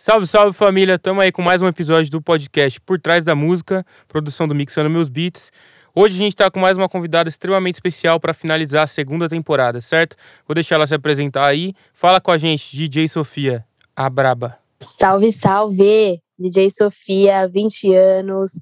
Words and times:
Salve, 0.00 0.28
salve 0.28 0.56
família, 0.56 0.96
tamo 0.96 1.20
aí 1.20 1.32
com 1.32 1.42
mais 1.42 1.60
um 1.60 1.66
episódio 1.66 2.08
do 2.08 2.22
podcast 2.22 2.80
Por 2.82 3.00
Trás 3.00 3.24
da 3.24 3.34
Música, 3.34 3.84
produção 4.06 4.46
do 4.46 4.54
Mixando 4.54 4.88
Meus 4.88 5.08
Beats. 5.08 5.50
Hoje 5.92 6.14
a 6.14 6.18
gente 6.18 6.36
tá 6.36 6.48
com 6.48 6.60
mais 6.60 6.78
uma 6.78 6.88
convidada 6.88 7.28
extremamente 7.28 7.74
especial 7.74 8.20
para 8.20 8.32
finalizar 8.32 8.84
a 8.84 8.86
segunda 8.86 9.28
temporada, 9.28 9.80
certo? 9.80 10.14
Vou 10.46 10.54
deixar 10.54 10.76
ela 10.76 10.86
se 10.86 10.94
apresentar 10.94 11.46
aí. 11.46 11.74
Fala 11.92 12.20
com 12.20 12.30
a 12.30 12.38
gente, 12.38 12.76
DJ 12.76 13.08
Sofia, 13.08 13.66
a 13.96 14.08
braba. 14.08 14.56
Salve, 14.80 15.32
salve! 15.32 16.22
DJ 16.38 16.70
Sofia, 16.70 17.48
20 17.48 17.92
anos, 17.92 18.52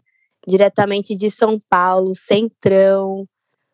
diretamente 0.49 1.15
de 1.15 1.31
São 1.31 1.61
Paulo, 1.69 2.15
Centrão. 2.15 3.27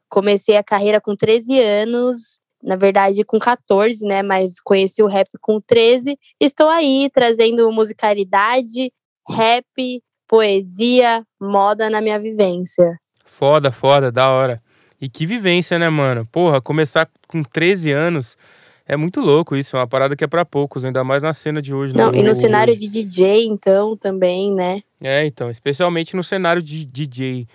Comecei 0.08 0.56
a 0.56 0.64
carreira 0.64 1.00
com 1.00 1.14
13 1.14 1.60
anos, 1.60 2.40
na 2.62 2.76
verdade 2.76 3.24
com 3.24 3.38
14, 3.38 4.04
né? 4.06 4.22
Mas 4.22 4.60
conheci 4.60 5.02
o 5.02 5.08
rap 5.08 5.28
com 5.40 5.60
13. 5.60 6.18
Estou 6.40 6.68
aí 6.68 7.10
trazendo 7.12 7.70
musicalidade, 7.72 8.92
rap, 9.28 10.02
poesia, 10.28 11.24
moda 11.40 11.90
na 11.90 12.00
minha 12.00 12.18
vivência. 12.18 12.98
Foda, 13.24 13.70
foda, 13.70 14.12
da 14.12 14.30
hora. 14.30 14.62
E 15.00 15.08
que 15.08 15.26
vivência, 15.26 15.78
né, 15.78 15.90
mano? 15.90 16.26
Porra, 16.30 16.60
começar 16.60 17.08
com 17.26 17.42
13 17.42 17.90
anos 17.90 18.36
é 18.86 18.96
muito 18.96 19.20
louco 19.20 19.56
isso, 19.56 19.76
é 19.76 19.80
uma 19.80 19.86
parada 19.86 20.16
que 20.16 20.24
é 20.24 20.26
para 20.26 20.44
poucos, 20.44 20.84
ainda 20.84 21.04
mais 21.04 21.22
na 21.22 21.32
cena 21.32 21.62
de 21.62 21.74
hoje. 21.74 21.94
Não, 21.94 22.10
né? 22.10 22.18
e 22.18 22.22
no 22.22 22.34
cenário 22.34 22.76
de 22.76 22.88
DJ, 22.88 23.46
então, 23.46 23.96
também, 23.96 24.52
né? 24.52 24.80
É, 25.00 25.24
então, 25.24 25.50
especialmente 25.50 26.16
no 26.16 26.24
cenário 26.24 26.60
de 26.60 26.84
DJ. 26.84 27.46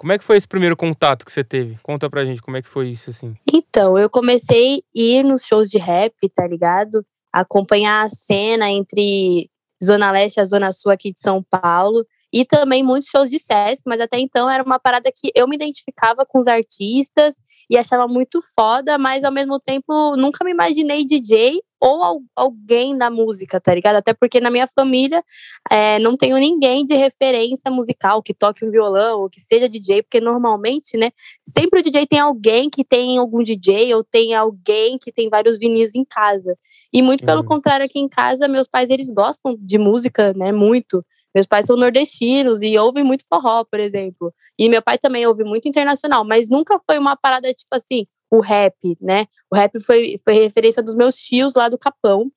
Como 0.00 0.12
é 0.12 0.18
que 0.18 0.24
foi 0.24 0.38
esse 0.38 0.48
primeiro 0.48 0.74
contato 0.74 1.26
que 1.26 1.30
você 1.30 1.44
teve? 1.44 1.76
Conta 1.82 2.08
pra 2.08 2.24
gente 2.24 2.40
como 2.40 2.56
é 2.56 2.62
que 2.62 2.68
foi 2.68 2.88
isso, 2.88 3.10
assim. 3.10 3.36
Então, 3.52 3.98
eu 3.98 4.08
comecei 4.08 4.76
a 4.76 4.80
ir 4.94 5.22
nos 5.22 5.44
shows 5.44 5.68
de 5.68 5.76
rap, 5.76 6.14
tá 6.34 6.48
ligado? 6.48 7.04
Acompanhar 7.30 8.06
a 8.06 8.08
cena 8.08 8.70
entre 8.70 9.50
Zona 9.84 10.10
Leste 10.10 10.38
e 10.38 10.40
a 10.40 10.46
Zona 10.46 10.72
Sul 10.72 10.90
aqui 10.90 11.12
de 11.12 11.20
São 11.20 11.44
Paulo 11.50 12.02
e 12.32 12.44
também 12.44 12.82
muitos 12.82 13.08
shows 13.08 13.30
de 13.30 13.38
sucesso, 13.38 13.82
mas 13.86 14.00
até 14.00 14.18
então 14.18 14.48
era 14.48 14.62
uma 14.62 14.78
parada 14.78 15.10
que 15.14 15.30
eu 15.34 15.48
me 15.48 15.56
identificava 15.56 16.24
com 16.26 16.38
os 16.38 16.46
artistas 16.46 17.36
e 17.68 17.76
achava 17.76 18.06
muito 18.06 18.40
foda, 18.54 18.98
mas 18.98 19.24
ao 19.24 19.32
mesmo 19.32 19.58
tempo 19.58 20.16
nunca 20.16 20.44
me 20.44 20.52
imaginei 20.52 21.04
DJ 21.04 21.60
ou 21.80 22.22
alguém 22.36 22.96
da 22.96 23.10
música, 23.10 23.58
tá 23.58 23.74
ligado? 23.74 23.96
Até 23.96 24.12
porque 24.12 24.38
na 24.38 24.50
minha 24.50 24.66
família 24.66 25.24
é, 25.70 25.98
não 25.98 26.14
tenho 26.14 26.36
ninguém 26.36 26.84
de 26.84 26.94
referência 26.94 27.70
musical 27.70 28.22
que 28.22 28.34
toque 28.34 28.64
um 28.64 28.70
violão 28.70 29.22
ou 29.22 29.30
que 29.30 29.40
seja 29.40 29.68
DJ, 29.68 30.02
porque 30.02 30.20
normalmente, 30.20 30.98
né, 30.98 31.10
sempre 31.42 31.80
o 31.80 31.82
DJ 31.82 32.06
tem 32.06 32.18
alguém 32.18 32.68
que 32.68 32.84
tem 32.84 33.16
algum 33.16 33.42
DJ 33.42 33.94
ou 33.94 34.04
tem 34.04 34.34
alguém 34.34 34.98
que 34.98 35.10
tem 35.10 35.30
vários 35.30 35.58
vinis 35.58 35.94
em 35.94 36.04
casa. 36.04 36.54
E 36.92 37.00
muito 37.00 37.24
pelo 37.24 37.40
uhum. 37.40 37.46
contrário, 37.46 37.86
aqui 37.86 37.98
em 37.98 38.08
casa, 38.08 38.46
meus 38.46 38.68
pais 38.68 38.90
eles 38.90 39.10
gostam 39.10 39.56
de 39.58 39.78
música, 39.78 40.34
né, 40.34 40.52
muito. 40.52 41.02
Meus 41.34 41.46
pais 41.46 41.66
são 41.66 41.76
nordestinos 41.76 42.60
e 42.62 42.76
ouvem 42.78 43.04
muito 43.04 43.24
forró, 43.28 43.64
por 43.64 43.78
exemplo. 43.78 44.34
E 44.58 44.68
meu 44.68 44.82
pai 44.82 44.98
também 44.98 45.26
ouve 45.26 45.44
muito 45.44 45.68
internacional, 45.68 46.24
mas 46.24 46.48
nunca 46.48 46.78
foi 46.80 46.98
uma 46.98 47.16
parada 47.16 47.52
tipo 47.54 47.72
assim, 47.72 48.06
o 48.30 48.40
rap, 48.40 48.76
né? 49.00 49.26
O 49.52 49.56
rap 49.56 49.78
foi, 49.80 50.18
foi 50.24 50.34
referência 50.34 50.82
dos 50.82 50.94
meus 50.94 51.16
tios 51.16 51.54
lá 51.54 51.68
do 51.68 51.78
Capão, 51.78 52.30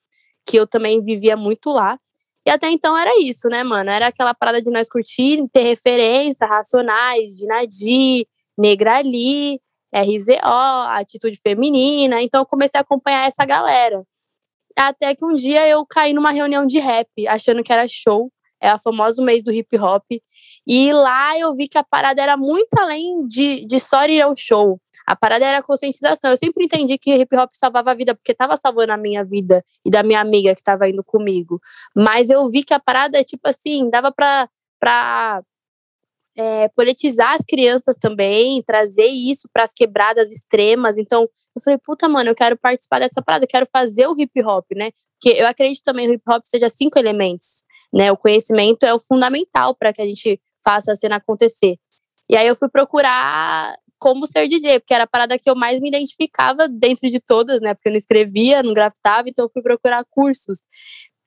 que 0.48 0.58
eu 0.58 0.68
também 0.68 1.02
vivia 1.02 1.38
muito 1.38 1.70
lá. 1.72 2.00
E 2.46 2.50
até 2.50 2.70
então 2.70 2.98
era 2.98 3.20
isso, 3.22 3.48
né, 3.48 3.64
mano? 3.64 3.90
Era 3.90 4.08
aquela 4.08 4.34
parada 4.34 4.62
de 4.62 4.70
nós 4.70 4.90
curtir, 4.90 5.48
ter 5.52 5.64
referência, 5.64 6.46
Racionais, 6.46 7.38
Dinadi, 7.38 8.28
Negrali, 8.58 9.62
RZO, 9.94 10.90
Atitude 10.90 11.40
Feminina. 11.42 12.22
Então 12.22 12.42
eu 12.42 12.46
comecei 12.46 12.80
a 12.80 12.82
acompanhar 12.82 13.28
essa 13.28 13.46
galera. 13.46 14.04
Até 14.78 15.16
que 15.16 15.24
um 15.24 15.34
dia 15.34 15.68
eu 15.68 15.86
caí 15.86 16.14
numa 16.14 16.32
reunião 16.32 16.66
de 16.66 16.80
rap, 16.80 17.08
achando 17.28 17.64
que 17.64 17.72
era 17.72 17.88
show 17.88 18.32
é 18.64 18.70
a 18.70 18.80
famosa 18.80 19.22
mês 19.22 19.44
do 19.44 19.52
hip 19.52 19.78
hop. 19.78 20.06
E 20.66 20.94
lá 20.94 21.38
eu 21.38 21.54
vi 21.54 21.68
que 21.68 21.78
a 21.78 21.84
parada 21.84 22.22
era 22.22 22.38
muito 22.38 22.74
além 22.78 23.26
de, 23.26 23.66
de 23.66 23.78
só 23.78 24.06
ir 24.06 24.22
ao 24.22 24.34
show. 24.34 24.80
A 25.06 25.18
parada 25.18 25.46
era 25.46 25.58
a 25.58 25.62
conscientização. 25.62 26.32
Eu 26.32 26.38
sempre 26.38 26.64
entendi 26.64 26.98
que 26.98 27.14
hip 27.14 27.36
hop 27.36 27.50
salvava 27.52 27.92
a 27.92 27.94
vida, 27.94 28.16
porque 28.16 28.32
estava 28.32 28.56
salvando 28.56 28.94
a 28.94 28.98
minha 28.98 29.22
vida 29.26 29.66
e 29.86 29.92
da 29.92 30.02
minha 30.02 30.22
amiga 30.22 30.56
que 30.56 30.62
estava 30.62 30.88
indo 30.88 31.04
comigo. 31.04 31.60
Mas 31.94 32.30
eu 32.30 32.50
vi 32.50 32.64
que 32.64 32.74
a 32.74 32.80
parada, 32.80 33.22
tipo 33.22 33.46
assim, 33.50 33.90
dava 33.90 34.14
para 34.14 35.44
é, 36.38 36.70
politizar 36.70 37.34
as 37.34 37.42
crianças 37.46 37.98
também, 37.98 38.64
trazer 38.64 39.08
isso 39.08 39.50
para 39.52 39.64
as 39.64 39.74
quebradas 39.74 40.32
extremas. 40.32 40.98
Então, 40.98 41.28
eu 41.54 41.62
falei, 41.62 41.78
puta, 41.84 42.08
mano, 42.08 42.30
eu 42.30 42.36
quero 42.36 42.58
participar 42.58 43.00
dessa 43.00 43.22
parada, 43.22 43.44
eu 43.44 43.50
quero 43.50 43.68
fazer 43.70 44.08
o 44.08 44.18
hip 44.18 44.42
hop, 44.42 44.66
né? 44.74 44.92
Porque 45.20 45.38
eu 45.38 45.48
acredito 45.48 45.84
também 45.84 46.06
que 46.06 46.14
o 46.14 46.16
hip 46.16 46.24
hop 46.30 46.44
seja 46.46 46.70
cinco 46.70 46.98
elementos. 46.98 47.66
Né? 47.94 48.12
O 48.12 48.18
conhecimento 48.18 48.86
é 48.86 48.94
o 48.94 49.00
fundamental 49.00 49.76
para 49.76 49.94
que 49.94 50.02
a 50.02 50.06
gente 50.06 50.40
faça 50.64 50.92
a 50.92 50.96
cena 50.96 51.18
acontecer. 51.18 51.76
E 52.30 52.36
aí 52.36 52.48
eu 52.48 52.56
fui 52.56 52.70
procurar 52.70 53.76
como 54.00 54.28
ser 54.28 54.48
DJ, 54.50 54.80
porque 54.80 54.94
era 54.94 55.06
a 55.06 55.08
parada 55.08 55.38
que 55.38 55.50
eu 55.50 55.56
mais 55.56 55.80
me 55.80 55.88
identificava 55.88 56.68
dentro 56.68 57.10
de 57.10 57.22
todas, 57.22 57.62
né? 57.62 57.74
Porque 57.74 57.88
eu 57.88 57.94
não 57.94 57.98
escrevia, 57.98 58.62
não 58.62 58.74
grafitava, 58.74 59.30
então 59.30 59.46
eu 59.46 59.50
fui 59.50 59.62
procurar 59.62 60.04
cursos. 60.10 60.60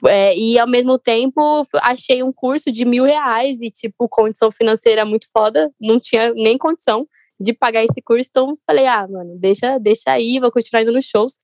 É, 0.05 0.37
e 0.37 0.59
ao 0.59 0.69
mesmo 0.69 0.99
tempo 0.99 1.67
achei 1.77 2.23
um 2.23 2.31
curso 2.31 2.71
de 2.71 2.85
mil 2.85 3.05
reais 3.05 3.63
e, 3.63 3.71
tipo, 3.71 4.07
condição 4.11 4.53
financeira 4.53 5.07
muito 5.07 5.27
foda, 5.33 5.71
não 5.81 5.99
tinha 5.99 6.35
nem 6.35 6.59
condição 6.59 7.09
de 7.41 7.55
pagar 7.55 7.83
esse 7.83 8.03
curso, 8.03 8.29
então 8.31 8.55
falei, 8.67 8.87
ah, 8.87 9.07
mano, 9.09 9.39
deixa, 9.39 9.79
deixa 9.79 10.11
aí, 10.11 10.39
vou 10.39 10.53
continuar 10.53 10.83
indo 10.83 10.93
nos 10.93 11.07
shows. 11.07 11.39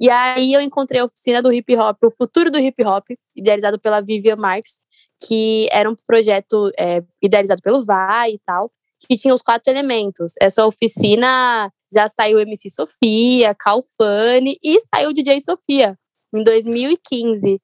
E 0.00 0.10
aí 0.10 0.52
eu 0.52 0.60
encontrei 0.60 1.00
a 1.00 1.04
oficina 1.04 1.40
do 1.40 1.52
hip 1.52 1.74
hop, 1.76 2.02
o 2.04 2.10
futuro 2.10 2.50
do 2.50 2.58
hip 2.58 2.82
hop, 2.84 3.06
idealizado 3.34 3.78
pela 3.78 4.00
Vivian 4.00 4.36
Marx, 4.36 4.78
que 5.26 5.68
era 5.70 5.88
um 5.88 5.96
projeto 6.06 6.70
é, 6.78 7.02
idealizado 7.22 7.62
pelo 7.62 7.84
VAI 7.84 8.32
e 8.32 8.40
tal, 8.44 8.70
que 9.06 9.16
tinha 9.16 9.34
os 9.34 9.42
quatro 9.42 9.72
elementos. 9.72 10.32
Essa 10.40 10.66
oficina 10.66 11.70
já 11.92 12.08
saiu 12.08 12.40
MC 12.40 12.70
Sofia, 12.70 13.54
Calfani 13.54 14.56
e 14.62 14.80
saiu 14.82 15.10
o 15.10 15.12
DJ 15.12 15.40
Sofia 15.40 15.96
em 16.34 16.42
2015. 16.42 17.60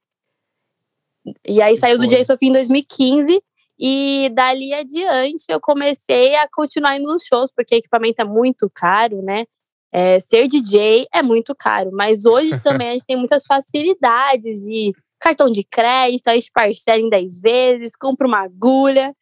E 1.46 1.60
aí 1.60 1.76
saiu 1.76 1.98
do 1.98 2.06
DJ 2.06 2.24
Sofia 2.24 2.48
em 2.48 2.52
2015 2.52 3.42
e 3.78 4.30
dali 4.34 4.72
adiante 4.74 5.44
eu 5.48 5.60
comecei 5.60 6.36
a 6.36 6.48
continuar 6.52 6.96
indo 6.96 7.06
nos 7.06 7.24
shows, 7.24 7.50
porque 7.54 7.74
equipamento 7.74 8.20
é 8.20 8.24
muito 8.24 8.70
caro, 8.72 9.22
né? 9.22 9.46
É, 9.92 10.20
ser 10.20 10.46
DJ 10.46 11.06
é 11.12 11.22
muito 11.22 11.54
caro, 11.54 11.90
mas 11.92 12.24
hoje 12.24 12.60
também 12.62 12.90
a 12.90 12.92
gente 12.92 13.06
tem 13.06 13.16
muitas 13.16 13.44
facilidades 13.44 14.60
de 14.62 14.92
cartão 15.18 15.50
de 15.50 15.64
crédito, 15.64 16.28
a 16.28 16.34
gente 16.34 16.50
parcela 16.52 17.00
em 17.00 17.08
10 17.08 17.40
vezes, 17.40 17.96
compra 17.96 18.26
uma 18.26 18.42
agulha. 18.42 19.14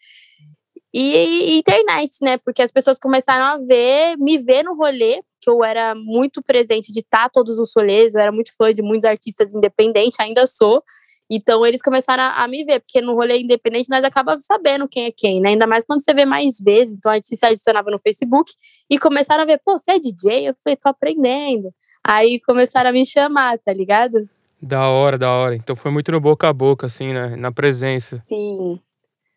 E 0.95 1.59
internet, 1.59 2.17
né? 2.23 2.39
Porque 2.39 2.63
as 2.63 2.73
pessoas 2.73 2.99
começaram 2.99 3.45
a 3.45 3.59
ver, 3.59 4.17
me 4.17 4.39
ver 4.39 4.63
no 4.63 4.75
rolê, 4.75 5.23
que 5.41 5.51
eu 5.51 5.63
era 5.63 5.95
muito 5.95 6.43
presente 6.43 6.93
de 6.93 7.01
estar 7.01 7.29
todos 7.31 7.59
os 7.59 7.73
rolês, 7.77 8.15
eu 8.15 8.21
era 8.21 8.33
muito 8.33 8.55
fã 8.57 8.73
de 8.73 8.83
muitos 8.83 9.05
artistas 9.05 9.55
independentes, 9.55 10.19
ainda 10.19 10.47
sou. 10.47 10.83
Então 11.31 11.65
eles 11.67 11.83
começaram 11.83 12.23
a, 12.23 12.45
a, 12.45 12.49
me 12.49 12.65
ver, 12.65 12.81
porque 12.81 13.01
no 13.01 13.15
rolê 13.15 13.41
independente 13.41 13.91
nós 13.91 14.03
acabamos 14.03 14.45
sabendo 14.47 14.89
quem 14.89 15.05
é 15.07 15.11
quem, 15.11 15.41
né? 15.41 15.51
Ainda 15.51 15.67
mais 15.67 15.85
quando 15.85 16.03
você 16.03 16.15
vê 16.15 16.25
mais 16.25 16.59
vezes. 16.59 16.97
Então 16.97 17.13
a 17.13 17.17
gente 17.17 17.37
se 17.37 17.45
adicionava 17.45 17.91
no 17.91 17.99
Facebook 17.99 18.51
e 18.89 18.99
começaram 18.99 19.43
a 19.43 19.47
ver, 19.47 19.61
pô, 19.65 19.77
você 19.77 19.93
é 19.93 19.99
DJ? 19.99 20.49
Eu 20.49 20.55
falei, 20.63 20.77
tô 20.77 20.89
aprendendo. 20.89 21.73
Aí 22.03 22.41
começaram 22.41 22.89
a 22.89 22.93
me 22.93 23.05
chamar, 23.05 23.59
tá 23.59 23.73
ligado? 23.73 24.29
Da 24.61 24.89
hora, 24.89 25.19
da 25.19 25.31
hora. 25.31 25.55
Então 25.55 25.77
foi 25.77 25.91
muito 25.91 26.11
no 26.11 26.21
boca 26.21 26.49
a 26.49 26.53
boca, 26.53 26.87
assim, 26.87 27.13
né? 27.13 27.37
Na 27.37 27.53
presença. 27.53 28.23
Sim. 28.27 28.81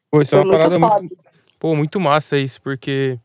Pô, 0.09 0.21
isso 0.21 0.35
é 0.35 0.39
foi 0.39 0.47
é 0.47 0.51
uma 0.51 0.57
parada 0.57 0.79
muito, 0.79 0.99
muito, 0.99 1.15
Pô, 1.59 1.75
muito 1.75 1.99
massa 1.99 2.37
isso, 2.37 2.61
porque 2.61 3.19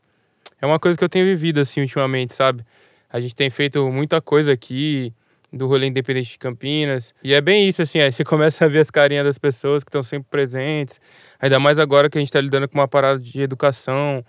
é 0.61 0.65
uma 0.65 0.79
coisa 0.79 0.97
que 0.97 1.03
eu 1.03 1.09
tenho 1.09 1.25
vivido, 1.25 1.59
assim, 1.59 1.81
ultimamente, 1.81 2.33
sabe? 2.33 2.65
A 3.09 3.19
gente 3.19 3.35
tem 3.35 3.49
feito 3.49 3.89
muita 3.91 4.21
coisa 4.21 4.51
aqui 4.51 5.13
do 5.51 5.67
rolê 5.67 5.87
independente 5.87 6.31
de 6.31 6.37
Campinas. 6.37 7.13
E 7.23 7.33
é 7.33 7.41
bem 7.41 7.67
isso, 7.67 7.81
assim, 7.81 7.99
aí 7.99 8.11
você 8.11 8.23
começa 8.25 8.65
a 8.65 8.67
ver 8.67 8.79
as 8.79 8.91
carinhas 8.91 9.25
das 9.25 9.37
pessoas 9.37 9.83
que 9.83 9.89
estão 9.89 10.03
sempre 10.03 10.27
presentes. 10.29 10.99
Ainda 11.39 11.59
mais 11.59 11.79
agora 11.79 12.09
que 12.09 12.17
a 12.17 12.21
gente 12.21 12.29
está 12.29 12.41
lidando 12.41 12.67
com 12.67 12.77
uma 12.77 12.87
parada 12.87 13.19
de 13.19 13.39
educação. 13.41 14.23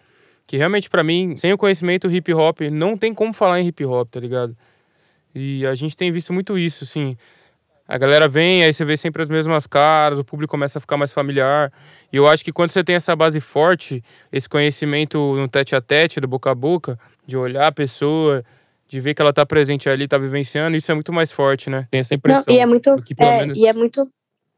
Que 0.46 0.56
realmente, 0.56 0.88
para 0.88 1.04
mim, 1.04 1.36
sem 1.36 1.52
o 1.52 1.58
conhecimento 1.58 2.10
hip 2.10 2.32
hop, 2.32 2.60
não 2.72 2.96
tem 2.96 3.12
como 3.12 3.32
falar 3.32 3.60
em 3.60 3.66
hip 3.66 3.84
hop, 3.84 4.08
tá 4.10 4.20
ligado? 4.20 4.56
E 5.34 5.66
a 5.66 5.74
gente 5.74 5.96
tem 5.96 6.10
visto 6.10 6.32
muito 6.32 6.56
isso, 6.56 6.84
assim. 6.84 7.16
A 7.86 7.96
galera 7.96 8.28
vem, 8.28 8.64
aí 8.64 8.72
você 8.72 8.84
vê 8.84 8.98
sempre 8.98 9.22
as 9.22 9.30
mesmas 9.30 9.66
caras, 9.66 10.18
o 10.18 10.24
público 10.24 10.50
começa 10.50 10.78
a 10.78 10.80
ficar 10.80 10.98
mais 10.98 11.10
familiar. 11.10 11.72
E 12.12 12.16
eu 12.16 12.28
acho 12.28 12.44
que 12.44 12.52
quando 12.52 12.68
você 12.68 12.84
tem 12.84 12.96
essa 12.96 13.16
base 13.16 13.40
forte, 13.40 14.02
esse 14.30 14.48
conhecimento 14.48 15.18
no 15.36 15.48
tete 15.48 15.74
a 15.74 15.80
tete, 15.80 16.20
do 16.20 16.28
boca 16.28 16.50
a 16.50 16.54
boca, 16.54 16.98
de 17.26 17.36
olhar 17.36 17.66
a 17.66 17.72
pessoa, 17.72 18.44
de 18.88 19.00
ver 19.00 19.14
que 19.14 19.20
ela 19.20 19.32
tá 19.32 19.44
presente 19.44 19.88
ali, 19.88 20.08
tá 20.08 20.16
vivenciando, 20.16 20.76
isso 20.76 20.90
é 20.90 20.94
muito 20.94 21.12
mais 21.12 21.30
forte, 21.30 21.68
né? 21.68 21.86
Tem 21.90 22.00
essa 22.00 22.14
impressão. 22.14 22.44
Não, 22.48 22.54
e 22.54 22.58
é 22.58 22.66
muito, 22.66 22.90
é, 22.90 23.38
menos... 23.40 23.58
e 23.58 23.66
é 23.66 23.72
muito 23.72 24.08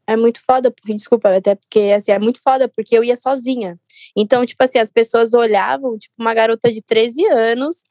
é 0.07 0.15
muito 0.17 0.41
foda, 0.43 0.71
porque, 0.71 0.93
desculpa, 0.93 1.35
até 1.35 1.55
porque 1.55 1.93
assim, 1.95 2.11
é 2.11 2.19
muito 2.19 2.41
foda 2.41 2.67
porque 2.67 2.97
eu 2.97 3.03
ia 3.03 3.15
sozinha. 3.15 3.79
Então, 4.15 4.45
tipo 4.45 4.61
assim, 4.63 4.79
as 4.79 4.89
pessoas 4.89 5.33
olhavam, 5.33 5.97
tipo, 5.97 6.13
uma 6.19 6.33
garota 6.33 6.71
de 6.71 6.81
13 6.81 7.25
anos, 7.27 7.83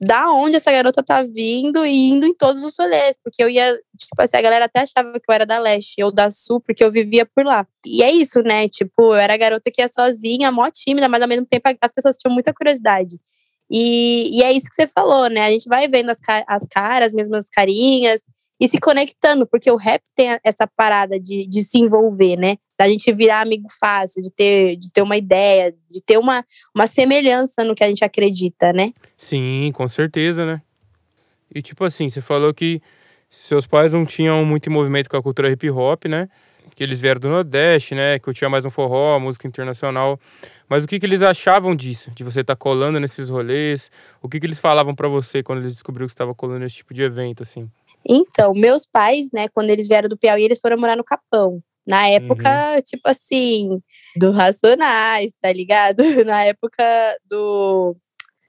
da 0.00 0.32
onde 0.32 0.56
essa 0.56 0.72
garota 0.72 1.02
tá 1.02 1.22
vindo 1.22 1.86
e 1.86 2.10
indo 2.10 2.26
em 2.26 2.34
todos 2.34 2.64
os 2.64 2.76
rolês, 2.76 3.16
porque 3.22 3.40
eu 3.40 3.48
ia, 3.48 3.78
tipo 3.96 4.20
assim, 4.20 4.36
a 4.36 4.42
galera 4.42 4.64
até 4.64 4.80
achava 4.80 5.12
que 5.12 5.30
eu 5.30 5.34
era 5.34 5.46
da 5.46 5.60
leste 5.60 6.02
ou 6.02 6.10
da 6.10 6.28
sul, 6.30 6.60
porque 6.60 6.82
eu 6.82 6.90
vivia 6.90 7.24
por 7.24 7.44
lá. 7.44 7.64
E 7.86 8.02
é 8.02 8.10
isso, 8.10 8.42
né? 8.42 8.68
Tipo, 8.68 9.14
eu 9.14 9.14
era 9.14 9.34
a 9.34 9.36
garota 9.36 9.70
que 9.70 9.80
ia 9.80 9.88
sozinha, 9.88 10.50
mó 10.50 10.68
tímida, 10.70 11.08
mas 11.08 11.22
ao 11.22 11.28
mesmo 11.28 11.46
tempo 11.46 11.68
as 11.80 11.92
pessoas 11.92 12.16
tinham 12.16 12.34
muita 12.34 12.52
curiosidade. 12.52 13.20
E, 13.72 14.38
e 14.38 14.42
é 14.42 14.52
isso 14.52 14.68
que 14.68 14.74
você 14.74 14.86
falou, 14.86 15.30
né? 15.30 15.46
A 15.46 15.50
gente 15.50 15.66
vai 15.66 15.88
vendo 15.88 16.10
as, 16.10 16.18
as 16.46 16.66
caras, 16.66 17.06
as 17.06 17.14
mesmas 17.14 17.48
carinhas, 17.48 18.20
e 18.60 18.68
se 18.68 18.78
conectando, 18.78 19.46
porque 19.46 19.70
o 19.70 19.76
rap 19.76 20.02
tem 20.14 20.38
essa 20.44 20.68
parada 20.76 21.18
de, 21.18 21.48
de 21.48 21.64
se 21.64 21.78
envolver, 21.78 22.36
né? 22.36 22.56
Da 22.78 22.86
gente 22.86 23.10
virar 23.12 23.40
amigo 23.40 23.66
fácil, 23.80 24.22
de 24.22 24.30
ter, 24.30 24.76
de 24.76 24.92
ter 24.92 25.00
uma 25.00 25.16
ideia, 25.16 25.74
de 25.90 26.00
ter 26.00 26.18
uma, 26.18 26.44
uma 26.76 26.86
semelhança 26.86 27.64
no 27.64 27.74
que 27.74 27.82
a 27.82 27.88
gente 27.88 28.04
acredita, 28.04 28.72
né? 28.72 28.92
Sim, 29.16 29.72
com 29.74 29.88
certeza, 29.88 30.44
né? 30.44 30.62
E 31.52 31.62
tipo 31.62 31.82
assim, 31.82 32.08
você 32.08 32.20
falou 32.20 32.52
que 32.52 32.80
seus 33.28 33.66
pais 33.66 33.92
não 33.92 34.04
tinham 34.04 34.44
muito 34.44 34.70
movimento 34.70 35.08
com 35.08 35.16
a 35.16 35.22
cultura 35.22 35.50
hip 35.50 35.68
hop, 35.70 36.04
né? 36.04 36.28
Que 36.74 36.82
eles 36.82 37.00
vieram 37.00 37.20
do 37.20 37.28
Nordeste, 37.28 37.94
né? 37.94 38.18
Que 38.18 38.28
eu 38.28 38.34
tinha 38.34 38.48
mais 38.48 38.64
um 38.64 38.70
forró, 38.70 39.18
música 39.18 39.46
internacional. 39.46 40.18
Mas 40.68 40.84
o 40.84 40.88
que, 40.88 40.98
que 40.98 41.06
eles 41.06 41.22
achavam 41.22 41.76
disso? 41.76 42.10
De 42.12 42.24
você 42.24 42.40
estar 42.40 42.54
tá 42.54 42.58
colando 42.58 42.98
nesses 42.98 43.28
rolês? 43.28 43.90
O 44.22 44.28
que, 44.28 44.40
que 44.40 44.46
eles 44.46 44.58
falavam 44.58 44.94
para 44.94 45.08
você 45.08 45.42
quando 45.42 45.60
eles 45.60 45.74
descobriram 45.74 46.06
que 46.06 46.12
estava 46.12 46.34
colando 46.34 46.60
nesse 46.60 46.76
tipo 46.76 46.94
de 46.94 47.02
evento, 47.02 47.42
assim? 47.42 47.68
Então, 48.08 48.52
meus 48.54 48.86
pais, 48.86 49.30
né, 49.32 49.48
quando 49.48 49.70
eles 49.70 49.86
vieram 49.86 50.08
do 50.08 50.16
Piauí, 50.16 50.42
eles 50.42 50.60
foram 50.60 50.76
morar 50.76 50.96
no 50.96 51.04
Capão. 51.04 51.62
Na 51.86 52.08
época, 52.08 52.74
uhum. 52.74 52.82
tipo 52.82 53.08
assim, 53.08 53.82
do 54.16 54.30
Racionais, 54.30 55.32
tá 55.40 55.52
ligado? 55.52 56.00
Na 56.24 56.44
época 56.44 56.84
do 57.28 57.96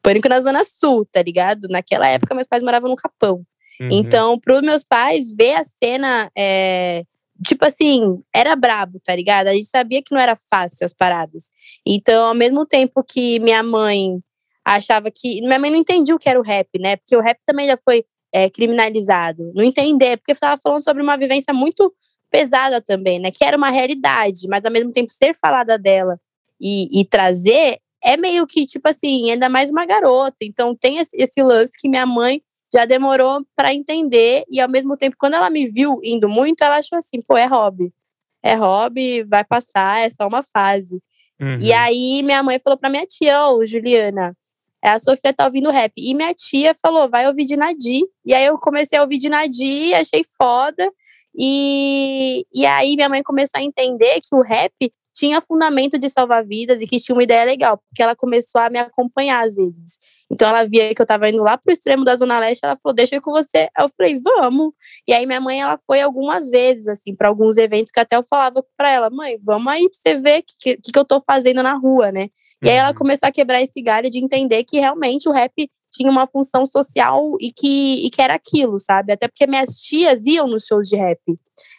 Pânico 0.03 0.29
na 0.29 0.39
Zona 0.39 0.63
Sul, 0.63 1.07
tá 1.11 1.23
ligado? 1.23 1.67
Naquela 1.69 2.07
época, 2.07 2.35
meus 2.35 2.45
pais 2.45 2.61
moravam 2.61 2.89
no 2.89 2.95
Capão. 2.95 3.43
Uhum. 3.79 3.89
Então, 3.91 4.39
pros 4.39 4.61
meus 4.61 4.83
pais, 4.83 5.31
ver 5.31 5.55
a 5.55 5.63
cena, 5.63 6.29
é, 6.37 7.03
tipo 7.43 7.65
assim, 7.65 8.21
era 8.33 8.55
brabo, 8.55 8.99
tá 9.03 9.15
ligado? 9.15 9.47
A 9.47 9.53
gente 9.53 9.67
sabia 9.67 10.01
que 10.01 10.13
não 10.13 10.21
era 10.21 10.35
fácil 10.35 10.85
as 10.85 10.93
paradas. 10.93 11.49
Então, 11.85 12.27
ao 12.27 12.33
mesmo 12.33 12.65
tempo 12.65 13.03
que 13.03 13.39
minha 13.39 13.63
mãe 13.63 14.19
achava 14.65 15.11
que. 15.11 15.41
Minha 15.41 15.59
mãe 15.59 15.71
não 15.71 15.79
entendia 15.79 16.15
o 16.15 16.19
que 16.19 16.29
era 16.29 16.39
o 16.39 16.43
rap, 16.43 16.69
né? 16.79 16.95
Porque 16.95 17.15
o 17.15 17.21
rap 17.21 17.37
também 17.45 17.67
já 17.67 17.77
foi 17.77 18.05
é, 18.33 18.49
criminalizado. 18.49 19.51
Não 19.55 19.63
entender, 19.63 20.17
porque 20.17 20.31
estava 20.31 20.59
falando 20.61 20.83
sobre 20.83 21.03
uma 21.03 21.17
vivência 21.17 21.53
muito 21.53 21.93
pesada 22.31 22.81
também, 22.81 23.19
né? 23.19 23.31
Que 23.31 23.43
era 23.43 23.57
uma 23.57 23.69
realidade, 23.69 24.47
mas 24.47 24.65
ao 24.65 24.71
mesmo 24.71 24.91
tempo 24.91 25.11
ser 25.11 25.35
falada 25.35 25.77
dela 25.77 26.19
e, 26.59 26.99
e 26.99 27.05
trazer 27.05 27.79
é 28.03 28.17
meio 28.17 28.45
que, 28.45 28.65
tipo 28.65 28.89
assim, 28.89 29.31
ainda 29.31 29.47
mais 29.47 29.71
uma 29.71 29.85
garota. 29.85 30.37
Então 30.41 30.75
tem 30.75 30.97
esse 31.13 31.41
lance 31.41 31.71
que 31.79 31.87
minha 31.87 32.05
mãe 32.05 32.41
já 32.73 32.85
demorou 32.85 33.45
para 33.55 33.73
entender 33.73 34.43
e 34.49 34.59
ao 34.59 34.69
mesmo 34.69 34.97
tempo, 34.97 35.15
quando 35.19 35.35
ela 35.35 35.49
me 35.49 35.67
viu 35.67 35.99
indo 36.03 36.27
muito, 36.27 36.63
ela 36.63 36.77
achou 36.77 36.97
assim, 36.97 37.21
pô, 37.21 37.37
é 37.37 37.45
hobby. 37.45 37.93
É 38.41 38.55
hobby, 38.55 39.23
vai 39.23 39.43
passar, 39.43 40.01
é 40.01 40.09
só 40.09 40.27
uma 40.27 40.43
fase. 40.43 41.01
Uhum. 41.39 41.57
E 41.59 41.71
aí 41.71 42.21
minha 42.23 42.41
mãe 42.41 42.59
falou 42.59 42.77
pra 42.77 42.89
minha 42.89 43.05
tia, 43.05 43.45
ô, 43.45 43.57
oh, 43.57 43.65
Juliana, 43.65 44.35
é, 44.83 44.89
a 44.89 44.99
Sofia 44.99 45.33
tá 45.33 45.45
ouvindo 45.45 45.69
rap. 45.69 45.93
E 45.97 46.13
minha 46.13 46.33
tia 46.33 46.73
falou, 46.81 47.09
vai 47.09 47.27
ouvir 47.27 47.45
de 47.45 47.55
Nadi. 47.55 48.01
E 48.25 48.33
aí 48.33 48.45
eu 48.45 48.57
comecei 48.57 48.97
a 48.97 49.03
ouvir 49.03 49.17
de 49.17 49.29
Nadi, 49.29 49.93
achei 49.93 50.25
foda. 50.37 50.91
E, 51.35 52.43
e 52.53 52.65
aí 52.65 52.95
minha 52.95 53.07
mãe 53.07 53.23
começou 53.23 53.59
a 53.59 53.63
entender 53.63 54.19
que 54.19 54.35
o 54.35 54.41
rap 54.41 54.73
tinha 55.13 55.41
fundamento 55.41 55.97
de 55.97 56.09
salvar 56.09 56.45
vidas 56.45 56.79
e 56.81 56.87
que 56.87 56.99
tinha 56.99 57.15
uma 57.15 57.23
ideia 57.23 57.45
legal, 57.45 57.77
porque 57.77 58.01
ela 58.01 58.15
começou 58.15 58.59
a 58.59 58.69
me 58.69 58.79
acompanhar 58.79 59.45
às 59.45 59.55
vezes. 59.55 59.97
Então 60.31 60.47
ela 60.47 60.63
via 60.63 60.93
que 60.93 61.01
eu 61.01 61.05
tava 61.05 61.29
indo 61.29 61.43
lá 61.43 61.57
pro 61.57 61.71
extremo 61.71 62.03
da 62.03 62.15
Zona 62.15 62.39
Leste, 62.39 62.61
ela 62.63 62.77
falou: 62.77 62.95
"Deixa 62.95 63.15
eu 63.15 63.19
ir 63.19 63.21
com 63.21 63.31
você". 63.31 63.69
Eu 63.79 63.87
falei: 63.95 64.19
"Vamos". 64.19 64.73
E 65.07 65.13
aí 65.13 65.25
minha 65.25 65.39
mãe 65.39 65.61
ela 65.61 65.77
foi 65.85 66.01
algumas 66.01 66.49
vezes 66.49 66.87
assim 66.87 67.15
para 67.15 67.27
alguns 67.27 67.57
eventos 67.57 67.91
que 67.91 67.99
até 67.99 68.15
eu 68.15 68.23
falava 68.23 68.65
para 68.75 68.91
ela: 68.91 69.09
"Mãe, 69.09 69.37
vamos 69.43 69.67
aí 69.67 69.89
pra 69.89 69.99
você 69.99 70.17
ver 70.19 70.39
o 70.39 70.43
que, 70.43 70.77
que, 70.77 70.91
que 70.91 70.99
eu 70.99 71.05
tô 71.05 71.21
fazendo 71.21 71.61
na 71.61 71.73
rua, 71.73 72.11
né?". 72.11 72.29
E 72.63 72.69
aí 72.69 72.77
ela 72.77 72.89
uhum. 72.89 72.95
começou 72.95 73.27
a 73.27 73.31
quebrar 73.31 73.61
esse 73.61 73.81
galho 73.81 74.09
de 74.09 74.23
entender 74.23 74.63
que 74.63 74.79
realmente 74.79 75.27
o 75.27 75.31
rap 75.31 75.69
tinha 75.93 76.09
uma 76.09 76.25
função 76.25 76.65
social 76.65 77.37
e 77.39 77.53
que, 77.53 78.05
e 78.05 78.09
que 78.09 78.21
era 78.21 78.33
aquilo, 78.33 78.79
sabe? 78.79 79.13
Até 79.13 79.27
porque 79.27 79.45
minhas 79.45 79.77
tias 79.77 80.25
iam 80.25 80.47
nos 80.47 80.65
shows 80.65 80.89
de 80.89 80.95
rap 80.95 81.19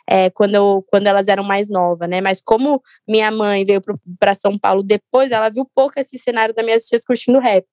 é, 0.08 0.30
quando, 0.30 0.54
eu, 0.54 0.84
quando 0.88 1.08
elas 1.08 1.26
eram 1.26 1.42
mais 1.42 1.68
novas, 1.68 2.08
né? 2.08 2.20
Mas 2.20 2.40
como 2.40 2.80
minha 3.08 3.30
mãe 3.32 3.64
veio 3.64 3.82
para 4.18 4.34
São 4.34 4.56
Paulo 4.56 4.82
depois, 4.82 5.30
ela 5.32 5.48
viu 5.48 5.68
pouco 5.74 5.98
esse 5.98 6.16
cenário 6.16 6.54
das 6.54 6.64
minhas 6.64 6.84
tias 6.86 7.04
curtindo 7.04 7.40
rap, 7.40 7.66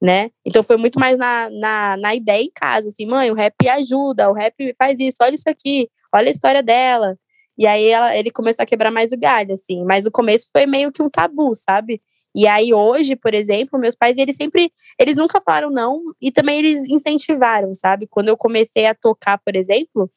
né? 0.00 0.30
Então 0.44 0.62
foi 0.62 0.76
muito 0.76 1.00
mais 1.00 1.18
na, 1.18 1.48
na, 1.50 1.96
na 1.96 2.14
ideia 2.14 2.42
em 2.42 2.50
casa, 2.54 2.88
assim, 2.88 3.06
mãe, 3.06 3.30
o 3.30 3.34
rap 3.34 3.54
ajuda, 3.68 4.30
o 4.30 4.34
rap 4.34 4.54
faz 4.78 5.00
isso, 5.00 5.16
olha 5.22 5.34
isso 5.34 5.48
aqui, 5.48 5.88
olha 6.14 6.28
a 6.28 6.30
história 6.30 6.62
dela. 6.62 7.16
E 7.56 7.66
aí 7.66 7.88
ela, 7.88 8.16
ele 8.16 8.30
começou 8.30 8.62
a 8.62 8.66
quebrar 8.66 8.90
mais 8.90 9.12
o 9.12 9.18
galho, 9.18 9.52
assim. 9.52 9.84
Mas 9.84 10.06
o 10.06 10.10
começo 10.10 10.48
foi 10.50 10.64
meio 10.66 10.90
que 10.90 11.02
um 11.02 11.10
tabu, 11.10 11.54
sabe? 11.54 12.00
E 12.34 12.46
aí 12.46 12.72
hoje, 12.72 13.16
por 13.16 13.34
exemplo, 13.34 13.78
meus 13.78 13.94
pais, 13.94 14.16
eles 14.16 14.36
sempre, 14.36 14.72
eles 14.98 15.16
nunca 15.16 15.40
falaram 15.40 15.70
não 15.70 16.00
e 16.20 16.30
também 16.30 16.58
eles 16.58 16.84
incentivaram, 16.88 17.74
sabe? 17.74 18.06
Quando 18.06 18.28
eu 18.28 18.36
comecei 18.36 18.86
a 18.86 18.94
tocar, 18.94 19.38
por 19.38 19.56
exemplo, 19.56 20.10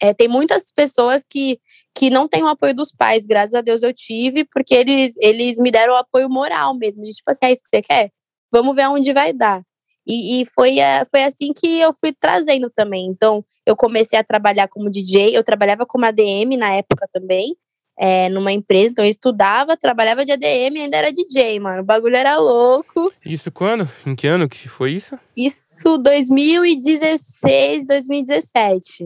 é, 0.00 0.12
tem 0.12 0.28
muitas 0.28 0.72
pessoas 0.72 1.22
que, 1.28 1.60
que 1.94 2.10
não 2.10 2.28
têm 2.28 2.42
o 2.42 2.48
apoio 2.48 2.74
dos 2.74 2.92
pais, 2.92 3.26
graças 3.26 3.54
a 3.54 3.60
Deus 3.60 3.82
eu 3.82 3.92
tive, 3.92 4.44
porque 4.44 4.74
eles, 4.74 5.14
eles 5.18 5.58
me 5.58 5.70
deram 5.70 5.94
o 5.94 5.96
apoio 5.96 6.28
moral 6.28 6.76
mesmo, 6.76 7.04
de 7.04 7.10
tipo 7.10 7.30
assim, 7.30 7.46
é 7.46 7.52
isso 7.52 7.62
que 7.62 7.68
você 7.68 7.82
quer? 7.82 8.10
Vamos 8.52 8.74
ver 8.74 8.82
aonde 8.82 9.12
vai 9.12 9.32
dar. 9.32 9.62
E, 10.06 10.42
e 10.42 10.46
foi, 10.46 10.76
foi 11.10 11.22
assim 11.22 11.52
que 11.52 11.78
eu 11.78 11.94
fui 11.94 12.12
trazendo 12.12 12.68
também. 12.70 13.06
Então, 13.06 13.44
eu 13.64 13.76
comecei 13.76 14.18
a 14.18 14.24
trabalhar 14.24 14.68
como 14.68 14.90
DJ, 14.90 15.36
eu 15.36 15.44
trabalhava 15.44 15.86
como 15.86 16.04
ADM 16.04 16.56
na 16.58 16.72
época 16.74 17.08
também, 17.12 17.56
é, 17.98 18.28
numa 18.28 18.52
empresa, 18.52 18.90
então 18.90 19.04
eu 19.04 19.10
estudava, 19.10 19.76
trabalhava 19.76 20.24
de 20.24 20.32
ADM 20.32 20.76
e 20.76 20.80
ainda 20.82 20.96
era 20.96 21.12
DJ, 21.12 21.60
mano. 21.60 21.82
O 21.82 21.84
bagulho 21.84 22.16
era 22.16 22.36
louco. 22.38 23.12
Isso 23.24 23.52
quando? 23.52 23.88
Em 24.06 24.14
que 24.14 24.26
ano 24.26 24.48
que 24.48 24.68
foi 24.68 24.92
isso? 24.92 25.18
Isso 25.36 25.98
2016, 25.98 27.86
2017. 27.86 29.04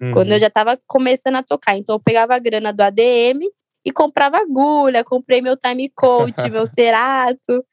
Uhum. 0.00 0.12
Quando 0.12 0.32
eu 0.32 0.38
já 0.38 0.50
tava 0.50 0.78
começando 0.86 1.36
a 1.36 1.42
tocar. 1.42 1.76
Então 1.76 1.94
eu 1.94 2.00
pegava 2.00 2.34
a 2.34 2.38
grana 2.38 2.72
do 2.72 2.82
ADM 2.82 3.40
e 3.84 3.92
comprava 3.92 4.38
agulha, 4.38 5.04
comprei 5.04 5.40
meu 5.40 5.56
time 5.56 5.88
coach, 5.94 6.50
meu 6.50 6.66
cerato. 6.66 7.64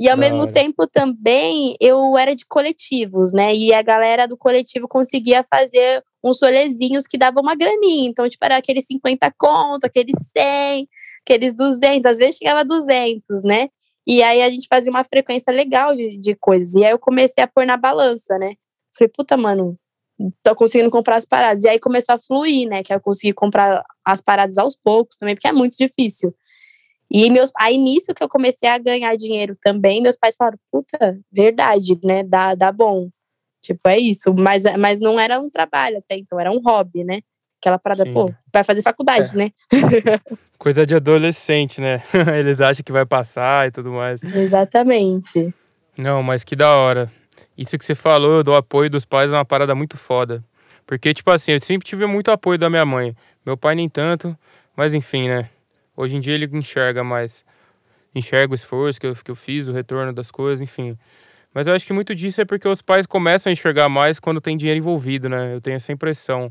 E 0.00 0.08
ao 0.08 0.16
mesmo 0.16 0.50
tempo 0.50 0.86
também 0.86 1.76
eu 1.78 2.16
era 2.16 2.34
de 2.34 2.46
coletivos, 2.46 3.34
né? 3.34 3.52
E 3.54 3.70
a 3.74 3.82
galera 3.82 4.26
do 4.26 4.34
coletivo 4.34 4.88
conseguia 4.88 5.42
fazer 5.42 6.02
uns 6.24 6.38
solezinhos 6.38 7.06
que 7.06 7.18
davam 7.18 7.42
uma 7.42 7.54
graninha. 7.54 8.08
Então, 8.08 8.26
tipo, 8.26 8.42
era 8.42 8.56
aqueles 8.56 8.86
50 8.86 9.30
conto, 9.38 9.84
aqueles 9.84 10.16
100, 10.34 10.88
aqueles 11.22 11.54
200, 11.54 12.12
às 12.12 12.16
vezes 12.16 12.36
chegava 12.36 12.60
a 12.60 12.64
200, 12.64 13.42
né? 13.42 13.68
E 14.06 14.22
aí 14.22 14.40
a 14.40 14.48
gente 14.48 14.66
fazia 14.68 14.90
uma 14.90 15.04
frequência 15.04 15.52
legal 15.52 15.94
de, 15.94 16.16
de 16.16 16.34
coisas. 16.34 16.74
E 16.76 16.82
aí 16.82 16.92
eu 16.92 16.98
comecei 16.98 17.44
a 17.44 17.46
pôr 17.46 17.66
na 17.66 17.76
balança, 17.76 18.38
né? 18.38 18.54
Falei, 18.96 19.12
puta, 19.14 19.36
mano, 19.36 19.78
tô 20.42 20.54
conseguindo 20.54 20.90
comprar 20.90 21.16
as 21.16 21.26
paradas. 21.26 21.62
E 21.64 21.68
aí 21.68 21.78
começou 21.78 22.14
a 22.14 22.18
fluir, 22.18 22.66
né? 22.66 22.82
Que 22.82 22.94
eu 22.94 23.00
consegui 23.02 23.34
comprar 23.34 23.84
as 24.02 24.22
paradas 24.22 24.56
aos 24.56 24.74
poucos 24.74 25.18
também, 25.18 25.34
porque 25.34 25.48
é 25.48 25.52
muito 25.52 25.76
difícil. 25.76 26.34
E 27.10 27.28
meus, 27.30 27.50
aí 27.58 27.76
nisso 27.76 28.14
que 28.14 28.22
eu 28.22 28.28
comecei 28.28 28.68
a 28.68 28.78
ganhar 28.78 29.16
dinheiro 29.16 29.56
também, 29.60 30.00
meus 30.00 30.16
pais 30.16 30.36
falaram, 30.36 30.58
puta, 30.70 31.18
verdade, 31.32 31.98
né? 32.04 32.22
Dá, 32.22 32.54
dá 32.54 32.70
bom. 32.70 33.08
Tipo, 33.60 33.88
é 33.88 33.98
isso. 33.98 34.32
Mas, 34.32 34.62
mas 34.78 35.00
não 35.00 35.18
era 35.18 35.40
um 35.40 35.50
trabalho 35.50 35.98
até 35.98 36.16
então, 36.16 36.38
era 36.38 36.50
um 36.50 36.60
hobby, 36.60 37.02
né? 37.04 37.20
Aquela 37.60 37.78
parada, 37.78 38.04
Sim. 38.04 38.14
pô, 38.14 38.32
vai 38.52 38.64
fazer 38.64 38.80
faculdade, 38.80 39.34
é. 39.34 39.36
né? 39.36 39.50
Coisa 40.56 40.86
de 40.86 40.94
adolescente, 40.94 41.80
né? 41.80 42.02
Eles 42.38 42.60
acham 42.60 42.82
que 42.84 42.92
vai 42.92 43.04
passar 43.04 43.66
e 43.66 43.70
tudo 43.70 43.90
mais. 43.90 44.22
Exatamente. 44.22 45.54
Não, 45.96 46.22
mas 46.22 46.44
que 46.44 46.54
da 46.54 46.74
hora. 46.76 47.10
Isso 47.56 47.76
que 47.76 47.84
você 47.84 47.94
falou 47.94 48.42
do 48.42 48.54
apoio 48.54 48.88
dos 48.88 49.04
pais 49.04 49.32
é 49.32 49.36
uma 49.36 49.44
parada 49.44 49.74
muito 49.74 49.96
foda. 49.96 50.42
Porque, 50.86 51.12
tipo 51.12 51.30
assim, 51.30 51.52
eu 51.52 51.60
sempre 51.60 51.86
tive 51.86 52.06
muito 52.06 52.30
apoio 52.30 52.58
da 52.58 52.70
minha 52.70 52.86
mãe. 52.86 53.14
Meu 53.44 53.56
pai 53.56 53.74
nem 53.74 53.88
tanto, 53.88 54.36
mas 54.74 54.94
enfim, 54.94 55.28
né? 55.28 55.50
Hoje 56.00 56.16
em 56.16 56.20
dia 56.20 56.32
ele 56.32 56.48
enxerga 56.56 57.04
mais. 57.04 57.44
Enxerga 58.14 58.52
o 58.52 58.54
esforço 58.54 58.98
que 58.98 59.06
eu, 59.06 59.14
que 59.14 59.30
eu 59.30 59.36
fiz, 59.36 59.68
o 59.68 59.72
retorno 59.72 60.14
das 60.14 60.30
coisas, 60.30 60.62
enfim. 60.62 60.96
Mas 61.52 61.66
eu 61.66 61.74
acho 61.74 61.86
que 61.86 61.92
muito 61.92 62.14
disso 62.14 62.40
é 62.40 62.44
porque 62.46 62.66
os 62.66 62.80
pais 62.80 63.04
começam 63.04 63.50
a 63.50 63.52
enxergar 63.52 63.86
mais 63.90 64.18
quando 64.18 64.40
tem 64.40 64.56
dinheiro 64.56 64.78
envolvido, 64.78 65.28
né? 65.28 65.54
Eu 65.54 65.60
tenho 65.60 65.76
essa 65.76 65.92
impressão. 65.92 66.50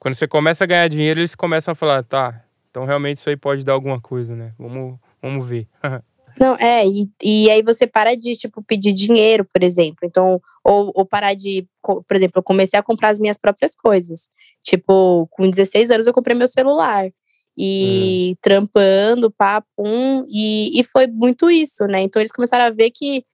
Quando 0.00 0.14
você 0.14 0.26
começa 0.26 0.64
a 0.64 0.66
ganhar 0.66 0.88
dinheiro, 0.88 1.20
eles 1.20 1.36
começam 1.36 1.70
a 1.70 1.74
falar, 1.76 2.02
tá, 2.02 2.44
então 2.68 2.84
realmente 2.84 3.18
isso 3.18 3.28
aí 3.28 3.36
pode 3.36 3.64
dar 3.64 3.74
alguma 3.74 4.00
coisa, 4.00 4.34
né? 4.34 4.52
Vamos, 4.58 4.98
vamos 5.22 5.46
ver. 5.46 5.68
Não, 6.40 6.56
é, 6.56 6.84
e, 6.84 7.08
e 7.22 7.50
aí 7.50 7.62
você 7.62 7.86
para 7.86 8.16
de, 8.16 8.34
tipo, 8.34 8.64
pedir 8.64 8.92
dinheiro, 8.92 9.44
por 9.44 9.62
exemplo. 9.62 9.98
Então, 10.02 10.40
ou, 10.64 10.90
ou 10.94 11.06
parar 11.06 11.34
de, 11.34 11.68
por 11.82 12.16
exemplo, 12.16 12.38
eu 12.38 12.42
comecei 12.42 12.76
a 12.76 12.82
comprar 12.82 13.10
as 13.10 13.20
minhas 13.20 13.38
próprias 13.38 13.76
coisas. 13.76 14.28
Tipo, 14.62 15.28
com 15.30 15.48
16 15.48 15.90
anos 15.90 16.06
eu 16.06 16.12
comprei 16.12 16.34
meu 16.34 16.48
celular. 16.48 17.12
E 17.56 18.30
hum. 18.32 18.38
trampando, 18.40 19.30
papo, 19.30 19.84
e, 20.26 20.80
e 20.80 20.84
foi 20.84 21.06
muito 21.06 21.50
isso, 21.50 21.86
né? 21.86 22.00
Então 22.02 22.20
eles 22.20 22.32
começaram 22.32 22.64
a 22.64 22.70
ver 22.70 22.90
que 22.90 23.24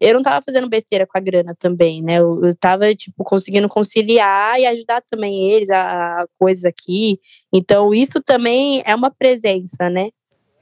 eu 0.00 0.14
não 0.14 0.22
tava 0.22 0.44
fazendo 0.44 0.68
besteira 0.68 1.06
com 1.06 1.16
a 1.16 1.20
grana 1.20 1.54
também, 1.58 2.02
né? 2.02 2.18
Eu, 2.18 2.44
eu 2.44 2.54
tava, 2.54 2.94
tipo, 2.94 3.24
conseguindo 3.24 3.68
conciliar 3.68 4.58
e 4.60 4.66
ajudar 4.66 5.00
também 5.02 5.50
eles 5.50 5.70
a, 5.70 6.20
a 6.20 6.26
coisas 6.38 6.64
aqui. 6.64 7.18
Então, 7.52 7.94
isso 7.94 8.20
também 8.22 8.82
é 8.84 8.94
uma 8.94 9.10
presença, 9.10 9.88
né? 9.88 10.08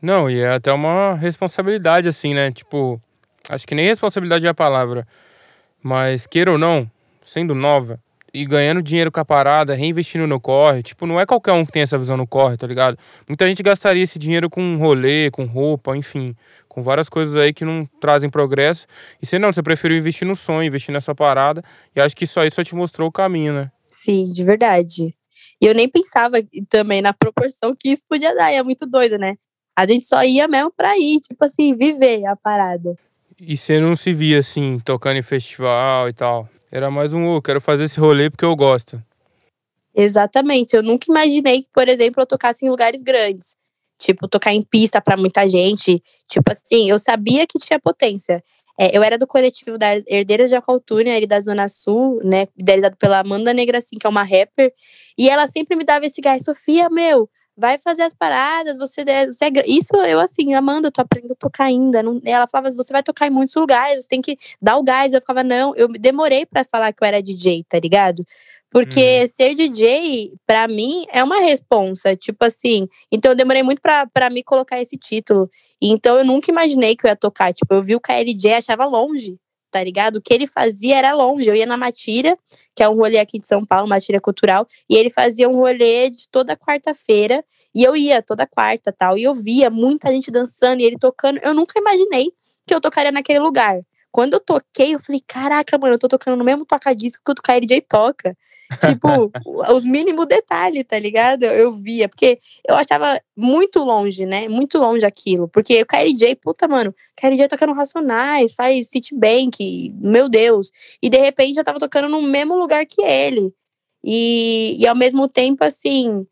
Não, 0.01 0.31
e 0.31 0.41
é 0.41 0.55
até 0.55 0.73
uma 0.73 1.15
responsabilidade, 1.15 2.09
assim, 2.09 2.35
né? 2.35 2.53
Tipo, 2.53 3.01
acho 3.49 3.67
que 3.67 3.75
nem 3.75 3.87
responsabilidade 3.87 4.47
é 4.47 4.51
a 4.51 4.55
palavra. 4.55 5.07
Mas, 5.83 6.27
queira 6.27 6.53
ou 6.53 6.59
não, 6.59 6.89
sendo 7.25 7.55
nova, 7.55 7.99
e 8.35 8.45
ganhando 8.47 8.83
dinheiro 8.83 9.13
com 9.13 9.21
a 9.21 9.25
parada, 9.25 9.75
reinvestindo 9.75 10.27
no 10.27 10.41
corre. 10.41 10.83
Tipo, 10.83 11.07
não 11.07 11.21
é 11.21 11.27
qualquer 11.27 11.53
um 11.53 11.67
que 11.67 11.73
tem 11.73 11.83
essa 11.83 11.99
visão 11.99 12.17
no 12.17 12.27
corre, 12.27 12.57
tá 12.57 12.67
ligado? 12.67 12.99
Muita 13.29 13.47
gente 13.47 13.63
gastaria 13.63 14.03
esse 14.03 14.19
dinheiro 14.19 14.49
com 14.49 14.77
rolê, 14.77 15.31
com 15.31 15.45
roupa, 15.45 15.97
enfim, 15.97 16.35
com 16.69 16.83
várias 16.83 17.09
coisas 17.09 17.37
aí 17.37 17.53
que 17.53 17.65
não 17.65 17.87
trazem 18.01 18.31
progresso. 18.31 18.87
E 19.21 19.27
você 19.27 19.39
não, 19.39 19.53
você 19.53 19.63
preferiu 19.63 19.99
investir 19.99 20.27
no 20.27 20.35
sonho, 20.35 20.67
investir 20.67 20.93
nessa 20.93 21.15
parada. 21.15 21.63
E 21.95 22.01
acho 22.01 22.17
que 22.17 22.25
isso 22.25 22.41
aí 22.41 22.51
só 22.51 22.65
te 22.65 22.75
mostrou 22.75 23.09
o 23.09 23.13
caminho, 23.13 23.53
né? 23.53 23.71
Sim, 23.91 24.25
de 24.25 24.43
verdade. 24.43 25.15
E 25.61 25.67
eu 25.67 25.75
nem 25.75 25.89
pensava 25.89 26.39
também 26.69 27.03
na 27.03 27.13
proporção 27.13 27.75
que 27.79 27.91
isso 27.91 28.03
podia 28.09 28.35
dar. 28.35 28.51
E 28.53 28.57
é 28.57 28.63
muito 28.63 28.87
doido, 28.87 29.19
né? 29.19 29.35
A 29.77 29.87
gente 29.87 30.07
só 30.07 30.23
ia 30.25 30.49
mesmo 30.49 30.73
pra 30.77 30.97
ir, 30.99 31.21
tipo 31.21 31.45
assim, 31.45 31.75
viver 31.75 32.25
a 32.27 32.37
parada. 32.37 32.97
E 33.41 33.57
você 33.57 33.81
não 33.81 33.97
se 33.97 34.13
via 34.13 34.39
assim, 34.39 34.79
tocando 34.85 35.19
em 35.19 35.23
festival 35.23 36.09
e 36.09 36.13
tal? 36.13 36.49
Era 36.73 36.91
mais 36.91 37.13
um, 37.13 37.27
oh, 37.27 37.43
quero 37.43 37.61
fazer 37.61 37.85
esse 37.85 38.01
rolê 38.01 38.31
porque 38.31 38.47
eu 38.47 38.57
gosto. 38.57 38.99
Exatamente. 39.95 40.75
Eu 40.75 40.83
nunca 40.83 41.05
imaginei 41.07 41.65
que, 41.65 41.69
por 41.71 41.87
exemplo, 41.87 42.23
eu 42.23 42.27
tocasse 42.27 42.65
em 42.65 42.71
lugares 42.71 43.03
grandes. 43.03 43.55
Tipo, 43.99 44.27
tocar 44.27 44.55
em 44.55 44.63
pista 44.63 44.99
para 44.99 45.19
muita 45.19 45.47
gente. 45.47 46.03
Tipo 46.27 46.51
assim, 46.51 46.89
eu 46.89 46.99
sabia 46.99 47.47
que 47.47 47.59
tinha 47.59 47.79
potência. 47.79 48.43
É, 48.81 48.97
eu 48.97 49.03
era 49.03 49.19
do 49.19 49.27
coletivo 49.27 49.77
da 49.77 49.99
Herdeiras 50.07 50.49
de 50.49 50.57
Acaltúnia, 50.57 51.15
ele 51.15 51.27
da 51.27 51.39
Zona 51.41 51.69
Sul, 51.69 52.23
né? 52.25 52.47
Idealizado 52.57 52.97
pela 52.97 53.21
Amanda 53.21 53.53
Negra, 53.53 53.77
assim, 53.77 53.99
que 53.99 54.07
é 54.07 54.11
uma 54.11 54.23
rapper. 54.23 54.73
E 55.19 55.29
ela 55.29 55.47
sempre 55.47 55.77
me 55.77 55.85
dava 55.85 56.07
esse 56.07 56.23
gás, 56.23 56.43
Sofia, 56.43 56.89
meu, 56.89 57.29
vai 57.57 57.79
fazer 57.79 58.03
as 58.03 58.15
paradas, 58.15 58.79
você, 58.79 59.05
você 59.05 59.45
é, 59.45 59.67
isso 59.67 59.95
eu 59.95 60.21
assim, 60.21 60.55
Amanda, 60.55 60.89
eu 60.89 60.93
tô 60.93 61.01
aprendendo 61.01 61.33
a 61.33 61.37
tocar 61.37 61.65
ainda. 61.65 62.03
Não, 62.03 62.21
ela 62.25 62.47
falava, 62.47 62.75
você 62.75 62.93
vai 62.93 63.03
tocar 63.03 63.27
em 63.27 63.31
muitos 63.31 63.55
lugares, 63.55 64.05
você 64.05 64.09
tem 64.09 64.23
que 64.23 64.37
dar 64.61 64.77
o 64.77 64.83
gás. 64.83 65.13
Eu 65.13 65.21
ficava, 65.21 65.45
não, 65.45 65.75
eu 65.77 65.89
demorei 65.89 66.47
para 66.47 66.65
falar 66.65 66.93
que 66.93 67.03
eu 67.03 67.09
era 67.09 67.23
DJ, 67.23 67.65
tá 67.69 67.79
ligado? 67.79 68.27
Porque 68.71 69.25
hum. 69.25 69.29
ser 69.29 69.55
DJ, 69.55 70.33
para 70.47 70.67
mim, 70.67 71.05
é 71.13 71.23
uma 71.23 71.41
responsa. 71.41 72.17
Tipo 72.17 72.47
assim, 72.47 72.89
então 73.11 73.33
eu 73.33 73.37
demorei 73.37 73.63
muito 73.63 73.81
para 73.83 74.31
me 74.31 74.43
colocar 74.43 74.81
esse 74.81 74.97
título. 74.97 75.51
Então 75.81 76.19
eu 76.19 76.25
nunca 76.25 76.51
imaginei 76.51 76.97
que 76.97 77.07
eu 77.07 77.11
ia 77.11 77.17
tocar. 77.17 77.53
Tipo, 77.53 77.75
eu 77.75 77.83
vi 77.83 77.95
o 77.95 78.01
KLJ, 78.01 78.55
achava 78.55 78.85
longe 78.87 79.39
tá 79.73 79.83
ligado? 79.83 80.17
O 80.17 80.23
que 80.23 80.33
ele 80.33 80.47
fazia 80.47 80.97
era 80.97 81.13
longe. 81.15 81.49
Eu 81.49 81.57
ia 81.57 81.67
na 81.67 81.77
Matilha, 81.77 82.39
que 82.77 82.83
é 82.83 82.89
um 82.89 82.95
rolê 82.95 83.19
aqui 83.19 83.39
de 83.39 83.49
São 83.49 83.65
Paulo, 83.65 83.89
Matilha 83.89 84.21
Cultural, 84.21 84.69
e 84.89 84.97
ele 84.97 85.11
fazia 85.11 85.49
um 85.49 85.57
rolê 85.57 86.11
de 86.11 86.29
toda 86.31 86.57
quarta-feira, 86.57 87.43
e 87.75 87.83
eu 87.83 87.97
ia 87.97 88.23
toda 88.23 88.47
quarta 88.47 88.93
tal, 88.93 89.17
e 89.17 89.25
eu 89.25 89.35
via 89.35 89.71
muita 89.71 90.11
gente 90.11 90.31
dançando 90.31 90.81
e 90.81 90.85
ele 90.85 90.99
tocando. 90.99 91.41
Eu 91.43 91.55
nunca 91.55 91.81
imaginei 91.81 92.31
que 92.67 92.75
eu 92.75 92.81
tocaria 92.81 93.11
naquele 93.11 93.39
lugar. 93.39 93.81
Quando 94.13 94.35
eu 94.35 94.41
toquei, 94.41 94.95
eu 94.95 95.01
falei, 95.01 95.23
caraca, 95.27 95.79
mano, 95.79 95.95
eu 95.95 95.99
tô 95.99 96.07
tocando 96.07 96.37
no 96.37 96.45
mesmo 96.45 96.67
toca-disco 96.67 97.23
que 97.25 97.33
o 97.33 97.35
KLJ 97.35 97.81
toca. 97.81 98.37
Tipo, 98.79 99.33
os 99.75 99.85
mínimos 99.85 100.27
detalhes, 100.27 100.85
tá 100.87 100.99
ligado? 100.99 101.45
Eu 101.45 101.73
via, 101.73 102.09
porque 102.09 102.39
eu 102.67 102.75
achava 102.75 103.21
muito 103.37 103.83
longe, 103.83 104.27
né? 104.27 104.49
Muito 104.49 104.79
longe 104.79 105.05
aquilo. 105.05 105.49
Porque 105.49 105.83
o 105.83 105.87
KLJ, 105.87 106.37
puta, 106.37 106.69
mano, 106.69 106.91
o 106.91 106.95
KLJ 107.17 107.49
tocando 107.49 107.73
Racionais, 107.73 108.55
faz 108.55 108.89
Citibank, 108.89 109.93
meu 109.97 110.29
Deus. 110.29 110.71
E 111.03 111.09
de 111.09 111.19
repente 111.19 111.57
eu 111.57 111.65
tava 111.65 111.79
tocando 111.79 112.09
no 112.09 112.23
mesmo 112.23 112.57
lugar 112.57 112.85
que 112.87 113.03
ele. 113.03 113.53
E, 114.05 114.77
e 114.79 114.87
ao 114.87 114.97
mesmo 114.97 115.27
tempo, 115.29 115.65
assim, 115.65 116.27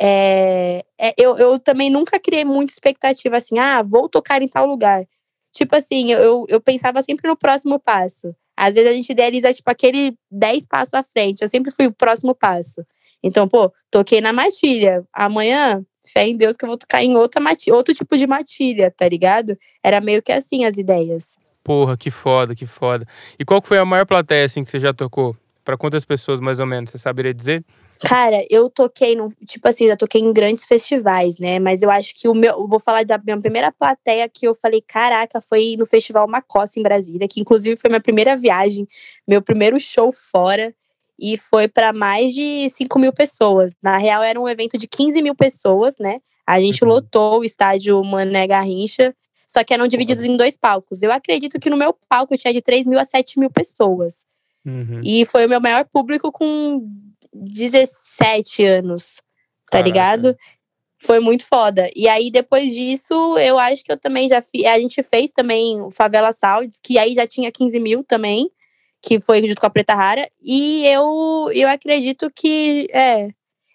é, 0.00 0.84
é, 0.98 1.14
eu, 1.18 1.36
eu 1.36 1.58
também 1.58 1.90
nunca 1.90 2.18
criei 2.20 2.44
muita 2.44 2.72
expectativa, 2.72 3.36
assim, 3.36 3.58
ah, 3.58 3.82
vou 3.82 4.08
tocar 4.08 4.42
em 4.42 4.48
tal 4.48 4.66
lugar. 4.66 5.06
Tipo 5.56 5.74
assim, 5.74 6.12
eu, 6.12 6.44
eu 6.50 6.60
pensava 6.60 7.02
sempre 7.02 7.26
no 7.26 7.34
próximo 7.34 7.80
passo. 7.80 8.36
Às 8.54 8.74
vezes 8.74 8.90
a 8.90 8.92
gente 8.92 9.10
idealiza, 9.10 9.54
tipo, 9.54 9.70
aquele 9.70 10.14
10 10.30 10.66
passos 10.66 10.92
à 10.92 11.02
frente. 11.02 11.40
Eu 11.40 11.48
sempre 11.48 11.70
fui 11.70 11.86
o 11.86 11.92
próximo 11.92 12.34
passo. 12.34 12.84
Então, 13.22 13.48
pô, 13.48 13.72
toquei 13.90 14.20
na 14.20 14.34
matilha. 14.34 15.02
Amanhã, 15.10 15.82
fé 16.12 16.26
em 16.26 16.36
Deus 16.36 16.56
que 16.56 16.66
eu 16.66 16.68
vou 16.68 16.76
tocar 16.76 17.02
em 17.02 17.16
outra 17.16 17.40
matilha, 17.40 17.74
outro 17.74 17.94
tipo 17.94 18.18
de 18.18 18.26
matilha, 18.26 18.90
tá 18.94 19.08
ligado? 19.08 19.58
Era 19.82 19.98
meio 19.98 20.22
que 20.22 20.30
assim 20.30 20.66
as 20.66 20.76
ideias. 20.76 21.38
Porra, 21.64 21.96
que 21.96 22.10
foda, 22.10 22.54
que 22.54 22.66
foda. 22.66 23.08
E 23.38 23.44
qual 23.44 23.62
foi 23.64 23.78
a 23.78 23.84
maior 23.86 24.04
plateia, 24.04 24.44
assim, 24.44 24.62
que 24.62 24.68
você 24.68 24.78
já 24.78 24.92
tocou? 24.92 25.34
Para 25.64 25.78
quantas 25.78 26.04
pessoas, 26.04 26.38
mais 26.38 26.60
ou 26.60 26.66
menos? 26.66 26.90
Você 26.90 26.98
saberia 26.98 27.32
dizer? 27.32 27.64
Cara, 28.00 28.44
eu 28.50 28.68
toquei 28.68 29.16
no. 29.16 29.32
Tipo 29.46 29.68
assim, 29.68 29.86
já 29.86 29.96
toquei 29.96 30.20
em 30.20 30.32
grandes 30.32 30.64
festivais, 30.64 31.38
né? 31.38 31.58
Mas 31.58 31.82
eu 31.82 31.90
acho 31.90 32.14
que 32.14 32.28
o 32.28 32.34
meu. 32.34 32.52
Eu 32.52 32.68
vou 32.68 32.80
falar 32.80 33.04
da 33.04 33.18
minha 33.18 33.40
primeira 33.40 33.72
plateia 33.72 34.28
que 34.28 34.46
eu 34.46 34.54
falei, 34.54 34.80
caraca, 34.80 35.40
foi 35.40 35.76
no 35.78 35.86
Festival 35.86 36.28
Macossa 36.28 36.78
em 36.78 36.82
Brasília, 36.82 37.28
que 37.28 37.40
inclusive 37.40 37.76
foi 37.76 37.88
minha 37.88 38.00
primeira 38.00 38.36
viagem, 38.36 38.86
meu 39.26 39.40
primeiro 39.42 39.78
show 39.80 40.12
fora. 40.12 40.74
E 41.18 41.38
foi 41.38 41.66
para 41.66 41.94
mais 41.94 42.34
de 42.34 42.68
5 42.68 42.98
mil 42.98 43.10
pessoas. 43.10 43.72
Na 43.82 43.96
real, 43.96 44.22
era 44.22 44.38
um 44.38 44.46
evento 44.46 44.76
de 44.76 44.86
15 44.86 45.22
mil 45.22 45.34
pessoas, 45.34 45.96
né? 45.98 46.20
A 46.46 46.60
gente 46.60 46.84
uhum. 46.84 46.90
lotou 46.90 47.40
o 47.40 47.44
estádio 47.44 48.02
Mané 48.04 48.46
Garrincha, 48.46 49.14
só 49.48 49.64
que 49.64 49.72
eram 49.72 49.88
divididos 49.88 50.22
em 50.22 50.36
dois 50.36 50.58
palcos. 50.58 51.02
Eu 51.02 51.10
acredito 51.10 51.58
que 51.58 51.70
no 51.70 51.76
meu 51.76 51.96
palco 52.08 52.36
tinha 52.36 52.52
de 52.52 52.60
3 52.60 52.86
mil 52.86 52.98
a 52.98 53.04
7 53.04 53.38
mil 53.38 53.50
pessoas. 53.50 54.26
Uhum. 54.66 55.00
E 55.02 55.24
foi 55.24 55.46
o 55.46 55.48
meu 55.48 55.60
maior 55.60 55.84
público 55.84 56.30
com 56.30 56.86
17 57.44 58.64
anos, 58.64 59.16
tá 59.70 59.78
Caraca. 59.78 59.84
ligado? 59.86 60.36
Foi 60.98 61.20
muito 61.20 61.44
foda. 61.44 61.88
E 61.94 62.08
aí, 62.08 62.30
depois 62.30 62.72
disso, 62.72 63.14
eu 63.38 63.58
acho 63.58 63.84
que 63.84 63.92
eu 63.92 63.98
também 63.98 64.28
já 64.28 64.40
fiz. 64.40 64.64
A 64.64 64.78
gente 64.78 65.02
fez 65.02 65.30
também 65.30 65.80
o 65.80 65.90
Favela 65.90 66.32
Sounds, 66.32 66.78
que 66.82 66.98
aí 66.98 67.14
já 67.14 67.26
tinha 67.26 67.52
15 67.52 67.78
mil 67.78 68.02
também, 68.02 68.50
que 69.02 69.20
foi 69.20 69.46
junto 69.46 69.60
com 69.60 69.66
a 69.66 69.70
Preta 69.70 69.94
Rara. 69.94 70.26
E 70.42 70.86
eu, 70.86 71.50
eu 71.52 71.68
acredito 71.68 72.30
que. 72.34 72.88
É. 72.92 73.28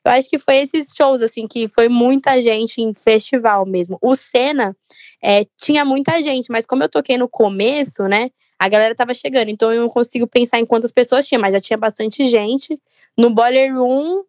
Eu 0.04 0.12
acho 0.14 0.28
que 0.28 0.40
foi 0.40 0.56
esses 0.56 0.96
shows, 0.96 1.22
assim, 1.22 1.48
que 1.48 1.68
foi 1.68 1.88
muita 1.88 2.42
gente 2.42 2.82
em 2.82 2.92
festival 2.92 3.68
mesmo. 3.68 4.00
O 4.02 4.16
Senna 4.16 4.76
é, 5.24 5.46
tinha 5.62 5.86
muita 5.86 6.24
gente, 6.24 6.52
mas 6.52 6.66
como 6.66 6.84
eu 6.84 6.90
toquei 6.90 7.20
no 7.20 7.30
começo, 7.30 8.08
né? 8.08 8.32
A 8.58 8.68
galera 8.68 8.96
tava 8.96 9.14
chegando, 9.14 9.50
então 9.50 9.72
eu 9.72 9.82
não 9.82 9.90
consigo 9.90 10.26
pensar 10.26 10.60
em 10.60 10.66
quantas 10.66 10.92
pessoas 10.92 11.28
tinha, 11.28 11.40
mas 11.40 11.54
já 11.54 11.60
tinha 11.60 11.78
bastante 11.78 12.26
gente. 12.26 12.80
No 13.18 13.34
Boiler 13.34 13.76
Room 13.76 14.24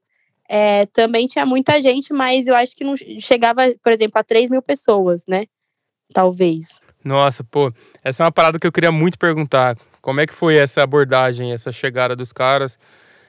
é, 0.49 0.87
também 0.87 1.27
tinha 1.27 1.47
muita 1.47 1.81
gente, 1.81 2.13
mas 2.13 2.47
eu 2.47 2.55
acho 2.55 2.77
que 2.77 2.85
não 2.85 2.95
chegava, 3.19 3.63
por 3.83 3.93
exemplo, 3.93 4.19
a 4.19 4.23
3 4.23 4.51
mil 4.51 4.63
pessoas, 4.63 5.25
né? 5.27 5.47
Talvez. 6.13 6.81
Nossa, 7.05 7.43
pô, 7.43 7.73
essa 8.05 8.23
é 8.23 8.27
uma 8.27 8.33
parada 8.33 8.59
que 8.59 8.67
eu 8.67 8.73
queria 8.73 8.93
muito 8.93 9.19
perguntar. 9.19 9.77
Como 10.01 10.21
é 10.21 10.27
que 10.27 10.35
foi 10.35 10.57
essa 10.57 10.83
abordagem, 10.83 11.53
essa 11.53 11.73
chegada 11.73 12.15
dos 12.15 12.33
caras? 12.33 12.79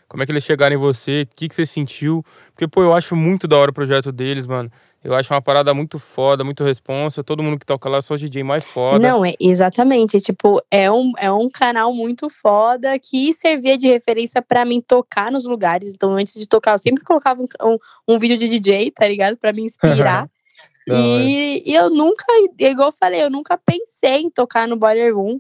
Como 0.07 0.22
é 0.22 0.25
que 0.25 0.31
eles 0.31 0.43
chegaram 0.43 0.75
em 0.75 0.79
você? 0.79 1.24
O 1.24 1.36
que, 1.36 1.48
que 1.48 1.55
você 1.55 1.65
sentiu? 1.65 2.24
Porque, 2.51 2.67
pô, 2.67 2.83
eu 2.83 2.93
acho 2.93 3.15
muito 3.15 3.48
da 3.48 3.57
hora 3.57 3.72
o 3.72 3.74
projeto 3.74 4.12
deles, 4.12 4.45
mano. 4.45 4.72
Eu 5.03 5.13
acho 5.13 5.33
uma 5.33 5.41
parada 5.41 5.74
muito 5.74 6.00
foda, 6.00 6.45
muito 6.45 6.63
responsa. 6.63 7.24
Todo 7.24 7.43
mundo 7.43 7.60
que 7.60 7.65
toca 7.65 7.89
lá, 7.89 8.01
sou 8.01 8.15
o 8.15 8.17
DJ 8.17 8.41
mais 8.41 8.63
foda. 8.63 9.05
Não, 9.05 9.25
é 9.25 9.33
exatamente. 9.38 10.22
Tipo, 10.22 10.62
é 10.72 10.89
um, 10.89 11.12
é 11.17 11.29
um 11.29 11.50
canal 11.50 11.93
muito 11.93 12.29
foda 12.29 12.98
que 12.98 13.33
servia 13.33 13.77
de 13.77 13.88
referência 13.88 14.41
para 14.41 14.63
mim 14.63 14.79
tocar 14.79 15.29
nos 15.29 15.45
lugares. 15.45 15.91
Então, 15.93 16.15
antes 16.15 16.33
de 16.33 16.48
tocar, 16.48 16.72
eu 16.72 16.77
sempre 16.77 17.03
colocava 17.03 17.41
um, 17.41 17.48
um, 17.62 17.77
um 18.07 18.17
vídeo 18.17 18.38
de 18.38 18.48
DJ, 18.48 18.91
tá 18.91 19.05
ligado? 19.05 19.36
Para 19.36 19.51
me 19.51 19.63
inspirar. 19.63 20.29
e, 20.88 21.63
e, 21.65 21.75
eu 21.75 21.89
nunca, 21.89 22.25
igual 22.57 22.88
eu 22.88 22.93
falei, 22.93 23.24
eu 23.24 23.29
nunca 23.29 23.57
pensei 23.57 24.22
em 24.22 24.29
tocar 24.29 24.69
no 24.69 24.77
Boiler 24.77 25.13
Room. 25.13 25.39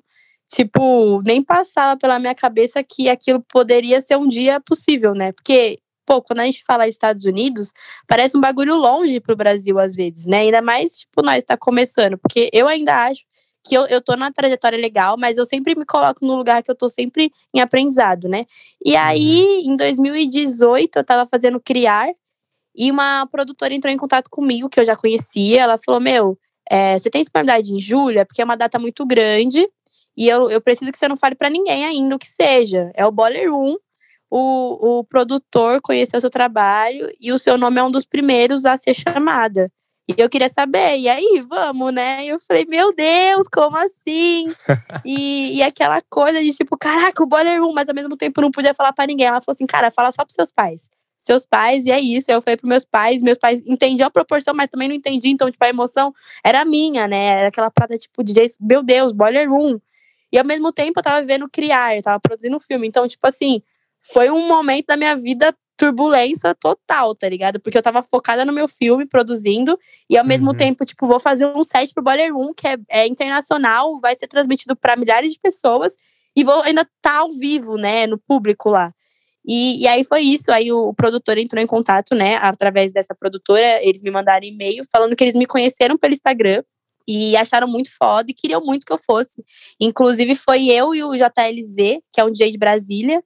Tipo, 0.49 1.21
nem 1.25 1.41
passava 1.41 1.97
pela 1.97 2.19
minha 2.19 2.35
cabeça 2.35 2.83
que 2.83 3.09
aquilo 3.09 3.41
poderia 3.49 4.01
ser 4.01 4.17
um 4.17 4.27
dia 4.27 4.59
possível, 4.59 5.15
né? 5.15 5.31
Porque 5.31 5.79
pô, 6.05 6.21
quando 6.21 6.39
a 6.39 6.45
gente 6.45 6.63
fala 6.63 6.87
Estados 6.87 7.25
Unidos, 7.25 7.71
parece 8.07 8.37
um 8.37 8.41
bagulho 8.41 8.75
longe 8.75 9.19
pro 9.19 9.35
Brasil 9.35 9.79
às 9.79 9.95
vezes, 9.95 10.25
né? 10.25 10.39
Ainda 10.39 10.61
mais, 10.61 10.99
tipo, 10.99 11.21
nós 11.21 11.37
está 11.37 11.57
começando, 11.57 12.17
porque 12.17 12.49
eu 12.53 12.67
ainda 12.67 13.05
acho 13.05 13.23
que 13.63 13.75
eu, 13.75 13.87
eu 13.87 14.01
tô 14.01 14.13
numa 14.13 14.31
trajetória 14.31 14.77
legal, 14.77 15.17
mas 15.17 15.37
eu 15.37 15.45
sempre 15.45 15.73
me 15.75 15.85
coloco 15.85 16.25
no 16.25 16.35
lugar 16.35 16.61
que 16.61 16.69
eu 16.69 16.75
tô 16.75 16.89
sempre 16.89 17.31
em 17.53 17.61
aprendizado, 17.61 18.27
né? 18.27 18.45
E 18.85 18.95
aí, 18.95 19.63
uhum. 19.65 19.73
em 19.73 19.77
2018, 19.77 20.97
eu 20.97 21.03
tava 21.03 21.27
fazendo 21.29 21.61
Criar, 21.61 22.09
e 22.75 22.91
uma 22.91 23.25
produtora 23.27 23.73
entrou 23.73 23.93
em 23.93 23.97
contato 23.97 24.29
comigo, 24.29 24.67
que 24.67 24.79
eu 24.79 24.85
já 24.85 24.95
conhecia, 24.95 25.61
ela 25.61 25.77
falou, 25.77 26.01
meu, 26.01 26.37
é, 26.69 26.99
você 26.99 27.09
tem 27.09 27.21
disponibilidade 27.21 27.71
em 27.71 27.79
julho? 27.79 28.19
É 28.19 28.25
porque 28.25 28.41
é 28.41 28.45
uma 28.45 28.57
data 28.57 28.77
muito 28.79 29.05
grande, 29.05 29.65
e 30.17 30.27
eu, 30.27 30.49
eu 30.49 30.59
preciso 30.59 30.91
que 30.91 30.97
você 30.97 31.07
não 31.07 31.17
fale 31.17 31.35
para 31.35 31.49
ninguém 31.49 31.85
ainda 31.85 32.15
o 32.15 32.19
que 32.19 32.27
seja. 32.27 32.91
É 32.93 33.05
o 33.05 33.11
Boiler 33.11 33.51
Room, 33.51 33.75
o, 34.35 34.99
o 34.99 35.03
produtor 35.03 35.79
conheceu 35.79 36.19
seu 36.19 36.29
trabalho 36.29 37.07
e 37.21 37.31
o 37.31 37.37
seu 37.37 37.55
nome 37.55 37.79
é 37.79 37.83
um 37.83 37.91
dos 37.91 38.03
primeiros 38.03 38.65
a 38.65 38.75
ser 38.75 38.95
chamada. 38.95 39.71
E 40.09 40.15
eu 40.17 40.27
queria 40.27 40.49
saber, 40.49 40.97
e 40.97 41.07
aí, 41.07 41.45
vamos, 41.47 41.93
né? 41.93 42.25
E 42.25 42.29
eu 42.29 42.39
falei, 42.39 42.65
meu 42.67 42.91
Deus, 42.95 43.47
como 43.47 43.77
assim? 43.77 44.51
e, 45.05 45.57
e 45.57 45.61
aquela 45.61 46.01
coisa 46.09 46.41
de 46.41 46.51
tipo, 46.51 46.75
caraca, 46.75 47.21
o 47.21 47.27
boiler 47.27 47.61
room, 47.61 47.73
mas 47.73 47.87
ao 47.87 47.93
mesmo 47.93 48.17
tempo 48.17 48.41
não 48.41 48.49
podia 48.49 48.73
falar 48.73 48.91
para 48.91 49.05
ninguém. 49.05 49.27
Ela 49.27 49.39
falou 49.39 49.53
assim, 49.53 49.67
cara, 49.67 49.91
fala 49.91 50.11
só 50.11 50.25
pros 50.25 50.33
seus 50.33 50.51
pais. 50.51 50.89
Seus 51.19 51.45
pais, 51.45 51.85
e 51.85 51.91
é 51.91 51.99
isso. 51.99 52.31
Aí 52.31 52.35
eu 52.35 52.41
falei 52.41 52.57
pros 52.57 52.67
meus 52.67 52.83
pais, 52.83 53.21
meus 53.21 53.37
pais 53.37 53.61
entendiam 53.67 54.07
a 54.07 54.11
proporção, 54.11 54.55
mas 54.55 54.67
também 54.67 54.87
não 54.87 54.95
entendiam. 54.95 55.31
Então, 55.31 55.51
tipo, 55.51 55.63
a 55.63 55.69
emoção 55.69 56.11
era 56.43 56.65
minha, 56.65 57.07
né? 57.07 57.37
Era 57.37 57.47
aquela 57.49 57.69
prata, 57.69 57.99
tipo, 57.99 58.23
DJ, 58.23 58.49
meu 58.59 58.81
Deus, 58.81 59.11
boiler 59.11 59.47
room. 59.47 59.79
E 60.31 60.39
ao 60.39 60.45
mesmo 60.45 60.73
tempo 60.73 60.99
eu 60.99 61.03
tava 61.03 61.23
vendo 61.23 61.47
criar, 61.47 61.95
eu 61.95 62.01
tava 62.01 62.19
produzindo 62.19 62.57
um 62.57 62.59
filme. 62.59 62.87
Então, 62.87 63.07
tipo 63.07 63.27
assim, 63.27 63.61
foi 64.11 64.29
um 64.29 64.47
momento 64.47 64.87
da 64.87 64.97
minha 64.97 65.15
vida 65.15 65.55
turbulência 65.75 66.53
total, 66.55 67.15
tá 67.15 67.27
ligado? 67.27 67.59
Porque 67.59 67.77
eu 67.77 67.81
tava 67.81 68.03
focada 68.03 68.45
no 68.45 68.53
meu 68.53 68.67
filme, 68.67 69.05
produzindo, 69.05 69.77
e 70.09 70.17
ao 70.17 70.25
mesmo 70.25 70.51
uhum. 70.51 70.57
tempo, 70.57 70.85
tipo, 70.85 71.07
vou 71.07 71.19
fazer 71.19 71.45
um 71.47 71.63
set 71.63 71.93
pro 71.93 72.03
Boiler 72.03 72.33
Room, 72.33 72.53
que 72.53 72.67
é, 72.67 72.77
é 72.89 73.07
internacional, 73.07 73.99
vai 73.99 74.15
ser 74.15 74.27
transmitido 74.27 74.75
para 74.75 74.95
milhares 74.95 75.33
de 75.33 75.39
pessoas, 75.39 75.93
e 76.35 76.43
vou 76.43 76.61
ainda 76.61 76.87
tá 77.01 77.19
ao 77.19 77.31
vivo, 77.33 77.75
né, 77.75 78.07
no 78.07 78.17
público 78.17 78.69
lá. 78.69 78.93
E, 79.45 79.81
e 79.81 79.87
aí 79.87 80.03
foi 80.03 80.21
isso, 80.21 80.51
aí 80.51 80.71
o, 80.71 80.89
o, 80.89 80.93
produtor 80.93 81.37
entrou 81.37 81.61
em 81.61 81.67
contato, 81.67 82.15
né, 82.15 82.35
através 82.37 82.93
dessa 82.93 83.13
produtora, 83.13 83.83
eles 83.83 84.01
me 84.01 84.11
mandaram 84.11 84.45
e-mail 84.45 84.85
falando 84.91 85.15
que 85.15 85.23
eles 85.23 85.35
me 85.35 85.45
conheceram 85.45 85.97
pelo 85.97 86.13
Instagram, 86.13 86.63
e 87.05 87.35
acharam 87.35 87.67
muito 87.67 87.89
foda 87.97 88.31
e 88.31 88.33
queriam 88.33 88.61
muito 88.61 88.85
que 88.85 88.93
eu 88.93 88.97
fosse. 88.97 89.43
Inclusive, 89.77 90.37
foi 90.37 90.69
eu 90.69 90.95
e 90.95 91.03
o 91.03 91.11
JLZ, 91.13 91.99
que 92.13 92.21
é 92.21 92.23
um 92.23 92.31
DJ 92.31 92.51
de 92.51 92.57
Brasília, 92.57 93.21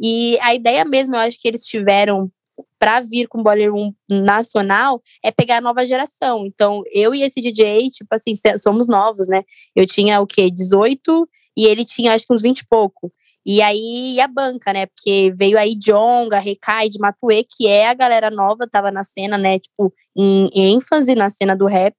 e 0.00 0.38
a 0.40 0.54
ideia 0.54 0.84
mesmo, 0.84 1.14
eu 1.14 1.20
acho 1.20 1.40
que 1.40 1.48
eles 1.48 1.64
tiveram 1.64 2.30
para 2.78 3.00
vir 3.00 3.28
com 3.28 3.40
o 3.40 3.42
Boiler 3.42 3.70
nacional 4.08 5.00
é 5.24 5.30
pegar 5.30 5.58
a 5.58 5.60
nova 5.60 5.86
geração. 5.86 6.44
Então, 6.44 6.82
eu 6.92 7.14
e 7.14 7.22
esse 7.22 7.40
DJ, 7.40 7.90
tipo 7.90 8.12
assim, 8.12 8.34
somos 8.58 8.88
novos, 8.88 9.28
né? 9.28 9.42
Eu 9.74 9.86
tinha 9.86 10.20
o 10.20 10.26
quê? 10.26 10.50
18 10.50 11.28
e 11.56 11.66
ele 11.66 11.84
tinha 11.84 12.12
acho 12.12 12.26
que 12.26 12.32
uns 12.32 12.42
20 12.42 12.58
e 12.58 12.66
pouco. 12.66 13.12
E 13.44 13.60
aí 13.60 14.20
a 14.20 14.26
banca, 14.26 14.72
né? 14.72 14.86
Porque 14.86 15.30
veio 15.34 15.58
aí 15.58 15.74
Jonga, 15.76 16.38
Recai 16.38 16.88
de 16.88 16.98
Matuê, 16.98 17.44
que 17.44 17.66
é 17.66 17.88
a 17.88 17.94
galera 17.94 18.30
nova, 18.30 18.68
tava 18.68 18.90
na 18.90 19.02
cena, 19.04 19.36
né? 19.36 19.58
Tipo, 19.58 19.92
em 20.16 20.50
ênfase 20.54 21.14
na 21.14 21.28
cena 21.28 21.56
do 21.56 21.66
rap. 21.66 21.94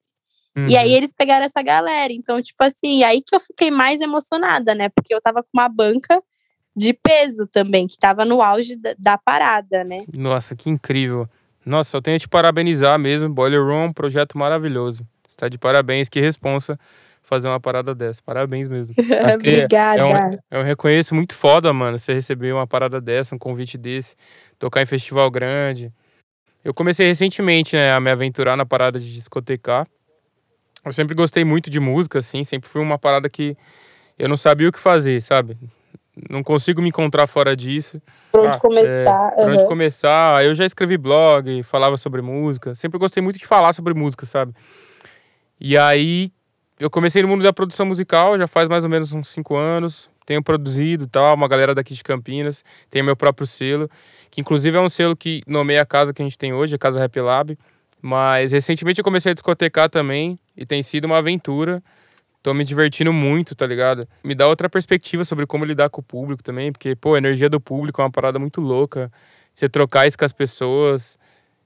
Uhum. 0.56 0.68
E 0.68 0.76
aí 0.76 0.90
uhum. 0.90 0.96
eles 0.96 1.12
pegaram 1.12 1.44
essa 1.44 1.62
galera. 1.62 2.12
Então, 2.12 2.40
tipo 2.42 2.62
assim, 2.62 3.02
aí 3.02 3.22
que 3.22 3.34
eu 3.34 3.40
fiquei 3.40 3.70
mais 3.70 4.00
emocionada, 4.00 4.74
né? 4.74 4.88
Porque 4.88 5.14
eu 5.14 5.20
tava 5.20 5.42
com 5.42 5.50
uma 5.54 5.68
banca 5.68 6.22
de 6.76 6.92
peso 6.92 7.46
também, 7.46 7.86
que 7.86 7.92
estava 7.92 8.24
no 8.24 8.42
auge 8.42 8.76
da, 8.76 8.94
da, 8.98 9.18
parada, 9.18 9.84
né? 9.84 10.04
Nossa, 10.16 10.56
que 10.56 10.68
incrível. 10.68 11.28
Nossa, 11.64 11.96
eu 11.96 12.02
tenho 12.02 12.18
que 12.18 12.26
te 12.26 12.28
parabenizar 12.28 12.98
mesmo. 12.98 13.28
Boiler 13.28 13.62
Room, 13.62 13.84
é 13.84 13.86
um 13.86 13.92
projeto 13.92 14.36
maravilhoso. 14.36 15.06
Você 15.28 15.36
tá 15.36 15.48
de 15.48 15.58
parabéns, 15.58 16.08
que 16.08 16.20
responsa 16.20 16.78
fazer 17.22 17.48
uma 17.48 17.58
parada 17.58 17.94
dessa. 17.94 18.22
Parabéns 18.22 18.68
mesmo. 18.68 18.94
Obrigada. 19.34 20.00
É 20.00 20.04
um, 20.04 20.38
é 20.50 20.58
um 20.58 20.62
reconheço 20.62 21.14
muito 21.14 21.34
foda, 21.34 21.72
mano, 21.72 21.98
você 21.98 22.12
receber 22.12 22.52
uma 22.52 22.66
parada 22.66 23.00
dessa, 23.00 23.34
um 23.34 23.38
convite 23.38 23.78
desse, 23.78 24.14
tocar 24.58 24.82
em 24.82 24.86
festival 24.86 25.30
grande. 25.30 25.92
Eu 26.62 26.72
comecei 26.72 27.06
recentemente, 27.06 27.76
né, 27.76 27.92
a 27.92 28.00
me 28.00 28.10
aventurar 28.10 28.56
na 28.56 28.64
parada 28.64 28.98
de 28.98 29.12
discotecar. 29.12 29.86
Eu 30.84 30.92
sempre 30.92 31.14
gostei 31.14 31.44
muito 31.44 31.70
de 31.70 31.80
música, 31.80 32.18
assim, 32.18 32.44
sempre 32.44 32.68
fui 32.68 32.82
uma 32.82 32.98
parada 32.98 33.28
que 33.28 33.56
eu 34.18 34.28
não 34.28 34.36
sabia 34.36 34.68
o 34.68 34.72
que 34.72 34.78
fazer, 34.78 35.20
sabe? 35.22 35.56
Não 36.30 36.42
consigo 36.42 36.80
me 36.80 36.88
encontrar 36.88 37.26
fora 37.26 37.56
disso. 37.56 38.00
Por 38.30 38.40
onde 38.40 38.56
ah, 38.56 38.60
começar. 38.60 39.32
É, 39.36 39.42
por 39.42 39.52
onde 39.52 39.66
começar. 39.66 40.44
Eu 40.44 40.54
já 40.54 40.64
escrevi 40.64 40.96
blog, 40.96 41.62
falava 41.62 41.96
sobre 41.96 42.22
música. 42.22 42.74
Sempre 42.74 42.98
gostei 42.98 43.22
muito 43.22 43.38
de 43.38 43.46
falar 43.46 43.72
sobre 43.72 43.94
música, 43.94 44.24
sabe? 44.24 44.54
E 45.60 45.76
aí 45.76 46.30
eu 46.78 46.88
comecei 46.88 47.22
no 47.22 47.28
mundo 47.28 47.42
da 47.42 47.52
produção 47.52 47.86
musical 47.86 48.36
já 48.38 48.46
faz 48.46 48.68
mais 48.68 48.84
ou 48.84 48.90
menos 48.90 49.12
uns 49.12 49.28
cinco 49.28 49.56
anos. 49.56 50.08
Tenho 50.26 50.42
produzido 50.42 51.06
tal, 51.06 51.34
uma 51.34 51.48
galera 51.48 51.74
daqui 51.74 51.94
de 51.94 52.02
Campinas. 52.02 52.64
Tenho 52.88 53.04
meu 53.04 53.16
próprio 53.16 53.46
selo, 53.46 53.90
que 54.30 54.40
inclusive 54.40 54.76
é 54.76 54.80
um 54.80 54.88
selo 54.88 55.16
que 55.16 55.42
nomeia 55.46 55.82
a 55.82 55.86
casa 55.86 56.14
que 56.14 56.22
a 56.22 56.24
gente 56.24 56.38
tem 56.38 56.52
hoje, 56.52 56.76
a 56.76 56.78
Casa 56.78 56.98
Rap 56.98 57.20
Lab. 57.20 57.58
Mas 58.00 58.52
recentemente 58.52 59.00
eu 59.00 59.04
comecei 59.04 59.32
a 59.32 59.34
discotecar 59.34 59.88
também 59.88 60.38
e 60.56 60.64
tem 60.64 60.82
sido 60.82 61.06
uma 61.06 61.18
aventura 61.18 61.82
tô 62.44 62.52
me 62.52 62.62
divertindo 62.62 63.10
muito, 63.10 63.54
tá 63.54 63.66
ligado? 63.66 64.06
Me 64.22 64.34
dá 64.34 64.46
outra 64.46 64.68
perspectiva 64.68 65.24
sobre 65.24 65.46
como 65.46 65.64
lidar 65.64 65.88
com 65.88 66.02
o 66.02 66.04
público 66.04 66.42
também, 66.42 66.70
porque, 66.70 66.94
pô, 66.94 67.14
a 67.14 67.18
energia 67.18 67.48
do 67.48 67.58
público 67.58 68.02
é 68.02 68.04
uma 68.04 68.10
parada 68.10 68.38
muito 68.38 68.60
louca. 68.60 69.10
Você 69.50 69.66
trocar 69.66 70.06
isso 70.06 70.18
com 70.18 70.26
as 70.26 70.32
pessoas. 70.32 71.18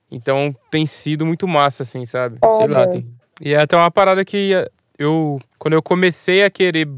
Então 0.08 0.54
tem 0.70 0.86
sido 0.86 1.26
muito 1.26 1.48
massa, 1.48 1.82
assim, 1.82 2.06
sabe? 2.06 2.38
É, 2.40 2.50
Sei 2.52 2.68
lá. 2.68 2.86
Tem... 2.86 3.04
E 3.40 3.54
é 3.54 3.58
até 3.58 3.76
uma 3.76 3.90
parada 3.90 4.24
que 4.24 4.52
eu, 4.96 5.40
quando 5.58 5.74
eu 5.74 5.82
comecei 5.82 6.44
a 6.44 6.50
querer 6.50 6.88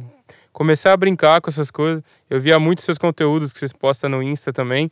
começar 0.53 0.93
a 0.93 0.97
brincar 0.97 1.41
com 1.41 1.49
essas 1.49 1.71
coisas. 1.71 2.05
Eu 2.29 2.39
via 2.39 2.59
muitos 2.59 2.85
seus 2.85 2.99
conteúdos 2.99 3.51
que 3.51 3.59
vocês 3.59 3.73
postam 3.73 4.11
no 4.11 4.23
Insta 4.23 4.53
também. 4.53 4.91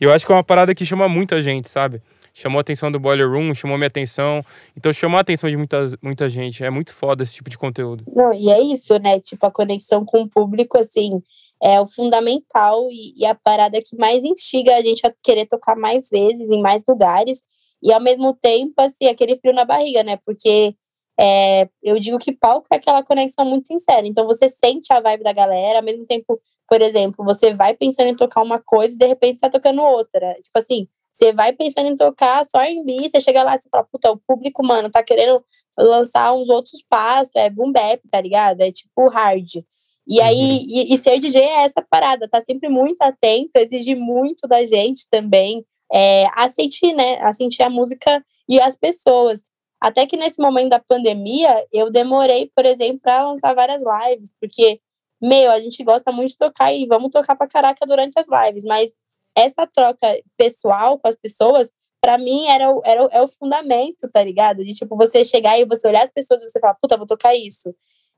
E 0.00 0.04
eu 0.04 0.12
acho 0.12 0.26
que 0.26 0.32
é 0.32 0.34
uma 0.34 0.42
parada 0.42 0.74
que 0.74 0.84
chama 0.84 1.08
muita 1.08 1.40
gente, 1.40 1.68
sabe? 1.68 2.02
Chamou 2.34 2.58
a 2.58 2.60
atenção 2.60 2.90
do 2.90 2.98
Boiler 2.98 3.30
Room, 3.30 3.54
chamou 3.54 3.78
minha 3.78 3.86
atenção. 3.86 4.40
Então 4.76 4.92
chamou 4.92 5.16
a 5.16 5.20
atenção 5.20 5.48
de 5.48 5.56
muita, 5.56 5.86
muita 6.02 6.28
gente. 6.28 6.64
É 6.64 6.68
muito 6.68 6.92
foda 6.92 7.22
esse 7.22 7.34
tipo 7.34 7.48
de 7.48 7.56
conteúdo. 7.56 8.04
Não, 8.12 8.34
e 8.34 8.50
é 8.50 8.60
isso, 8.60 8.98
né? 8.98 9.20
Tipo, 9.20 9.46
a 9.46 9.52
conexão 9.52 10.04
com 10.04 10.22
o 10.22 10.28
público, 10.28 10.76
assim, 10.76 11.22
é 11.62 11.80
o 11.80 11.86
fundamental 11.86 12.88
e, 12.90 13.14
e 13.16 13.24
a 13.24 13.34
parada 13.34 13.80
que 13.80 13.96
mais 13.96 14.24
instiga 14.24 14.76
a 14.76 14.82
gente 14.82 15.06
a 15.06 15.14
querer 15.22 15.46
tocar 15.46 15.76
mais 15.76 16.10
vezes, 16.10 16.50
em 16.50 16.60
mais 16.60 16.82
lugares. 16.86 17.42
E 17.80 17.92
ao 17.92 18.00
mesmo 18.00 18.34
tempo, 18.34 18.74
assim, 18.78 19.06
aquele 19.06 19.36
frio 19.36 19.54
na 19.54 19.64
barriga, 19.64 20.02
né? 20.02 20.18
Porque 20.26 20.74
é, 21.18 21.68
eu 21.82 22.00
digo 22.00 22.18
que 22.18 22.32
palco 22.32 22.66
é 22.72 22.76
aquela 22.76 23.04
conexão 23.04 23.44
muito 23.44 23.68
sincera. 23.68 24.06
Então 24.06 24.26
você 24.26 24.48
sente 24.48 24.92
a 24.92 25.00
vibe 25.00 25.22
da 25.22 25.32
galera, 25.32 25.78
ao 25.78 25.84
mesmo 25.84 26.04
tempo, 26.04 26.40
por 26.68 26.80
exemplo, 26.82 27.24
você 27.24 27.54
vai 27.54 27.74
pensando 27.74 28.08
em 28.08 28.16
tocar 28.16 28.42
uma 28.42 28.58
coisa 28.58 28.94
e 28.94 28.98
de 28.98 29.06
repente 29.06 29.36
está 29.36 29.48
tocando 29.48 29.82
outra. 29.82 30.34
Tipo 30.42 30.58
assim, 30.58 30.88
você 31.14 31.32
vai 31.32 31.52
pensando 31.52 31.88
em 31.88 31.96
tocar 31.96 32.44
só 32.44 32.60
R&B, 32.60 33.08
você 33.08 33.20
chega 33.20 33.44
lá 33.44 33.54
e 33.54 33.68
fala, 33.70 33.84
puta, 33.84 34.10
o 34.10 34.18
público, 34.18 34.66
mano, 34.66 34.90
tá 34.90 35.00
querendo 35.00 35.44
lançar 35.78 36.34
uns 36.34 36.48
outros 36.48 36.82
passos, 36.88 37.30
é 37.36 37.48
boom 37.48 37.70
bap, 37.70 38.00
tá 38.10 38.20
ligado? 38.20 38.60
É 38.60 38.72
tipo 38.72 39.08
hard. 39.08 39.62
E 40.06 40.20
aí, 40.20 40.58
uhum. 40.58 40.66
e, 40.68 40.94
e, 40.94 40.98
ser 40.98 41.18
DJ 41.20 41.40
é 41.40 41.64
essa 41.64 41.86
parada, 41.88 42.28
tá 42.28 42.40
sempre 42.40 42.68
muito 42.68 43.00
atento, 43.00 43.56
exige 43.56 43.94
muito 43.94 44.46
da 44.48 44.66
gente 44.66 45.08
também, 45.08 45.64
é, 45.92 46.26
a 46.34 46.48
sentir, 46.48 46.92
né, 46.92 47.20
a 47.22 47.32
sentir 47.32 47.62
a 47.62 47.70
música 47.70 48.22
e 48.48 48.60
as 48.60 48.76
pessoas. 48.76 49.44
Até 49.80 50.06
que 50.06 50.16
nesse 50.16 50.42
momento 50.42 50.70
da 50.70 50.80
pandemia, 50.80 51.64
eu 51.72 51.90
demorei, 51.90 52.50
por 52.54 52.66
exemplo, 52.66 53.00
para 53.00 53.24
lançar 53.24 53.54
várias 53.54 53.82
lives, 53.82 54.30
porque, 54.40 54.80
meu, 55.22 55.50
a 55.52 55.60
gente 55.60 55.82
gosta 55.84 56.10
muito 56.10 56.30
de 56.30 56.38
tocar 56.38 56.72
e 56.72 56.86
vamos 56.86 57.10
tocar 57.10 57.36
pra 57.36 57.46
caraca 57.46 57.86
durante 57.86 58.18
as 58.18 58.26
lives, 58.26 58.64
mas 58.64 58.90
essa 59.36 59.66
troca 59.66 60.20
pessoal 60.36 60.98
com 60.98 61.08
as 61.08 61.16
pessoas, 61.16 61.72
para 62.00 62.18
mim, 62.18 62.46
era 62.48 62.70
o, 62.70 62.82
era, 62.84 63.04
o, 63.04 63.08
é 63.10 63.22
o 63.22 63.28
fundamento, 63.28 64.08
tá 64.12 64.22
ligado? 64.22 64.58
De, 64.58 64.74
tipo, 64.74 64.96
você 64.96 65.24
chegar 65.24 65.58
e 65.58 65.64
você 65.64 65.88
olhar 65.88 66.04
as 66.04 66.12
pessoas 66.12 66.42
e 66.42 66.48
você 66.48 66.60
falar, 66.60 66.74
puta, 66.74 66.96
vou 66.96 67.06
tocar 67.06 67.34
isso. 67.34 67.74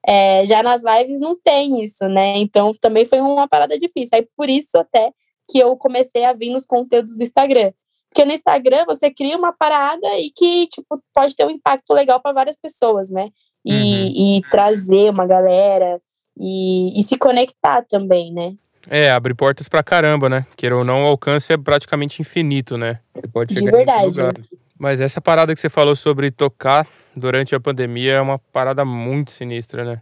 É, 0.07 0.45
já 0.45 0.63
nas 0.63 0.83
lives 0.83 1.21
não 1.21 1.39
tem 1.41 1.83
isso, 1.83 2.09
né? 2.09 2.37
Então, 2.39 2.73
também 2.81 3.05
foi 3.05 3.21
uma 3.21 3.49
parada 3.49 3.79
difícil. 3.79 4.11
Aí, 4.15 4.29
por 4.37 4.49
isso, 4.49 4.77
até, 4.77 5.13
que 5.49 5.59
eu 5.59 5.77
comecei 5.77 6.25
a 6.25 6.33
vir 6.33 6.51
nos 6.51 6.67
conteúdos 6.67 7.17
do 7.17 7.23
Instagram. 7.23 7.73
Porque 8.09 8.25
no 8.25 8.33
Instagram 8.33 8.85
você 8.87 9.11
cria 9.11 9.37
uma 9.37 9.53
parada 9.53 10.07
e 10.19 10.31
que, 10.31 10.67
tipo, 10.69 11.01
pode 11.15 11.37
ter 11.37 11.45
um 11.45 11.51
impacto 11.51 11.93
legal 11.93 12.21
para 12.21 12.33
várias 12.33 12.57
pessoas, 12.57 13.11
né? 13.11 13.31
E, 13.65 13.73
uhum. 13.73 14.13
e 14.17 14.41
trazer 14.51 15.11
uma 15.11 15.27
galera 15.27 16.01
e, 16.39 16.99
e 16.99 17.03
se 17.03 17.17
conectar 17.19 17.83
também, 17.83 18.33
né? 18.33 18.57
É, 18.89 19.11
abre 19.11 19.35
portas 19.35 19.69
pra 19.69 19.83
caramba, 19.83 20.29
né? 20.29 20.47
Queira 20.57 20.77
ou 20.77 20.85
não, 20.85 21.05
o 21.05 21.07
alcance 21.07 21.53
é 21.53 21.57
praticamente 21.57 22.23
infinito, 22.23 22.79
né? 22.79 23.01
Você 23.15 23.29
pode 23.29 23.55
chegar 23.55 23.71
De 23.71 23.77
verdade. 23.77 24.49
Mas 24.79 25.01
essa 25.01 25.21
parada 25.21 25.55
que 25.55 25.61
você 25.61 25.69
falou 25.69 25.97
sobre 25.97 26.31
tocar 26.31 26.87
durante 27.17 27.55
a 27.55 27.61
pandemia 27.61 28.15
é 28.15 28.21
uma 28.21 28.39
parada 28.39 28.85
muito 28.85 29.31
sinistra, 29.31 29.85
né? 29.85 30.01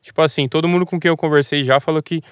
Tipo 0.00 0.22
assim, 0.22 0.48
todo 0.48 0.66
mundo 0.66 0.86
com 0.86 0.98
quem 0.98 1.10
eu 1.10 1.16
conversei 1.16 1.62
já 1.64 1.78
falou 1.78 2.02
que 2.02 2.22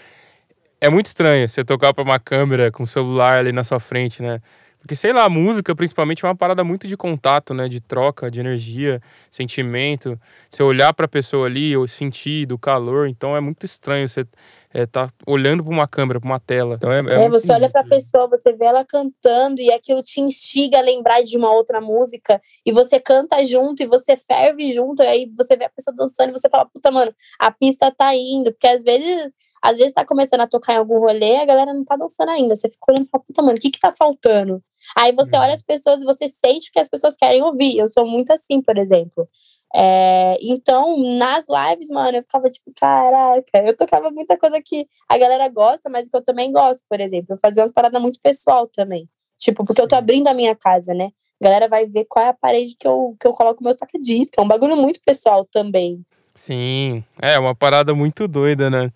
é 0.81 0.89
muito 0.89 1.07
estranho 1.07 1.49
você 1.49 1.65
tocar 1.65 1.93
pra 1.93 2.03
uma 2.03 2.19
câmera 2.19 2.71
com 2.71 2.83
o 2.83 2.87
celular 2.87 3.39
ali 3.39 3.53
na 3.53 3.63
sua 3.63 3.79
frente, 3.79 4.23
né? 4.23 4.41
Porque, 4.87 4.95
sei 4.95 5.13
lá, 5.13 5.25
a 5.25 5.29
música 5.29 5.75
principalmente 5.75 6.25
é 6.25 6.29
uma 6.29 6.37
parada 6.37 6.63
muito 6.63 6.87
de 6.87 6.97
contato, 6.97 7.53
né? 7.53 7.69
De 7.69 7.81
troca, 7.81 8.31
de 8.31 8.39
energia, 8.39 9.03
sentimento. 9.33 10.17
Você 10.49 10.63
olhar 10.63 10.95
pra 10.95 11.09
pessoa 11.09 11.47
ali, 11.47 11.77
ou 11.77 11.89
sentir 11.89 12.47
do 12.47 12.57
calor. 12.57 13.09
Então 13.09 13.37
é 13.37 13.41
muito 13.41 13.67
estranho 13.67 14.09
você 14.09 14.25
é, 14.73 14.87
tá 14.87 15.11
olhando 15.27 15.65
para 15.65 15.73
uma 15.73 15.89
câmera, 15.89 16.21
para 16.21 16.29
uma 16.29 16.39
tela. 16.39 16.77
Então 16.77 16.93
é, 16.93 17.01
é, 17.01 17.25
é 17.25 17.29
você 17.29 17.51
olha 17.51 17.69
para 17.69 17.81
a 17.81 17.89
pessoa, 17.89 18.29
você 18.29 18.53
vê 18.53 18.67
ela 18.67 18.85
cantando 18.85 19.61
e 19.61 19.73
aquilo 19.73 20.05
te 20.05 20.21
instiga 20.21 20.79
a 20.79 20.83
lembrar 20.83 21.21
de 21.25 21.37
uma 21.37 21.53
outra 21.53 21.81
música 21.81 22.41
e 22.65 22.71
você 22.71 23.01
canta 23.01 23.45
junto 23.45 23.83
e 23.83 23.87
você 23.87 24.17
ferve 24.17 24.73
junto 24.73 25.03
e 25.03 25.07
aí 25.07 25.33
você 25.37 25.57
vê 25.57 25.65
a 25.65 25.71
pessoa 25.71 25.97
dançando 25.97 26.29
e 26.29 26.33
você 26.33 26.49
fala, 26.49 26.65
puta, 26.67 26.93
mano, 26.93 27.13
a 27.41 27.51
pista 27.51 27.91
tá 27.91 28.15
indo. 28.15 28.53
Porque 28.53 28.69
às 28.69 28.85
vezes 28.85 29.33
Às 29.63 29.77
vezes 29.77 29.93
tá 29.93 30.05
começando 30.05 30.41
a 30.41 30.47
tocar 30.47 30.75
em 30.75 30.77
algum 30.77 30.99
rolê, 30.99 31.37
a 31.37 31.45
galera 31.45 31.73
não 31.73 31.85
tá 31.85 31.97
dançando 31.97 32.31
ainda. 32.31 32.55
Você 32.55 32.69
fica 32.69 32.91
olhando 32.91 33.07
e 33.07 33.09
fala, 33.11 33.25
puta, 33.27 33.43
mano, 33.43 33.57
o 33.57 33.61
que 33.61 33.71
que 33.71 33.81
tá 33.81 33.93
faltando? 33.93 34.63
Aí 34.95 35.13
você 35.13 35.37
olha 35.37 35.55
as 35.55 35.63
pessoas 35.63 36.03
e 36.03 36.05
você 36.05 36.29
sente 36.29 36.69
o 36.69 36.73
que 36.73 36.79
as 36.79 36.89
pessoas 36.89 37.17
querem 37.17 37.43
ouvir. 37.43 37.77
Eu 37.79 37.89
sou 37.89 38.07
muito 38.07 38.31
assim, 38.33 38.61
por 38.61 38.79
exemplo. 38.79 39.29
É, 39.75 40.37
então, 40.41 40.97
nas 41.19 41.47
lives, 41.49 41.89
mano, 41.91 42.19
eu 42.19 42.23
ficava 42.23 42.49
tipo, 42.49 42.73
caraca, 42.79 43.59
eu 43.67 43.77
tocava 43.77 44.11
muita 44.11 44.37
coisa 44.39 44.61
que 44.63 44.89
a 45.09 45.19
galera 45.19 45.49
gosta, 45.49 45.91
mas 45.91 46.09
que 46.09 46.17
eu 46.17 46.23
também 46.23 46.53
gosto, 46.53 46.85
por 46.89 47.01
exemplo. 47.01 47.35
Eu 47.35 47.39
fazia 47.39 47.63
umas 47.63 47.73
paradas 47.73 48.01
muito 48.01 48.21
pessoal 48.23 48.67
também. 48.69 49.09
Tipo, 49.39 49.65
porque 49.65 49.81
eu 49.81 49.89
tô 49.89 49.95
abrindo 49.95 50.29
a 50.29 50.35
minha 50.35 50.55
casa, 50.55 50.95
né? 50.95 51.11
A 51.41 51.45
galera 51.45 51.69
vai 51.69 51.85
ver 51.85 52.07
qual 52.09 52.25
é 52.25 52.29
a 52.29 52.33
parede 52.33 52.75
que 52.79 52.89
eu, 52.89 53.15
que 53.21 53.27
eu 53.27 53.33
coloco 53.33 53.63
meus 53.63 53.77
toca-disco. 53.77 54.35
É 54.39 54.41
um 54.41 54.49
bagulho 54.49 54.77
muito 54.77 55.01
pessoal 55.05 55.45
também. 55.45 56.03
Sim, 56.35 57.05
é 57.21 57.39
uma 57.39 57.55
parada 57.55 57.95
muito 57.95 58.27
doida, 58.29 58.71
né? 58.71 58.91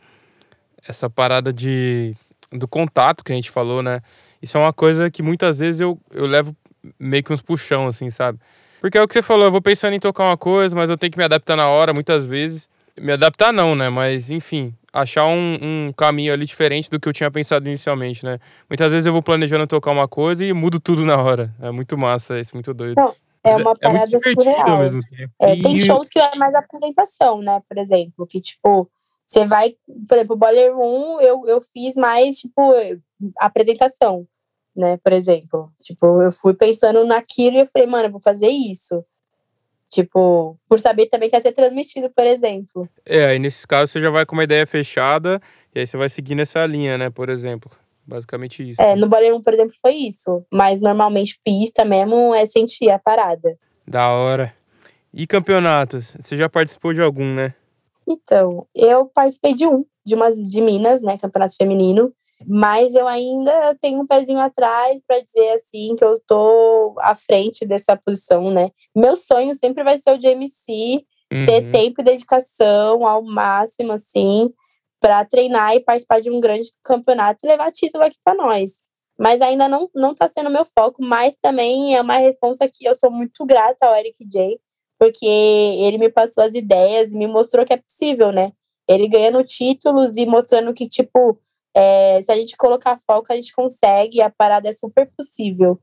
Essa 0.86 1.08
parada 1.08 1.52
de 1.52 2.14
do 2.52 2.66
contato 2.66 3.22
que 3.22 3.32
a 3.32 3.34
gente 3.34 3.50
falou, 3.50 3.82
né? 3.82 4.00
Isso 4.42 4.56
é 4.56 4.60
uma 4.60 4.72
coisa 4.72 5.10
que 5.10 5.22
muitas 5.22 5.58
vezes 5.58 5.80
eu, 5.80 5.98
eu 6.12 6.26
levo 6.26 6.56
meio 6.98 7.22
que 7.22 7.32
uns 7.32 7.42
puxão, 7.42 7.86
assim, 7.86 8.10
sabe? 8.10 8.38
Porque 8.80 8.96
é 8.96 9.02
o 9.02 9.06
que 9.06 9.14
você 9.14 9.22
falou, 9.22 9.44
eu 9.44 9.52
vou 9.52 9.60
pensando 9.60 9.94
em 9.94 10.00
tocar 10.00 10.24
uma 10.24 10.36
coisa, 10.36 10.74
mas 10.74 10.90
eu 10.90 10.96
tenho 10.96 11.12
que 11.12 11.18
me 11.18 11.24
adaptar 11.24 11.56
na 11.56 11.68
hora, 11.68 11.92
muitas 11.92 12.24
vezes. 12.24 12.68
Me 12.98 13.12
adaptar 13.12 13.52
não, 13.52 13.74
né? 13.74 13.90
Mas, 13.90 14.30
enfim, 14.30 14.74
achar 14.92 15.26
um, 15.26 15.58
um 15.60 15.92
caminho 15.92 16.32
ali 16.32 16.44
diferente 16.46 16.88
do 16.90 16.98
que 16.98 17.08
eu 17.08 17.12
tinha 17.12 17.30
pensado 17.30 17.68
inicialmente, 17.68 18.24
né? 18.24 18.38
Muitas 18.68 18.92
vezes 18.92 19.06
eu 19.06 19.12
vou 19.12 19.22
planejando 19.22 19.66
tocar 19.66 19.90
uma 19.90 20.08
coisa 20.08 20.44
e 20.44 20.52
mudo 20.52 20.80
tudo 20.80 21.04
na 21.04 21.16
hora. 21.16 21.54
É 21.60 21.70
muito 21.70 21.96
massa 21.96 22.40
isso, 22.40 22.54
muito 22.54 22.72
doido. 22.72 22.96
Não, 22.96 23.14
é 23.44 23.56
uma 23.56 23.72
é 23.72 23.74
parada 23.74 24.16
é 24.16 24.20
surreal. 24.20 24.82
É, 25.40 25.56
tem 25.56 25.78
shows 25.78 26.08
que 26.08 26.18
é 26.18 26.34
mais 26.36 26.54
apresentação, 26.54 27.40
né? 27.40 27.60
Por 27.68 27.78
exemplo, 27.78 28.26
que 28.26 28.40
tipo, 28.40 28.90
você 29.30 29.46
vai, 29.46 29.76
por 30.08 30.16
exemplo, 30.16 30.34
o 30.34 30.38
Boiler 30.38 30.74
Room 30.74 31.20
eu, 31.20 31.46
eu 31.46 31.60
fiz 31.60 31.94
mais, 31.94 32.36
tipo, 32.38 32.72
apresentação 33.38 34.26
né? 34.74 34.96
Por 35.02 35.12
exemplo, 35.12 35.70
tipo, 35.82 36.22
eu 36.22 36.32
fui 36.32 36.54
pensando 36.54 37.04
naquilo 37.04 37.56
e 37.56 37.60
eu 37.60 37.66
falei, 37.66 37.88
mano, 37.88 38.06
eu 38.06 38.10
vou 38.12 38.20
fazer 38.20 38.48
isso. 38.48 39.04
Tipo, 39.88 40.56
por 40.68 40.78
saber 40.78 41.06
também 41.06 41.28
que 41.28 41.36
ia 41.36 41.40
ser 41.40 41.52
transmitido, 41.52 42.08
por 42.10 42.24
exemplo. 42.24 42.88
É, 43.04 43.26
aí 43.26 43.38
nesses 43.38 43.64
casos 43.64 43.90
você 43.90 44.00
já 44.00 44.08
vai 44.08 44.24
com 44.24 44.36
uma 44.36 44.44
ideia 44.44 44.66
fechada 44.66 45.40
e 45.74 45.80
aí 45.80 45.86
você 45.86 45.96
vai 45.96 46.08
seguir 46.08 46.36
nessa 46.36 46.64
linha, 46.64 46.96
né? 46.96 47.10
Por 47.10 47.28
exemplo. 47.28 47.70
Basicamente 48.06 48.68
isso. 48.68 48.80
É, 48.80 48.96
no 48.96 49.08
Boleiro, 49.08 49.40
por 49.42 49.52
exemplo, 49.52 49.74
foi 49.80 49.92
isso. 49.92 50.44
Mas 50.50 50.80
normalmente 50.80 51.38
pista 51.44 51.84
mesmo 51.84 52.34
é 52.34 52.46
sentir 52.46 52.90
a 52.90 52.98
parada. 52.98 53.56
Da 53.86 54.08
hora. 54.10 54.54
E 55.12 55.26
campeonatos? 55.26 56.16
Você 56.20 56.36
já 56.36 56.48
participou 56.48 56.92
de 56.92 57.02
algum, 57.02 57.34
né? 57.34 57.54
Então, 58.10 58.66
eu 58.74 59.06
participei 59.06 59.54
de 59.54 59.66
um, 59.66 59.84
de 60.04 60.14
umas 60.14 60.36
de 60.36 60.60
Minas, 60.60 61.02
né? 61.02 61.16
Campeonato 61.18 61.56
feminino. 61.56 62.12
Mas 62.46 62.94
eu 62.94 63.06
ainda 63.06 63.76
tenho 63.80 64.00
um 64.00 64.06
pezinho 64.06 64.38
atrás 64.38 65.02
para 65.06 65.20
dizer 65.20 65.50
assim 65.52 65.94
que 65.94 66.02
eu 66.02 66.12
estou 66.12 66.94
à 67.00 67.14
frente 67.14 67.66
dessa 67.66 67.96
posição, 67.96 68.50
né? 68.50 68.70
Meu 68.96 69.14
sonho 69.14 69.54
sempre 69.54 69.84
vai 69.84 69.98
ser 69.98 70.12
o 70.12 70.18
de 70.18 70.28
MC, 70.28 71.04
uhum. 71.32 71.44
ter 71.44 71.70
tempo 71.70 72.00
e 72.00 72.04
dedicação 72.04 73.06
ao 73.06 73.22
máximo, 73.22 73.92
assim, 73.92 74.50
para 74.98 75.24
treinar 75.24 75.74
e 75.74 75.80
participar 75.80 76.20
de 76.20 76.30
um 76.30 76.40
grande 76.40 76.70
campeonato 76.82 77.44
e 77.44 77.48
levar 77.48 77.70
título 77.72 78.04
aqui 78.04 78.16
para 78.24 78.34
nós. 78.34 78.82
Mas 79.18 79.42
ainda 79.42 79.68
não 79.68 79.90
não 79.94 80.12
está 80.12 80.26
sendo 80.26 80.48
meu 80.48 80.64
foco, 80.64 81.04
mas 81.04 81.36
também 81.36 81.94
é 81.94 82.00
uma 82.00 82.16
resposta 82.16 82.66
que 82.72 82.86
eu 82.86 82.94
sou 82.94 83.10
muito 83.10 83.44
grata 83.44 83.86
ao 83.86 83.96
Eric 83.96 84.26
J, 84.26 84.58
porque 85.00 85.24
ele 85.24 85.96
me 85.96 86.10
passou 86.10 86.44
as 86.44 86.52
ideias 86.52 87.14
e 87.14 87.16
me 87.16 87.26
mostrou 87.26 87.64
que 87.64 87.72
é 87.72 87.78
possível, 87.78 88.30
né? 88.30 88.52
Ele 88.86 89.08
ganhando 89.08 89.42
títulos 89.42 90.14
e 90.16 90.26
mostrando 90.26 90.74
que, 90.74 90.86
tipo, 90.86 91.40
é, 91.74 92.20
se 92.20 92.30
a 92.30 92.34
gente 92.36 92.54
colocar 92.54 93.00
foco, 93.06 93.32
a 93.32 93.36
gente 93.36 93.54
consegue, 93.54 94.20
a 94.20 94.28
parada 94.28 94.68
é 94.68 94.72
super 94.72 95.10
possível. 95.16 95.80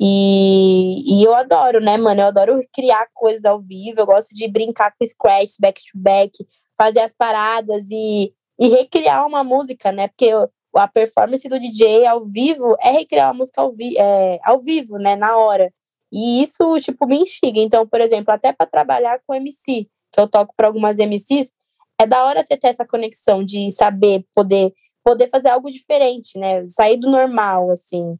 E, 0.00 1.20
e 1.20 1.22
eu 1.22 1.34
adoro, 1.34 1.78
né, 1.78 1.98
mano? 1.98 2.22
Eu 2.22 2.26
adoro 2.28 2.60
criar 2.72 3.06
coisas 3.12 3.44
ao 3.44 3.60
vivo, 3.60 4.00
eu 4.00 4.06
gosto 4.06 4.34
de 4.34 4.48
brincar 4.48 4.94
com 4.98 5.06
scratch, 5.06 5.56
back 5.60 5.82
to 5.82 5.98
back, 5.98 6.32
fazer 6.76 7.00
as 7.00 7.12
paradas 7.12 7.84
e, 7.90 8.32
e 8.58 8.68
recriar 8.68 9.26
uma 9.26 9.44
música, 9.44 9.92
né? 9.92 10.08
Porque 10.08 10.24
eu, 10.24 10.48
a 10.74 10.88
performance 10.88 11.46
do 11.46 11.60
DJ 11.60 12.06
ao 12.06 12.24
vivo 12.24 12.76
é 12.80 12.92
recriar 12.92 13.28
uma 13.28 13.40
música 13.40 13.60
ao, 13.60 13.74
vi, 13.74 13.94
é, 13.98 14.38
ao 14.42 14.58
vivo, 14.58 14.96
né, 14.96 15.16
na 15.16 15.36
hora. 15.36 15.70
E 16.14 16.44
isso, 16.44 16.76
tipo, 16.80 17.08
me 17.08 17.16
instiga. 17.16 17.58
Então, 17.58 17.88
por 17.88 18.00
exemplo, 18.00 18.32
até 18.32 18.52
para 18.52 18.68
trabalhar 18.68 19.18
com 19.26 19.34
MC, 19.34 19.88
que 20.12 20.20
eu 20.20 20.28
toco 20.28 20.54
para 20.56 20.68
algumas 20.68 20.98
MCs, 20.98 21.52
é 22.00 22.06
da 22.06 22.24
hora 22.24 22.40
você 22.40 22.56
ter 22.56 22.68
essa 22.68 22.86
conexão 22.86 23.42
de 23.42 23.68
saber 23.72 24.24
poder 24.32 24.72
poder 25.02 25.28
fazer 25.28 25.48
algo 25.48 25.70
diferente, 25.70 26.38
né? 26.38 26.66
Sair 26.68 26.96
do 26.96 27.10
normal, 27.10 27.70
assim. 27.70 28.16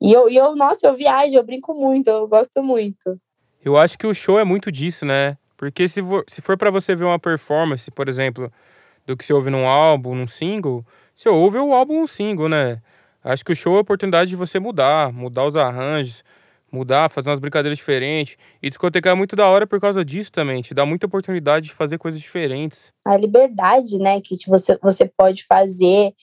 E 0.00 0.12
eu, 0.12 0.30
e 0.30 0.36
eu, 0.36 0.56
nossa, 0.56 0.86
eu 0.86 0.96
viajo, 0.96 1.34
eu 1.34 1.44
brinco 1.44 1.74
muito, 1.74 2.08
eu 2.08 2.26
gosto 2.26 2.62
muito. 2.62 3.20
Eu 3.62 3.76
acho 3.76 3.98
que 3.98 4.06
o 4.06 4.14
show 4.14 4.38
é 4.38 4.44
muito 4.44 4.72
disso, 4.72 5.04
né? 5.04 5.36
Porque 5.56 5.86
se 5.86 6.02
for, 6.02 6.24
se 6.26 6.40
for 6.40 6.56
para 6.56 6.70
você 6.70 6.96
ver 6.96 7.04
uma 7.04 7.18
performance, 7.18 7.90
por 7.90 8.08
exemplo, 8.08 8.50
do 9.04 9.16
que 9.16 9.24
você 9.24 9.32
ouve 9.32 9.50
num 9.50 9.66
álbum, 9.66 10.14
num 10.14 10.26
single, 10.26 10.84
você 11.14 11.28
ouve 11.28 11.58
o 11.58 11.74
álbum 11.74 12.02
um 12.02 12.06
single, 12.06 12.48
né? 12.48 12.80
Acho 13.22 13.44
que 13.44 13.52
o 13.52 13.56
show 13.56 13.74
é 13.74 13.78
a 13.78 13.82
oportunidade 13.82 14.30
de 14.30 14.36
você 14.36 14.58
mudar, 14.58 15.12
mudar 15.12 15.44
os 15.44 15.54
arranjos, 15.54 16.24
mudar, 16.72 17.08
fazer 17.08 17.28
umas 17.28 17.38
brincadeiras 17.38 17.78
diferentes. 17.78 18.36
E 18.62 18.68
discotecar 18.68 19.12
é 19.12 19.16
muito 19.16 19.36
da 19.36 19.48
hora 19.48 19.66
por 19.66 19.80
causa 19.80 20.04
disso 20.04 20.32
também. 20.32 20.62
Te 20.62 20.74
dá 20.74 20.86
muita 20.86 21.06
oportunidade 21.06 21.66
de 21.66 21.74
fazer 21.74 21.98
coisas 21.98 22.20
diferentes. 22.20 22.92
A 23.04 23.16
liberdade, 23.16 23.98
né, 23.98 24.20
que 24.20 24.36
você, 24.48 24.78
você 24.82 25.06
pode 25.06 25.44
fazer. 25.44 26.14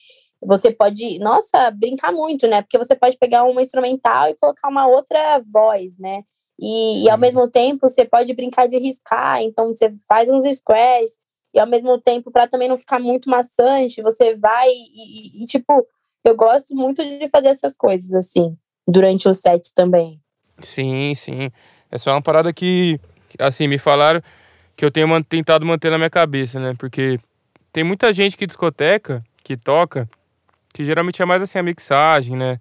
Você 0.42 0.70
pode, 0.70 1.18
nossa, 1.18 1.70
brincar 1.70 2.12
muito, 2.12 2.46
né? 2.46 2.62
Porque 2.62 2.78
você 2.78 2.96
pode 2.96 3.16
pegar 3.18 3.44
uma 3.44 3.62
instrumental 3.62 4.28
e 4.28 4.34
colocar 4.34 4.68
uma 4.68 4.86
outra 4.86 5.38
voz, 5.52 5.98
né? 5.98 6.22
E, 6.58 7.04
e 7.04 7.10
ao 7.10 7.18
mesmo 7.18 7.48
tempo 7.48 7.88
você 7.88 8.04
pode 8.04 8.32
brincar 8.34 8.66
de 8.66 8.78
riscar, 8.78 9.42
então 9.42 9.68
você 9.68 9.92
faz 10.06 10.30
uns 10.30 10.44
scratches, 10.44 11.18
e 11.54 11.58
ao 11.58 11.66
mesmo 11.66 11.98
tempo, 11.98 12.30
para 12.30 12.46
também 12.46 12.68
não 12.68 12.76
ficar 12.76 12.98
muito 12.98 13.28
maçante, 13.28 14.02
você 14.02 14.36
vai 14.36 14.68
e, 14.68 15.40
e, 15.40 15.44
e, 15.44 15.46
tipo, 15.46 15.86
eu 16.24 16.36
gosto 16.36 16.74
muito 16.74 17.02
de 17.02 17.28
fazer 17.28 17.48
essas 17.48 17.76
coisas 17.76 18.12
assim, 18.14 18.56
durante 18.86 19.28
os 19.28 19.38
sets 19.38 19.72
também. 19.72 20.20
Sim, 20.62 21.14
sim. 21.14 21.50
É 21.90 21.98
só 21.98 22.12
uma 22.12 22.22
parada 22.22 22.52
que, 22.52 23.00
assim, 23.38 23.66
me 23.66 23.78
falaram 23.78 24.22
que 24.76 24.84
eu 24.84 24.90
tenho 24.90 25.22
tentado 25.24 25.66
manter 25.66 25.90
na 25.90 25.98
minha 25.98 26.10
cabeça, 26.10 26.58
né? 26.58 26.74
Porque 26.78 27.18
tem 27.72 27.84
muita 27.84 28.12
gente 28.12 28.36
que 28.36 28.46
discoteca, 28.46 29.22
que 29.44 29.56
toca, 29.56 30.08
que 30.72 30.84
geralmente 30.84 31.20
é 31.20 31.24
mais 31.26 31.42
assim 31.42 31.58
a 31.58 31.62
mixagem, 31.62 32.36
né? 32.36 32.58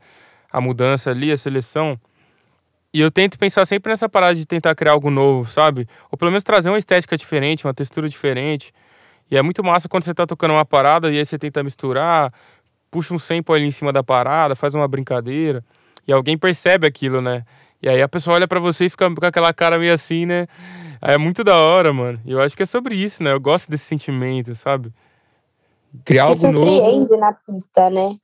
A 0.52 0.60
mudança 0.60 1.12
ali, 1.12 1.32
a 1.32 1.38
seleção. 1.38 2.00
E 2.94 3.00
eu 3.00 3.12
tento 3.12 3.38
pensar 3.38 3.66
sempre 3.66 3.92
nessa 3.92 4.10
parada 4.10 4.36
de 4.36 4.46
tentar 4.46 4.74
criar 4.74 4.94
algo 4.94 5.12
novo, 5.12 5.50
sabe? 5.50 5.88
Ou 6.12 6.18
pelo 6.18 6.32
menos 6.32 6.44
trazer 6.44 6.70
uma 6.70 6.80
estética 6.80 7.16
diferente, 7.16 7.66
uma 7.66 7.74
textura 7.74 8.10
diferente. 8.10 8.74
E 9.30 9.38
é 9.38 9.42
muito 9.44 9.64
massa 9.64 9.88
quando 9.88 10.04
você 10.04 10.14
tá 10.14 10.26
tocando 10.26 10.52
uma 10.52 10.66
parada 10.66 11.12
e 11.12 11.18
aí 11.18 11.24
você 11.26 11.38
tenta 11.38 11.64
misturar, 11.64 12.34
puxa 12.90 13.14
um 13.14 13.20
sample 13.20 13.54
ali 13.54 13.66
em 13.66 13.72
cima 13.72 13.94
da 13.94 14.04
parada, 14.04 14.56
faz 14.56 14.74
uma 14.74 14.88
brincadeira. 14.88 15.64
E 16.08 16.12
alguém 16.12 16.36
percebe 16.36 16.88
aquilo, 16.88 17.22
né? 17.22 17.46
E 17.82 17.88
aí 17.88 18.02
a 18.02 18.10
pessoa 18.10 18.36
olha 18.36 18.48
para 18.48 18.60
você 18.60 18.86
e 18.86 18.89
fica 18.89 19.13
com 19.13 19.26
aquela 19.26 19.54
cara 19.54 19.80
meio 19.80 19.94
assim, 19.94 20.26
né? 20.26 20.48
Aí 21.02 21.13
é 21.13 21.18
muito 21.18 21.44
da 21.44 21.56
hora, 21.58 21.94
mano. 21.94 22.20
E 22.26 22.32
eu 22.32 22.42
acho 22.42 22.56
que 22.56 22.63
é 22.63 22.65
sobre 22.65 22.96
isso, 22.96 23.24
né? 23.24 23.32
Eu 23.32 23.39
gosto 23.39 23.70
desse 23.70 23.86
sentimento, 23.86 24.54
sabe? 24.54 24.92
Criar 26.04 26.26
Se 26.36 26.46
algo 26.46 26.60
novo. 26.60 26.68
surpreende 26.68 27.18
na 27.18 27.34
pista, 27.34 27.89
né? 27.89 28.18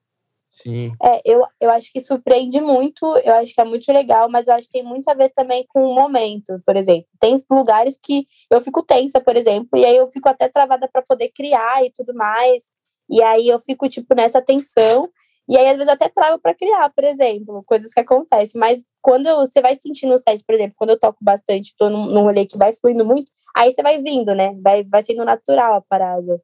Sim. 0.52 0.94
É, 1.04 1.22
eu, 1.26 1.46
eu 1.60 1.70
acho 1.70 1.92
que 1.92 2.00
surpreende 2.00 2.62
muito, 2.62 3.06
eu 3.26 3.34
acho 3.36 3.54
que 3.54 3.60
é 3.60 3.66
muito 3.66 3.92
legal, 3.92 4.30
mas 4.30 4.48
eu 4.48 4.54
acho 4.54 4.68
que 4.68 4.80
tem 4.80 4.84
muito 4.84 5.10
a 5.10 5.14
ver 5.14 5.30
também 5.30 5.66
com 5.68 5.84
o 5.84 5.94
momento, 5.94 6.62
por 6.66 6.78
exemplo. 6.78 7.06
Tem 7.20 7.36
lugares 7.52 7.98
que 8.02 8.26
eu 8.50 8.62
fico 8.62 8.82
tensa, 8.82 9.20
por 9.20 9.36
exemplo, 9.36 9.78
e 9.78 9.84
aí 9.84 9.98
eu 9.98 10.08
fico 10.08 10.30
até 10.30 10.48
travada 10.48 10.88
para 10.88 11.02
poder 11.02 11.30
criar 11.36 11.84
e 11.84 11.92
tudo 11.92 12.14
mais. 12.14 12.64
E 13.10 13.22
aí 13.22 13.50
eu 13.50 13.60
fico, 13.60 13.90
tipo, 13.90 14.16
nessa 14.16 14.42
tensão. 14.42 15.10
E 15.48 15.58
aí, 15.58 15.68
às 15.68 15.76
vezes, 15.76 15.90
até 15.90 16.10
trava 16.10 16.40
para 16.40 16.56
criar, 16.56 16.90
por 16.90 17.04
exemplo, 17.04 17.64
coisas 17.66 17.94
que 17.94 18.00
acontecem. 18.00 18.60
Mas 18.60 18.84
quando 19.02 19.26
você 19.36 19.62
vai 19.62 19.76
sentindo 19.76 20.14
o 20.14 20.18
set, 20.18 20.44
por 20.44 20.56
exemplo, 20.56 20.76
quando 20.76 20.92
eu 20.92 21.00
toco 21.00 21.18
bastante, 21.22 21.76
tô 21.78 21.90
num, 21.90 22.08
num 22.08 22.24
rolê 22.24 22.46
que 22.46 22.58
vai 22.58 22.74
fluindo 22.74 23.06
muito, 23.06 23.32
aí 23.56 23.72
você 23.72 23.84
vai 23.84 24.02
vindo, 24.02 24.34
né? 24.34 24.52
Vai, 24.64 24.84
vai 24.84 25.04
sendo 25.04 25.24
natural 25.24 25.76
a 25.76 25.82
parada. 25.82 26.42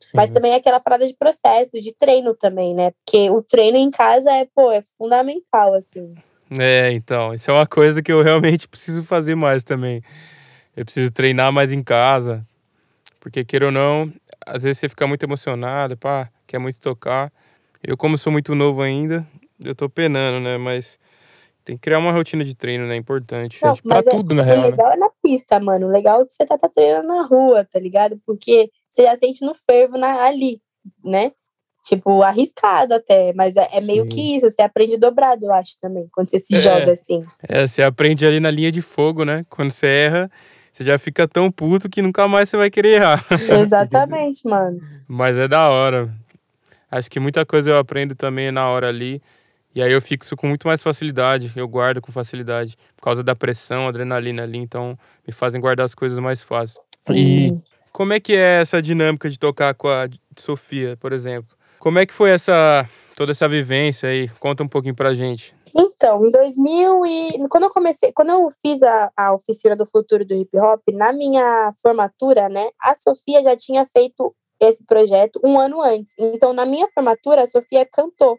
Sim. 0.00 0.08
Mas 0.14 0.30
também 0.30 0.52
é 0.52 0.56
aquela 0.56 0.80
parada 0.80 1.06
de 1.06 1.14
processo, 1.14 1.80
de 1.80 1.92
treino 1.92 2.34
também, 2.34 2.74
né? 2.74 2.92
Porque 2.92 3.28
o 3.28 3.42
treino 3.42 3.76
em 3.76 3.90
casa 3.90 4.30
é, 4.32 4.46
pô, 4.54 4.70
é 4.70 4.82
fundamental, 4.96 5.74
assim. 5.74 6.14
É, 6.58 6.92
então, 6.92 7.34
isso 7.34 7.50
é 7.50 7.54
uma 7.54 7.66
coisa 7.66 8.02
que 8.02 8.10
eu 8.10 8.22
realmente 8.22 8.66
preciso 8.68 9.04
fazer 9.04 9.34
mais 9.34 9.62
também. 9.62 10.02
Eu 10.76 10.84
preciso 10.84 11.12
treinar 11.12 11.52
mais 11.52 11.72
em 11.72 11.82
casa. 11.82 12.46
Porque, 13.20 13.44
queira 13.44 13.66
ou 13.66 13.72
não, 13.72 14.10
às 14.46 14.62
vezes 14.62 14.78
você 14.78 14.88
fica 14.88 15.06
muito 15.06 15.22
emocionado, 15.22 15.96
pá, 15.96 16.30
quer 16.46 16.58
muito 16.58 16.80
tocar. 16.80 17.30
Eu, 17.82 17.96
como 17.96 18.18
sou 18.18 18.32
muito 18.32 18.54
novo 18.54 18.82
ainda, 18.82 19.26
eu 19.64 19.74
tô 19.74 19.88
penando, 19.88 20.40
né? 20.40 20.58
Mas 20.58 20.98
tem 21.64 21.76
que 21.76 21.82
criar 21.82 21.98
uma 21.98 22.12
rotina 22.12 22.44
de 22.44 22.54
treino, 22.54 22.86
né? 22.86 22.96
Importante. 22.96 23.58
Não, 23.62 23.74
pra 23.76 23.98
é, 23.98 24.02
tudo, 24.02 24.34
na 24.34 24.42
real. 24.42 24.58
O 24.58 24.62
legal 24.62 24.88
né? 24.88 24.94
é 24.94 24.98
na 24.98 25.10
pista, 25.22 25.60
mano. 25.60 25.86
O 25.86 25.90
legal 25.90 26.22
é 26.22 26.26
que 26.26 26.32
você 26.32 26.44
tá, 26.44 26.58
tá 26.58 26.68
treinando 26.68 27.08
na 27.08 27.22
rua, 27.22 27.64
tá 27.64 27.78
ligado? 27.78 28.20
Porque 28.26 28.70
você 28.88 29.04
já 29.04 29.16
sente 29.16 29.44
no 29.44 29.54
fervo 29.54 29.96
na, 29.96 30.24
ali. 30.24 30.60
né? 31.04 31.32
Tipo, 31.82 32.22
arriscado 32.22 32.94
até, 32.94 33.32
mas 33.32 33.56
é, 33.56 33.68
é 33.72 33.80
meio 33.80 34.02
Sim. 34.02 34.08
que 34.08 34.36
isso, 34.36 34.50
você 34.50 34.60
aprende 34.60 34.98
dobrado, 34.98 35.46
eu 35.46 35.52
acho, 35.52 35.78
também, 35.80 36.06
quando 36.12 36.28
você 36.28 36.38
se 36.38 36.54
é, 36.54 36.58
joga 36.58 36.92
assim. 36.92 37.24
É, 37.48 37.66
você 37.66 37.82
aprende 37.82 38.26
ali 38.26 38.38
na 38.38 38.50
linha 38.50 38.70
de 38.70 38.82
fogo, 38.82 39.24
né? 39.24 39.46
Quando 39.48 39.70
você 39.70 39.86
erra, 39.86 40.30
você 40.70 40.84
já 40.84 40.98
fica 40.98 41.26
tão 41.26 41.50
puto 41.50 41.88
que 41.88 42.02
nunca 42.02 42.28
mais 42.28 42.50
você 42.50 42.56
vai 42.58 42.70
querer 42.70 42.96
errar. 42.96 43.24
Exatamente, 43.62 44.46
mano. 44.46 44.78
Mas 45.08 45.38
é 45.38 45.48
da 45.48 45.70
hora. 45.70 46.14
Acho 46.90 47.10
que 47.10 47.20
muita 47.20 47.46
coisa 47.46 47.70
eu 47.70 47.78
aprendo 47.78 48.14
também 48.14 48.50
na 48.50 48.68
hora 48.68 48.88
ali. 48.88 49.22
E 49.74 49.80
aí 49.80 49.92
eu 49.92 50.02
fixo 50.02 50.34
com 50.36 50.48
muito 50.48 50.66
mais 50.66 50.82
facilidade, 50.82 51.52
eu 51.54 51.68
guardo 51.68 52.00
com 52.00 52.10
facilidade, 52.10 52.76
por 52.96 53.04
causa 53.04 53.22
da 53.22 53.36
pressão, 53.36 53.86
adrenalina 53.86 54.42
ali, 54.42 54.58
então 54.58 54.98
me 55.24 55.32
fazem 55.32 55.60
guardar 55.60 55.86
as 55.86 55.94
coisas 55.94 56.18
mais 56.18 56.42
fácil. 56.42 56.80
Sim. 56.98 57.14
E 57.14 57.62
como 57.92 58.12
é 58.12 58.18
que 58.18 58.34
é 58.34 58.60
essa 58.60 58.82
dinâmica 58.82 59.30
de 59.30 59.38
tocar 59.38 59.72
com 59.74 59.88
a 59.88 60.08
Sofia, 60.36 60.96
por 60.96 61.12
exemplo? 61.12 61.56
Como 61.78 62.00
é 62.00 62.04
que 62.04 62.12
foi 62.12 62.30
essa 62.30 62.88
toda 63.14 63.30
essa 63.30 63.48
vivência 63.48 64.08
aí? 64.08 64.28
Conta 64.40 64.64
um 64.64 64.68
pouquinho 64.68 64.94
pra 64.94 65.14
gente. 65.14 65.54
Então, 65.76 66.26
em 66.26 66.30
2000 66.30 67.06
e 67.06 67.48
quando 67.48 67.64
eu 67.64 67.70
comecei, 67.70 68.12
quando 68.12 68.30
eu 68.30 68.48
fiz 68.60 68.82
a, 68.82 69.10
a 69.16 69.32
oficina 69.32 69.76
do 69.76 69.86
futuro 69.86 70.24
do 70.24 70.34
hip 70.34 70.58
hop, 70.58 70.82
na 70.92 71.12
minha 71.12 71.70
formatura, 71.80 72.48
né, 72.48 72.68
a 72.80 72.94
Sofia 72.96 73.42
já 73.42 73.56
tinha 73.56 73.86
feito 73.86 74.34
esse 74.60 74.84
projeto 74.84 75.40
um 75.44 75.58
ano 75.58 75.80
antes. 75.80 76.14
Então, 76.18 76.52
na 76.52 76.66
minha 76.66 76.88
formatura, 76.88 77.42
a 77.42 77.46
Sofia 77.46 77.86
cantou. 77.86 78.38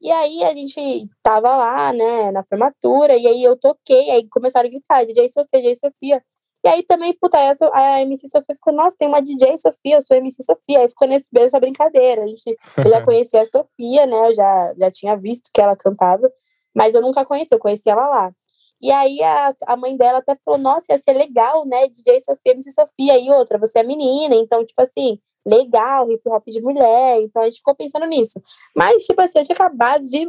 E 0.00 0.10
aí 0.12 0.44
a 0.44 0.54
gente 0.54 1.08
tava 1.22 1.56
lá, 1.56 1.92
né, 1.92 2.30
na 2.30 2.44
formatura, 2.44 3.16
e 3.16 3.26
aí 3.26 3.42
eu 3.42 3.58
toquei, 3.58 4.10
aí 4.10 4.28
começaram 4.28 4.68
a 4.68 4.70
gritar, 4.70 5.04
DJ 5.04 5.28
Sofia, 5.28 5.60
DJ 5.60 5.74
Sofia. 5.74 6.22
E 6.64 6.68
aí 6.68 6.82
também, 6.82 7.12
puta, 7.14 7.38
a, 7.38 7.78
a 7.78 8.02
MC 8.02 8.28
Sofia 8.28 8.54
ficou, 8.54 8.72
nossa, 8.72 8.96
tem 8.96 9.08
uma 9.08 9.20
DJ 9.20 9.56
Sofia, 9.58 9.96
eu 9.96 10.02
sou 10.02 10.16
MC 10.16 10.42
Sofia. 10.42 10.80
Aí 10.80 10.88
ficou 10.88 11.08
nesse, 11.08 11.28
nessa 11.32 11.58
brincadeira. 11.60 12.22
A 12.22 12.26
gente, 12.26 12.56
eu 12.76 12.90
já 12.90 13.02
conhecia 13.04 13.42
a 13.42 13.44
Sofia, 13.44 14.06
né? 14.06 14.28
Eu 14.28 14.34
já, 14.34 14.74
já 14.78 14.90
tinha 14.90 15.16
visto 15.16 15.50
que 15.52 15.60
ela 15.60 15.76
cantava, 15.76 16.30
mas 16.74 16.94
eu 16.94 17.00
nunca 17.00 17.24
conheci, 17.24 17.54
eu 17.54 17.58
conheci 17.58 17.88
ela 17.88 18.08
lá. 18.08 18.32
E 18.80 18.90
aí 18.90 19.22
a, 19.22 19.54
a 19.66 19.76
mãe 19.76 19.96
dela 19.96 20.18
até 20.18 20.36
falou, 20.44 20.58
nossa, 20.60 20.86
ia 20.90 20.98
ser 20.98 21.12
legal, 21.12 21.64
né? 21.66 21.88
DJ 21.88 22.20
Sofia, 22.20 22.52
MC 22.52 22.72
Sofia. 22.72 23.18
E 23.18 23.30
outra, 23.30 23.58
você 23.58 23.80
é 23.80 23.82
menina, 23.82 24.34
então, 24.34 24.64
tipo 24.64 24.80
assim, 24.82 25.18
legal, 25.46 26.10
hip 26.10 26.22
hop 26.28 26.44
de 26.46 26.60
mulher. 26.60 27.22
Então 27.22 27.42
a 27.42 27.46
gente 27.46 27.58
ficou 27.58 27.74
pensando 27.74 28.06
nisso. 28.06 28.42
Mas, 28.76 29.04
tipo 29.04 29.20
assim, 29.20 29.38
eu 29.38 29.44
tinha 29.44 29.54
acabado 29.54 30.02
de. 30.02 30.26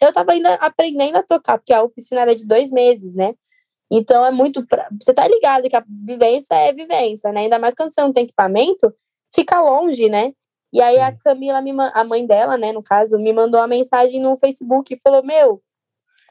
Eu 0.00 0.12
tava 0.12 0.32
ainda 0.32 0.54
aprendendo 0.54 1.16
a 1.16 1.22
tocar, 1.22 1.58
porque 1.58 1.72
a 1.72 1.82
oficina 1.82 2.20
era 2.20 2.34
de 2.34 2.44
dois 2.44 2.70
meses, 2.70 3.14
né? 3.14 3.34
Então 3.90 4.24
é 4.24 4.30
muito. 4.30 4.66
Pra... 4.66 4.88
Você 5.00 5.14
tá 5.14 5.26
ligado 5.26 5.68
que 5.68 5.76
a 5.76 5.84
vivência 5.86 6.54
é 6.54 6.72
vivência, 6.72 7.32
né? 7.32 7.42
Ainda 7.42 7.58
mais 7.58 7.74
quando 7.74 7.90
você 7.90 8.00
não 8.00 8.12
tem 8.12 8.24
equipamento, 8.24 8.92
fica 9.34 9.60
longe, 9.60 10.08
né? 10.08 10.32
E 10.72 10.80
aí 10.80 10.98
a 10.98 11.16
Camila, 11.16 11.62
a 11.94 12.02
mãe 12.02 12.26
dela, 12.26 12.58
né, 12.58 12.72
no 12.72 12.82
caso, 12.82 13.16
me 13.16 13.32
mandou 13.32 13.60
uma 13.60 13.68
mensagem 13.68 14.20
no 14.20 14.36
Facebook 14.36 14.92
e 14.92 14.98
falou: 14.98 15.24
Meu, 15.24 15.62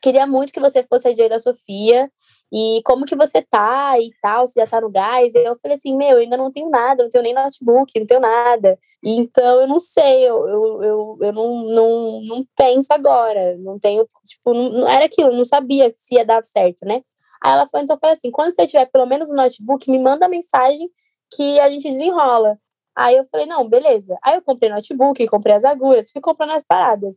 queria 0.04 0.28
muito 0.28 0.52
que 0.52 0.60
você 0.60 0.84
fosse 0.84 1.08
a 1.08 1.12
DJ 1.12 1.30
da 1.30 1.40
Sofia. 1.40 2.12
E 2.52 2.82
como 2.86 3.06
que 3.06 3.16
você 3.16 3.42
tá 3.42 3.98
e 3.98 4.12
tal, 4.22 4.46
você 4.46 4.60
já 4.60 4.68
tá 4.68 4.80
no 4.80 4.92
gás? 4.92 5.34
Eu 5.34 5.56
falei 5.56 5.76
assim, 5.76 5.98
meu, 5.98 6.12
eu 6.12 6.18
ainda 6.20 6.38
não 6.38 6.52
tenho 6.52 6.70
nada, 6.70 7.04
não 7.04 7.10
tenho 7.10 7.24
nem 7.24 7.34
notebook, 7.34 8.00
não 8.00 8.06
tenho 8.06 8.20
nada. 8.20 8.78
Então 9.04 9.62
eu 9.62 9.68
não 9.68 9.80
sei, 9.80 10.30
eu, 10.30 10.48
eu, 10.48 10.84
eu, 10.84 11.18
eu 11.22 11.34
não, 11.34 11.64
não, 11.64 12.22
não 12.22 12.46
penso 12.56 12.88
agora, 12.92 13.58
não 13.58 13.80
tenho, 13.80 14.08
tipo, 14.24 14.54
não, 14.54 14.88
era 14.88 15.06
aquilo, 15.06 15.32
não 15.32 15.46
sabia 15.46 15.92
se 15.94 16.16
ia 16.16 16.24
dar 16.24 16.44
certo, 16.44 16.86
né? 16.86 17.02
Aí 17.44 17.54
ela 17.54 17.68
falou, 17.68 17.84
então 17.84 17.98
foi 17.98 18.12
assim, 18.12 18.30
quando 18.30 18.54
você 18.54 18.68
tiver 18.68 18.86
pelo 18.86 19.08
menos 19.08 19.32
um 19.32 19.36
notebook, 19.36 19.90
me 19.90 20.00
manda 20.00 20.30
mensagem 20.30 20.90
que 21.36 21.60
a 21.60 21.70
gente 21.70 21.90
desenrola. 21.90 22.58
Aí 22.96 23.16
eu 23.18 23.26
falei, 23.26 23.48
não, 23.48 23.68
beleza. 23.68 24.16
Aí 24.24 24.36
eu 24.36 24.42
comprei 24.44 24.70
notebook, 24.70 25.26
comprei 25.28 25.56
as 25.56 25.66
agulhas, 25.66 26.12
fui 26.12 26.22
comprando 26.22 26.52
as 26.52 26.64
paradas. 26.64 27.16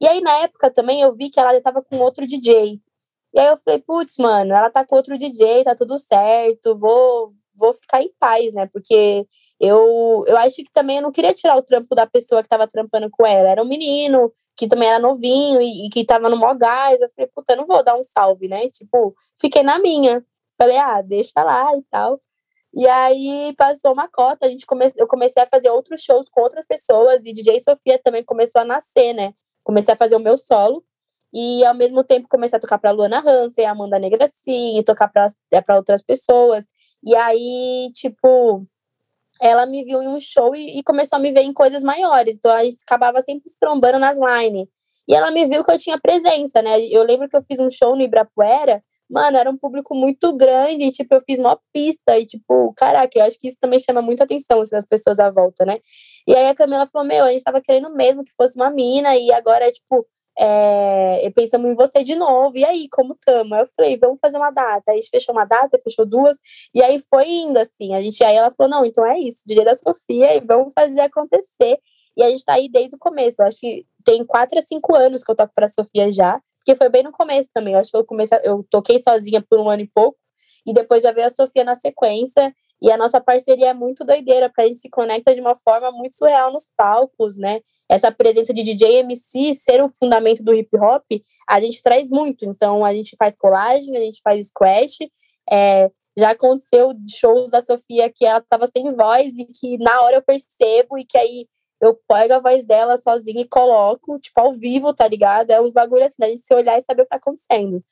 E 0.00 0.06
aí, 0.06 0.20
na 0.20 0.32
época, 0.38 0.70
também 0.70 1.00
eu 1.00 1.12
vi 1.12 1.30
que 1.30 1.40
ela 1.40 1.54
já 1.54 1.60
tava 1.60 1.82
com 1.82 1.98
outro 1.98 2.26
DJ. 2.26 2.80
E 3.34 3.40
aí 3.40 3.46
eu 3.48 3.56
falei, 3.58 3.80
putz, 3.80 4.16
mano, 4.18 4.54
ela 4.54 4.70
tá 4.70 4.84
com 4.84 4.96
outro 4.96 5.16
DJ, 5.18 5.64
tá 5.64 5.74
tudo 5.74 5.98
certo, 5.98 6.76
vou, 6.76 7.34
vou 7.54 7.72
ficar 7.74 8.02
em 8.02 8.12
paz, 8.18 8.54
né? 8.54 8.66
Porque 8.66 9.26
eu, 9.60 10.24
eu 10.26 10.36
acho 10.38 10.56
que 10.56 10.72
também 10.72 10.96
eu 10.96 11.02
não 11.02 11.12
queria 11.12 11.34
tirar 11.34 11.56
o 11.56 11.62
trampo 11.62 11.94
da 11.94 12.06
pessoa 12.06 12.42
que 12.42 12.48
tava 12.48 12.66
trampando 12.66 13.10
com 13.10 13.26
ela. 13.26 13.48
Era 13.50 13.62
um 13.62 13.68
menino 13.68 14.32
que 14.56 14.66
também 14.66 14.88
era 14.88 14.98
novinho 14.98 15.60
e, 15.60 15.86
e 15.86 15.90
que 15.90 16.04
tava 16.04 16.28
no 16.30 16.36
mó 16.36 16.54
gás. 16.54 17.00
Eu 17.00 17.08
falei, 17.10 17.30
puta, 17.34 17.52
eu 17.52 17.58
não 17.58 17.66
vou 17.66 17.82
dar 17.84 17.96
um 17.98 18.02
salve, 18.02 18.48
né? 18.48 18.68
Tipo, 18.70 19.14
fiquei 19.38 19.62
na 19.62 19.78
minha. 19.78 20.24
Falei, 20.58 20.78
ah, 20.78 21.02
deixa 21.02 21.42
lá 21.44 21.76
e 21.76 21.82
tal. 21.90 22.20
E 22.74 22.86
aí 22.86 23.54
passou 23.56 23.92
uma 23.92 24.08
cota, 24.08 24.46
a 24.46 24.50
gente 24.50 24.66
come... 24.66 24.90
eu 24.96 25.06
comecei 25.06 25.42
a 25.42 25.46
fazer 25.46 25.70
outros 25.70 26.02
shows 26.02 26.28
com 26.28 26.42
outras 26.42 26.66
pessoas 26.66 27.24
e 27.24 27.32
DJ 27.32 27.60
Sofia 27.60 27.98
também 28.02 28.22
começou 28.24 28.60
a 28.60 28.64
nascer, 28.64 29.14
né? 29.14 29.32
Comecei 29.66 29.92
a 29.94 29.96
fazer 29.96 30.14
o 30.14 30.20
meu 30.20 30.38
solo 30.38 30.84
e 31.34 31.64
ao 31.64 31.74
mesmo 31.74 32.04
tempo 32.04 32.28
comecei 32.28 32.56
a 32.56 32.60
tocar 32.60 32.78
para 32.78 32.92
Luana 32.92 33.18
Hansen, 33.18 33.66
Amanda 33.66 33.98
Negracin, 33.98 34.80
tocar 34.84 35.08
para 35.08 35.26
é, 35.52 35.74
outras 35.74 36.00
pessoas. 36.00 36.66
E 37.02 37.16
aí, 37.16 37.90
tipo, 37.92 38.64
ela 39.42 39.66
me 39.66 39.82
viu 39.82 40.00
em 40.00 40.06
um 40.06 40.20
show 40.20 40.54
e, 40.54 40.78
e, 40.78 40.84
começou 40.84 41.16
a 41.16 41.18
me 41.20 41.32
ver 41.32 41.40
em 41.40 41.52
coisas 41.52 41.82
maiores. 41.82 42.36
Então 42.36 42.52
a 42.52 42.62
gente 42.62 42.78
acabava 42.86 43.20
sempre 43.20 43.50
se 43.50 43.58
trombando 43.58 43.98
nas 43.98 44.16
line. 44.16 44.70
E 45.08 45.14
ela 45.16 45.32
me 45.32 45.44
viu 45.46 45.64
que 45.64 45.72
eu 45.72 45.78
tinha 45.80 46.00
presença, 46.00 46.62
né? 46.62 46.80
Eu 46.86 47.02
lembro 47.02 47.28
que 47.28 47.36
eu 47.36 47.42
fiz 47.42 47.58
um 47.58 47.68
show 47.68 47.96
no 47.96 48.02
Ibirapuera, 48.02 48.80
mano, 49.10 49.36
era 49.36 49.50
um 49.50 49.56
público 49.56 49.94
muito 49.94 50.32
grande, 50.36 50.84
e, 50.86 50.92
tipo, 50.92 51.14
eu 51.14 51.20
fiz 51.20 51.38
uma 51.38 51.58
pista, 51.72 52.18
e, 52.18 52.26
tipo, 52.26 52.72
caraca, 52.74 53.18
eu 53.18 53.24
acho 53.24 53.38
que 53.38 53.48
isso 53.48 53.58
também 53.60 53.80
chama 53.80 54.02
muita 54.02 54.24
atenção, 54.24 54.60
assim, 54.60 54.72
das 54.72 54.86
pessoas 54.86 55.18
à 55.18 55.30
volta, 55.30 55.64
né? 55.64 55.78
E 56.26 56.34
aí 56.34 56.48
a 56.48 56.54
Camila 56.54 56.86
falou, 56.86 57.06
meu, 57.06 57.24
a 57.24 57.30
gente 57.30 57.44
tava 57.44 57.60
querendo 57.60 57.94
mesmo 57.94 58.24
que 58.24 58.32
fosse 58.36 58.56
uma 58.56 58.70
mina, 58.70 59.16
e 59.16 59.32
agora, 59.32 59.70
tipo, 59.70 60.06
é, 60.38 61.30
pensamos 61.34 61.70
em 61.70 61.74
você 61.74 62.04
de 62.04 62.14
novo, 62.14 62.56
e 62.58 62.64
aí, 62.64 62.88
como 62.90 63.16
tamo? 63.24 63.54
Aí 63.54 63.62
eu 63.62 63.66
falei, 63.66 63.96
vamos 63.96 64.18
fazer 64.20 64.36
uma 64.36 64.50
data. 64.50 64.82
Aí 64.88 64.98
a 64.98 65.00
gente 65.00 65.10
fechou 65.10 65.34
uma 65.34 65.44
data, 65.46 65.78
fechou 65.82 66.04
duas, 66.04 66.36
e 66.74 66.82
aí 66.82 67.00
foi 67.10 67.26
indo, 67.26 67.58
assim. 67.58 67.94
A 67.94 68.02
gente, 68.02 68.22
aí 68.22 68.36
ela 68.36 68.50
falou, 68.52 68.70
não, 68.70 68.84
então 68.84 69.04
é 69.04 69.18
isso, 69.18 69.42
dia 69.46 69.64
da 69.64 69.74
Sofia, 69.74 70.36
e 70.36 70.40
vamos 70.40 70.72
fazer 70.74 71.00
acontecer. 71.00 71.78
E 72.16 72.22
a 72.22 72.30
gente 72.30 72.44
tá 72.44 72.54
aí 72.54 72.68
desde 72.68 72.96
o 72.96 72.98
começo. 72.98 73.40
Eu 73.40 73.46
acho 73.46 73.58
que 73.58 73.86
tem 74.04 74.24
quatro 74.24 74.58
a 74.58 74.62
cinco 74.62 74.94
anos 74.94 75.22
que 75.22 75.30
eu 75.30 75.36
toco 75.36 75.52
pra 75.54 75.68
Sofia 75.68 76.10
já, 76.10 76.40
porque 76.66 76.74
foi 76.74 76.88
bem 76.88 77.04
no 77.04 77.12
começo 77.12 77.48
também. 77.54 77.74
Eu 77.74 77.78
acho 77.78 77.92
que 77.92 77.96
eu 77.96 78.04
comecei, 78.04 78.38
eu 78.42 78.66
toquei 78.68 78.98
sozinha 78.98 79.40
por 79.40 79.60
um 79.60 79.70
ano 79.70 79.82
e 79.82 79.86
pouco, 79.94 80.18
e 80.66 80.72
depois 80.72 81.04
já 81.04 81.12
veio 81.12 81.28
a 81.28 81.30
Sofia 81.30 81.62
na 81.62 81.76
sequência. 81.76 82.52
E 82.82 82.90
a 82.90 82.96
nossa 82.96 83.20
parceria 83.20 83.70
é 83.70 83.74
muito 83.74 84.04
doideira, 84.04 84.48
porque 84.48 84.62
a 84.62 84.66
gente 84.66 84.80
se 84.80 84.90
conecta 84.90 85.32
de 85.32 85.40
uma 85.40 85.56
forma 85.56 85.92
muito 85.92 86.16
surreal 86.16 86.52
nos 86.52 86.68
palcos, 86.76 87.36
né? 87.36 87.60
essa 87.88 88.10
presença 88.10 88.52
de 88.52 88.64
DJ 88.64 88.98
MC 88.98 89.54
ser 89.54 89.80
o 89.80 89.88
fundamento 89.88 90.42
do 90.42 90.52
hip 90.52 90.76
hop, 90.76 91.04
a 91.48 91.60
gente 91.60 91.80
traz 91.82 92.10
muito. 92.10 92.44
Então, 92.44 92.84
a 92.84 92.92
gente 92.92 93.14
faz 93.16 93.36
colagem, 93.36 93.96
a 93.96 94.00
gente 94.00 94.20
faz 94.22 94.48
squash. 94.48 94.98
É, 95.48 95.88
já 96.18 96.30
aconteceu 96.30 96.92
shows 97.08 97.50
da 97.50 97.60
Sofia 97.60 98.10
que 98.12 98.26
ela 98.26 98.40
tava 98.40 98.66
sem 98.66 98.92
voz 98.92 99.38
e 99.38 99.44
que 99.44 99.78
na 99.78 100.02
hora 100.02 100.16
eu 100.16 100.22
percebo 100.22 100.98
e 100.98 101.04
que 101.04 101.16
aí 101.16 101.46
eu 101.80 101.98
pego 102.08 102.34
a 102.34 102.40
voz 102.40 102.64
dela 102.64 102.96
sozinha 102.96 103.40
e 103.40 103.48
coloco, 103.48 104.18
tipo, 104.18 104.40
ao 104.40 104.52
vivo, 104.52 104.92
tá 104.94 105.06
ligado? 105.06 105.50
É 105.50 105.60
uns 105.60 105.72
bagulho 105.72 106.04
assim, 106.04 106.22
a 106.22 106.28
gente 106.28 106.42
se 106.42 106.54
olhar 106.54 106.78
e 106.78 106.80
saber 106.80 107.02
o 107.02 107.04
que 107.04 107.10
tá 107.10 107.16
acontecendo. 107.16 107.82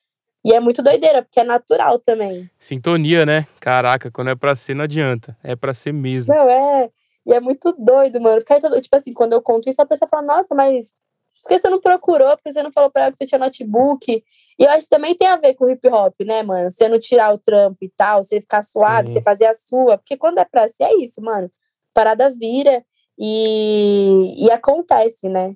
E 0.44 0.52
é 0.52 0.60
muito 0.60 0.82
doideira, 0.82 1.22
porque 1.22 1.40
é 1.40 1.44
natural 1.44 1.98
também. 1.98 2.50
Sintonia, 2.58 3.24
né? 3.24 3.46
Caraca, 3.60 4.10
quando 4.10 4.28
é 4.28 4.34
pra 4.34 4.54
ser, 4.54 4.74
não 4.74 4.84
adianta. 4.84 5.36
É 5.42 5.56
pra 5.56 5.72
ser 5.72 5.92
mesmo. 5.92 6.34
Não, 6.34 6.48
é. 6.48 6.90
E 7.26 7.32
é 7.32 7.40
muito 7.40 7.72
doido, 7.78 8.20
mano. 8.20 8.42
Porque, 8.44 8.80
tipo 8.82 8.96
assim, 8.96 9.14
quando 9.14 9.32
eu 9.32 9.40
conto 9.40 9.70
isso, 9.70 9.80
a 9.80 9.86
pessoa 9.86 10.06
fala, 10.06 10.22
nossa, 10.22 10.54
mas 10.54 10.94
por 11.42 11.48
que 11.48 11.58
você 11.58 11.70
não 11.70 11.80
procurou? 11.80 12.36
Por 12.36 12.42
que 12.44 12.52
você 12.52 12.62
não 12.62 12.70
falou 12.70 12.90
pra 12.90 13.02
ela 13.02 13.10
que 13.10 13.16
você 13.16 13.26
tinha 13.26 13.38
notebook? 13.38 14.22
E 14.58 14.62
eu 14.62 14.70
acho 14.70 14.82
que 14.82 14.90
também 14.90 15.16
tem 15.16 15.28
a 15.28 15.36
ver 15.36 15.54
com 15.54 15.68
hip 15.68 15.88
hop, 15.88 16.14
né, 16.20 16.42
mano? 16.42 16.70
Você 16.70 16.88
não 16.88 17.00
tirar 17.00 17.32
o 17.32 17.38
trampo 17.38 17.78
e 17.82 17.88
tal, 17.88 18.22
você 18.22 18.40
ficar 18.40 18.62
suave, 18.62 19.08
uhum. 19.08 19.14
você 19.14 19.22
fazer 19.22 19.46
a 19.46 19.54
sua. 19.54 19.96
Porque 19.96 20.16
quando 20.16 20.38
é 20.38 20.44
pra 20.44 20.68
ser, 20.68 20.84
é 20.84 20.96
isso, 20.96 21.22
mano. 21.22 21.50
Parada 21.94 22.30
vira 22.30 22.84
e, 23.18 24.46
e 24.46 24.50
acontece, 24.50 25.28
né? 25.28 25.54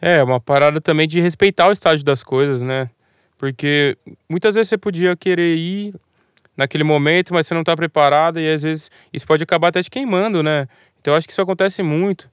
É, 0.00 0.22
uma 0.22 0.40
parada 0.40 0.80
também 0.80 1.06
de 1.06 1.20
respeitar 1.20 1.68
o 1.68 1.72
estágio 1.72 2.04
das 2.04 2.22
coisas, 2.22 2.62
né? 2.62 2.90
Porque 3.36 3.96
muitas 4.28 4.54
vezes 4.54 4.68
você 4.68 4.78
podia 4.78 5.16
querer 5.16 5.56
ir 5.56 5.94
naquele 6.56 6.84
momento, 6.84 7.32
mas 7.32 7.46
você 7.46 7.54
não 7.54 7.64
tá 7.64 7.74
preparado 7.74 8.38
e 8.38 8.52
às 8.52 8.62
vezes 8.62 8.90
isso 9.12 9.26
pode 9.26 9.42
acabar 9.42 9.68
até 9.68 9.82
te 9.82 9.90
queimando, 9.90 10.42
né? 10.42 10.66
Então 11.00 11.14
eu 11.14 11.18
acho 11.18 11.26
que 11.26 11.32
isso 11.32 11.42
acontece 11.42 11.82
muito. 11.82 12.30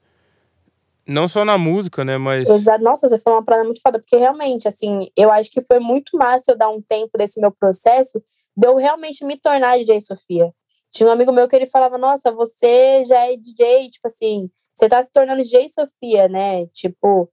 Não 1.08 1.27
só 1.27 1.45
na 1.45 1.58
música, 1.58 2.03
né? 2.03 2.17
Mas. 2.17 2.49
Exato. 2.49 2.84
Nossa, 2.84 3.08
você 3.08 3.17
falou 3.19 3.39
uma 3.39 3.45
parada 3.45 3.63
muito 3.63 3.82
foda, 3.82 3.99
porque 3.99 4.17
realmente, 4.17 4.67
assim, 4.67 5.08
eu 5.15 5.32
acho 5.32 5.49
que 5.49 5.62
foi 5.62 5.80
muito 5.80 6.17
massa 6.17 6.51
eu 6.51 6.58
dar 6.58 6.69
um 6.69 6.82
tempo 6.82 7.12
desse 7.17 7.39
meu 7.39 7.51
processo 7.51 8.21
de 8.56 8.67
eu 8.67 8.75
realmente 8.75 9.23
me 9.23 9.38
tornar 9.38 9.77
DJ 9.77 10.01
Sofia. 10.01 10.51
Tinha 10.91 11.10
um 11.10 11.12
amigo 11.12 11.32
meu 11.32 11.47
que 11.47 11.56
ele 11.56 11.65
falava, 11.65 11.97
nossa, 11.97 12.32
você 12.32 13.04
já 13.06 13.26
é 13.28 13.36
DJ, 13.36 13.89
tipo 13.89 14.08
assim, 14.08 14.50
você 14.76 14.88
tá 14.88 15.02
se 15.02 15.12
tornando 15.12 15.41
DJ 15.41 15.67
Sofia, 15.69 16.28
né? 16.28 16.67
Tipo, 16.67 17.30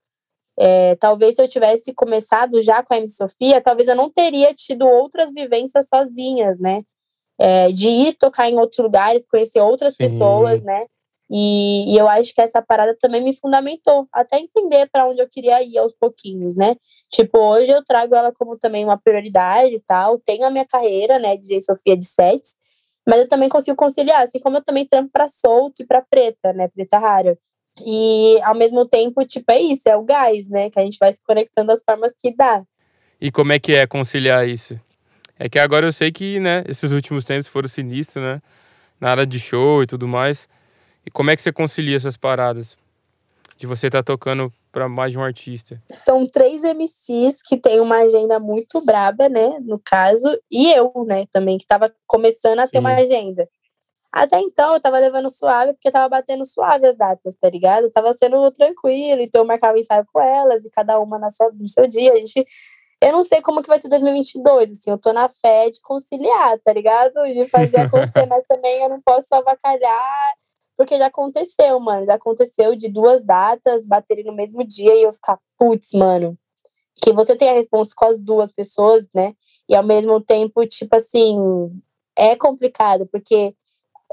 é, 0.59 0.95
talvez 0.97 1.35
se 1.35 1.43
eu 1.43 1.49
tivesse 1.49 1.93
começado 1.93 2.61
já 2.61 2.83
com 2.83 2.95
a 2.95 2.99
M 2.99 3.09
Sofia, 3.09 3.61
talvez 3.61 3.89
eu 3.89 3.97
não 3.97 4.11
teria 4.11 4.55
tido 4.55 4.87
outras 4.87 5.31
vivências 5.33 5.87
sozinhas, 5.89 6.59
né? 6.59 6.83
É, 7.39 7.69
de 7.69 7.89
ir 7.89 8.15
tocar 8.15 8.49
em 8.49 8.59
outros 8.59 8.79
lugares, 8.79 9.27
conhecer 9.27 9.61
outras 9.61 9.93
Sim. 9.93 9.99
pessoas, 9.99 10.63
né? 10.63 10.87
E, 11.31 11.93
e 11.93 11.99
eu 11.99 12.07
acho 12.07 12.35
que 12.35 12.41
essa 12.41 12.63
parada 12.63 12.97
também 13.01 13.23
me 13.23 13.35
fundamentou, 13.35 14.07
até 14.13 14.39
entender 14.39 14.89
para 14.93 15.07
onde 15.07 15.21
eu 15.21 15.29
queria 15.29 15.63
ir 15.63 15.77
aos 15.79 15.93
pouquinhos, 15.93 16.55
né? 16.55 16.77
Tipo, 17.11 17.39
hoje 17.39 17.71
eu 17.73 17.83
trago 17.85 18.15
ela 18.15 18.33
como 18.33 18.59
também 18.59 18.85
uma 18.85 18.99
prioridade 18.99 19.75
e 19.75 19.81
tal. 19.81 20.19
Tenho 20.19 20.45
a 20.45 20.51
minha 20.51 20.67
carreira, 20.67 21.19
né, 21.19 21.37
DJ 21.37 21.61
Sofia 21.63 21.97
de 21.97 22.05
sets, 22.05 22.55
mas 23.07 23.19
eu 23.19 23.29
também 23.29 23.49
consigo 23.49 23.77
conciliar, 23.77 24.23
assim 24.23 24.39
como 24.39 24.57
eu 24.57 24.65
também 24.65 24.87
trampo 24.87 25.11
para 25.13 25.29
solto 25.29 25.83
e 25.83 25.87
para 25.87 26.03
preta, 26.03 26.53
né, 26.53 26.69
preta 26.69 26.99
rara. 26.99 27.39
E 27.85 28.41
ao 28.43 28.55
mesmo 28.55 28.87
tempo, 28.87 29.25
tipo, 29.27 29.51
é 29.51 29.61
isso, 29.61 29.89
é 29.89 29.97
o 29.97 30.05
gás, 30.05 30.49
né, 30.49 30.71
que 30.71 30.79
a 30.79 30.83
gente 30.83 30.99
vai 30.99 31.13
se 31.13 31.21
conectando 31.23 31.73
às 31.73 31.83
formas 31.83 32.13
que 32.19 32.35
dá. 32.35 32.63
E 33.21 33.31
como 33.31 33.53
é 33.53 33.59
que 33.59 33.75
é 33.75 33.87
conciliar 33.87 34.49
isso? 34.49 34.79
É 35.39 35.49
que 35.49 35.59
agora 35.59 35.87
eu 35.87 35.93
sei 35.93 36.13
que, 36.13 36.39
né, 36.39 36.65
esses 36.69 36.93
últimos 36.93 37.25
tempos 37.25 37.49
foram 37.49 37.69
sinistros, 37.69 38.25
né, 38.25 38.41
na 39.01 39.11
área 39.11 39.27
de 39.27 39.41
show 39.41 39.83
e 39.83 39.87
tudo 39.87 40.07
mais. 40.07 40.49
E 41.05 41.11
como 41.11 41.31
é 41.31 41.37
que 41.37 41.43
você 41.43 41.53
concilia 41.53 41.97
essas 41.97 42.17
paradas? 42.17 42.77
De 43.59 43.67
você 43.67 43.89
estar 43.89 44.03
tá 44.03 44.13
tocando 44.13 44.53
para 44.75 44.89
mais 44.89 45.13
de 45.13 45.19
um 45.19 45.23
artista? 45.23 45.81
São 45.89 46.27
três 46.27 46.65
MCs 46.65 47.41
que 47.41 47.57
têm 47.57 47.81
uma 47.81 47.99
agenda 47.99 48.41
muito 48.41 48.85
braba, 48.85 49.29
né? 49.29 49.57
No 49.61 49.79
caso, 49.79 50.27
e 50.51 50.69
eu, 50.73 50.93
né, 51.07 51.27
também, 51.33 51.57
que 51.57 51.65
tava 51.65 51.95
começando 52.09 52.59
a 52.59 52.67
ter 52.67 52.81
uma 52.81 52.93
agenda. 52.93 53.49
Até 54.13 54.41
então 54.41 54.75
eu 54.75 54.81
tava 54.81 54.99
levando 54.99 55.31
suave, 55.31 55.75
porque 55.75 55.93
tava 55.93 56.09
batendo 56.09 56.45
suave 56.45 56.87
as 56.89 56.97
datas, 56.97 57.37
tá 57.37 57.49
ligado? 57.49 57.91
tava 57.91 58.13
sendo 58.13 58.51
tranquilo, 58.51 59.23
então 59.23 59.43
eu 59.43 59.47
marcava 59.47 59.79
ensaio 59.79 60.05
com 60.13 60.21
elas, 60.21 60.65
e 60.65 60.71
cada 60.71 60.99
uma 60.99 61.19
na 61.21 61.31
sua, 61.31 61.53
no 61.53 61.69
seu 61.69 61.87
dia. 61.87 62.13
A 62.13 62.17
gente. 62.17 62.45
Eu 63.01 63.13
não 63.13 63.23
sei 63.23 63.41
como 63.43 63.63
que 63.63 63.69
vai 63.69 63.79
ser 63.79 63.89
2022, 63.89 64.71
assim, 64.71 64.91
eu 64.91 64.99
tô 64.99 65.13
na 65.13 65.29
fé 65.29 65.71
de 65.71 65.81
conciliar, 65.83 66.59
tá 66.65 66.73
ligado? 66.73 67.13
De 67.27 67.47
fazer 67.49 67.79
acontecer, 67.87 68.27
mas 68.27 68.43
também 68.45 68.83
eu 68.83 68.89
não 68.89 69.01
posso 69.01 69.33
avacalhar 69.35 70.35
porque 70.77 70.97
já 70.99 71.07
aconteceu, 71.07 71.79
mano. 71.81 72.07
Já 72.07 72.15
aconteceu 72.15 72.75
de 72.75 72.89
duas 72.89 73.25
datas 73.25 73.87
baterem 73.87 74.25
no 74.25 74.35
mesmo 74.35 74.65
dia 74.65 74.95
e 74.95 75.03
eu 75.03 75.13
ficar, 75.13 75.39
putz, 75.59 75.93
mano. 75.93 76.39
Que 77.03 77.13
você 77.13 77.37
tem 77.37 77.51
a 77.51 77.55
resposta 77.55 77.95
com 77.97 78.07
as 78.07 78.19
duas 78.19 78.53
pessoas, 78.53 79.09
né? 79.15 79.35
E 79.69 79.75
ao 79.75 79.85
mesmo 79.85 80.21
tempo, 80.21 80.67
tipo 80.67 80.95
assim, 80.97 81.37
é 82.17 82.37
complicado, 82.37 83.07
porque 83.07 83.55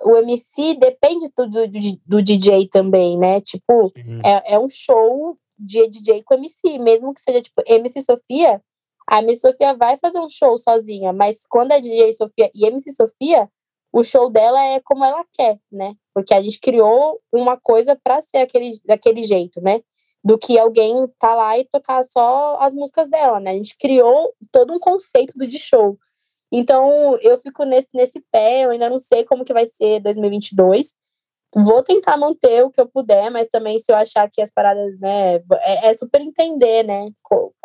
o 0.04 0.16
MC 0.18 0.76
depende 0.76 1.30
tudo 1.30 1.68
do, 1.68 1.80
do 2.06 2.24
DJ 2.24 2.68
também, 2.68 3.18
né? 3.18 3.40
Tipo, 3.42 3.92
é, 4.26 4.54
é 4.56 4.60
um 4.60 4.68
show 4.68 5.38
de 5.58 5.88
DJ 5.88 6.24
com 6.24 6.34
MC, 6.34 6.80
mesmo 6.80 7.14
que 7.14 7.22
seja 7.22 7.42
tipo 7.42 7.62
MC 7.68 8.02
Sofia, 8.02 8.62
a 9.08 9.20
MC 9.20 9.42
Sofia 9.42 9.76
vai 9.76 9.98
fazer 9.98 10.20
um 10.20 10.30
show 10.30 10.58
sozinha, 10.58 11.14
mas 11.14 11.46
quando 11.48 11.72
é 11.72 11.82
DJ 11.82 12.14
Sofia 12.14 12.50
e 12.56 12.66
MC 12.66 12.92
Sofia, 12.92 13.50
o 13.92 14.04
show 14.04 14.30
dela 14.30 14.64
é 14.64 14.80
como 14.80 15.04
ela 15.04 15.24
quer, 15.34 15.60
né? 15.72 15.94
Porque 16.14 16.34
a 16.34 16.42
gente 16.42 16.60
criou 16.60 17.20
uma 17.32 17.58
coisa 17.58 17.98
para 18.02 18.22
ser 18.22 18.38
aquele, 18.38 18.80
daquele 18.86 19.24
jeito, 19.24 19.62
né? 19.62 19.82
Do 20.24 20.38
que 20.38 20.58
alguém 20.58 21.08
tá 21.20 21.34
lá 21.36 21.58
e 21.58 21.66
tocar 21.66 22.04
só 22.04 22.58
as 22.60 22.74
músicas 22.74 23.10
dela, 23.10 23.40
né? 23.40 23.52
A 23.52 23.56
gente 23.56 23.76
criou 23.78 24.34
todo 24.52 24.74
um 24.74 24.80
conceito 24.80 25.38
de 25.38 25.58
show. 25.60 25.98
Então, 26.52 27.18
eu 27.22 27.38
fico 27.38 27.64
nesse, 27.64 27.90
nesse 27.94 28.22
pé, 28.32 28.66
eu 28.66 28.72
ainda 28.72 28.90
não 28.90 29.00
sei 29.00 29.24
como 29.24 29.46
que 29.46 29.54
vai 29.54 29.66
ser 29.66 30.02
2022, 30.02 30.94
Vou 31.54 31.84
tentar 31.84 32.16
manter 32.16 32.64
o 32.64 32.72
que 32.72 32.80
eu 32.80 32.88
puder, 32.88 33.30
mas 33.30 33.50
também 33.50 33.78
se 33.78 33.92
eu 33.92 33.96
achar 33.96 34.30
que 34.32 34.42
as 34.42 34.50
paradas, 34.50 34.98
né, 35.00 35.36
é, 35.36 35.90
é 35.90 35.94
super 35.94 36.22
entender, 36.22 36.84
né, 36.84 37.10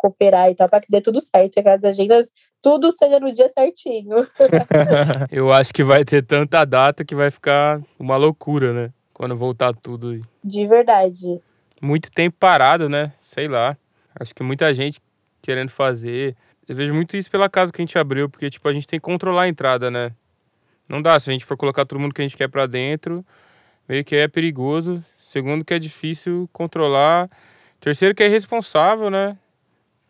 cooperar 0.09 0.49
e 0.49 0.55
tal, 0.55 0.69
para 0.69 0.81
que 0.81 0.87
dê 0.89 1.01
tudo 1.01 1.19
certo, 1.21 1.61
que 1.61 1.69
as 1.69 1.83
agendas, 1.83 2.31
tudo 2.61 2.91
seja 2.91 3.19
no 3.19 3.33
dia 3.33 3.49
certinho. 3.49 4.15
eu 5.31 5.51
acho 5.51 5.73
que 5.73 5.83
vai 5.83 6.03
ter 6.03 6.23
tanta 6.23 6.65
data 6.65 7.05
que 7.05 7.15
vai 7.15 7.29
ficar 7.31 7.81
uma 7.99 8.17
loucura, 8.17 8.73
né, 8.73 8.93
quando 9.13 9.35
voltar 9.35 9.73
tudo. 9.73 10.19
De 10.43 10.67
verdade. 10.67 11.41
Muito 11.81 12.11
tempo 12.11 12.37
parado, 12.39 12.89
né, 12.89 13.13
sei 13.21 13.47
lá. 13.47 13.77
Acho 14.19 14.33
que 14.33 14.43
muita 14.43 14.73
gente 14.73 14.99
querendo 15.41 15.69
fazer. 15.69 16.35
Eu 16.67 16.75
vejo 16.75 16.93
muito 16.93 17.15
isso 17.15 17.29
pela 17.29 17.49
casa 17.49 17.71
que 17.71 17.81
a 17.81 17.85
gente 17.85 17.97
abriu, 17.97 18.29
porque, 18.29 18.49
tipo, 18.49 18.67
a 18.67 18.73
gente 18.73 18.87
tem 18.87 18.99
que 18.99 19.03
controlar 19.03 19.43
a 19.43 19.47
entrada, 19.47 19.91
né. 19.91 20.11
Não 20.89 21.01
dá, 21.01 21.19
se 21.19 21.29
a 21.29 21.33
gente 21.33 21.45
for 21.45 21.57
colocar 21.57 21.85
todo 21.85 21.99
mundo 21.99 22.13
que 22.13 22.21
a 22.21 22.25
gente 22.25 22.37
quer 22.37 22.47
para 22.47 22.65
dentro 22.65 23.23
meio 23.87 24.03
que 24.03 24.15
é 24.15 24.27
perigoso. 24.27 25.03
Segundo, 25.19 25.63
que 25.63 25.73
é 25.73 25.79
difícil 25.79 26.49
controlar. 26.51 27.29
Terceiro, 27.79 28.13
que 28.13 28.23
é 28.23 28.27
irresponsável, 28.27 29.09
né? 29.09 29.37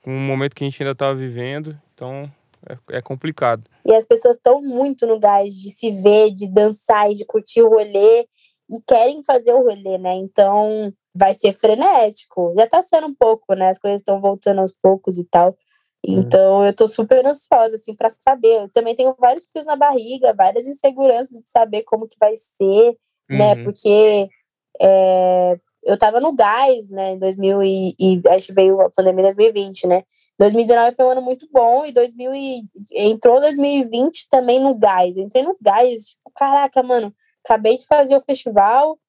Com 0.08 0.16
o 0.16 0.22
momento 0.22 0.56
que 0.56 0.64
a 0.64 0.70
gente 0.70 0.82
ainda 0.82 0.94
estava 0.94 1.14
vivendo. 1.14 1.78
Então, 1.94 2.32
é, 2.70 2.98
é, 2.98 3.02
complicado. 3.02 3.70
E 3.84 3.94
as 3.94 4.06
pessoas 4.06 4.38
estão 4.38 4.62
muito 4.62 5.06
no 5.06 5.20
gás 5.20 5.54
de 5.54 5.70
se 5.70 5.92
ver, 5.92 6.32
de 6.32 6.48
dançar 6.48 7.12
e 7.12 7.16
de 7.16 7.26
curtir 7.26 7.62
o 7.62 7.68
rolê. 7.68 8.22
E 8.70 8.82
querem 8.88 9.22
fazer 9.22 9.52
o 9.52 9.64
rolê, 9.64 9.98
né? 9.98 10.14
Então, 10.14 10.94
vai 11.14 11.34
ser 11.34 11.52
frenético. 11.52 12.54
Já 12.58 12.66
tá 12.66 12.82
sendo 12.82 13.08
um 13.08 13.14
pouco, 13.14 13.54
né? 13.54 13.68
As 13.68 13.80
coisas 13.80 14.00
estão 14.00 14.22
voltando 14.22 14.62
aos 14.62 14.72
poucos 14.72 15.18
e 15.18 15.26
tal. 15.26 15.58
Então, 16.02 16.66
eu 16.66 16.74
tô 16.74 16.88
super 16.88 17.26
ansiosa, 17.26 17.76
assim, 17.76 17.94
para 17.94 18.10
saber. 18.10 18.62
Eu 18.62 18.70
também 18.70 18.96
tenho 18.96 19.14
vários 19.20 19.46
fios 19.52 19.66
na 19.66 19.76
barriga, 19.76 20.34
várias 20.34 20.68
inseguranças 20.68 21.38
de 21.38 21.50
saber 21.50 21.84
como 21.84 22.08
que 22.08 22.18
vai 22.18 22.34
ser 22.38 22.96
né? 23.30 23.54
Uhum. 23.54 23.64
Porque 23.66 24.30
é, 24.82 25.60
eu 25.88 25.98
tava 25.98 26.20
no 26.20 26.34
gás, 26.34 26.90
né, 26.90 27.14
em 27.14 27.18
2000 27.18 27.64
e, 27.64 27.96
e 27.98 28.22
acho 28.28 28.48
que 28.48 28.54
veio 28.54 28.82
a 28.82 28.90
pandemia 28.90 29.22
em 29.22 29.34
2020, 29.36 29.88
né? 29.88 30.04
2019 30.38 30.96
foi 30.96 31.06
um 31.06 31.10
ano 31.12 31.22
muito 31.22 31.48
bom 31.52 31.86
e 31.86 31.94
2000 31.94 32.36
e, 32.36 32.62
entrou 32.92 33.40
2020 33.40 34.28
também 34.30 34.60
no 34.60 34.76
gás. 34.76 35.16
Eu 35.16 35.24
entrei 35.24 35.44
no 35.44 35.56
gás, 35.62 36.08
tipo, 36.10 36.30
caraca, 36.36 36.84
mano, 36.84 37.14
acabei 37.44 37.78
de 37.78 37.86
fazer 37.86 38.18
o 38.18 38.22
festival. 38.22 39.00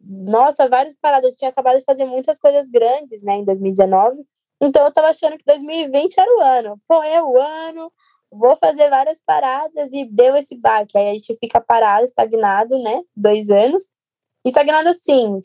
Nossa, 0.00 0.68
várias 0.68 0.96
paradas, 0.96 1.30
eu 1.30 1.36
tinha 1.36 1.50
acabado 1.50 1.78
de 1.78 1.84
fazer 1.84 2.06
muitas 2.06 2.38
coisas 2.38 2.68
grandes, 2.70 3.22
né, 3.22 3.36
em 3.36 3.44
2019. 3.44 4.24
Então 4.60 4.84
eu 4.84 4.92
tava 4.92 5.08
achando 5.08 5.36
que 5.36 5.44
2020 5.44 6.18
era 6.18 6.36
o 6.38 6.40
ano. 6.40 6.80
Pô, 6.88 7.02
é 7.02 7.22
o 7.22 7.36
ano, 7.38 7.92
vou 8.30 8.56
fazer 8.56 8.88
várias 8.88 9.20
paradas 9.24 9.92
e 9.92 10.06
deu 10.06 10.34
esse 10.34 10.56
baque. 10.56 10.96
Aí 10.96 11.10
a 11.10 11.12
gente 11.12 11.34
fica 11.36 11.60
parado, 11.60 12.04
estagnado, 12.04 12.78
né? 12.78 13.02
Dois 13.14 13.50
anos. 13.50 13.84
Estagnado 14.44 14.88
assim, 14.88 15.40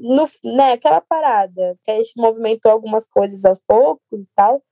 no, 0.00 0.24
né? 0.56 0.72
Aquela 0.72 1.00
parada, 1.00 1.76
que 1.82 1.90
a 1.90 1.96
gente 1.96 2.12
movimentou 2.16 2.70
algumas 2.70 3.06
coisas 3.06 3.44
aos 3.44 3.58
poucos 3.66 4.22
e 4.22 4.28
tal. 4.34 4.62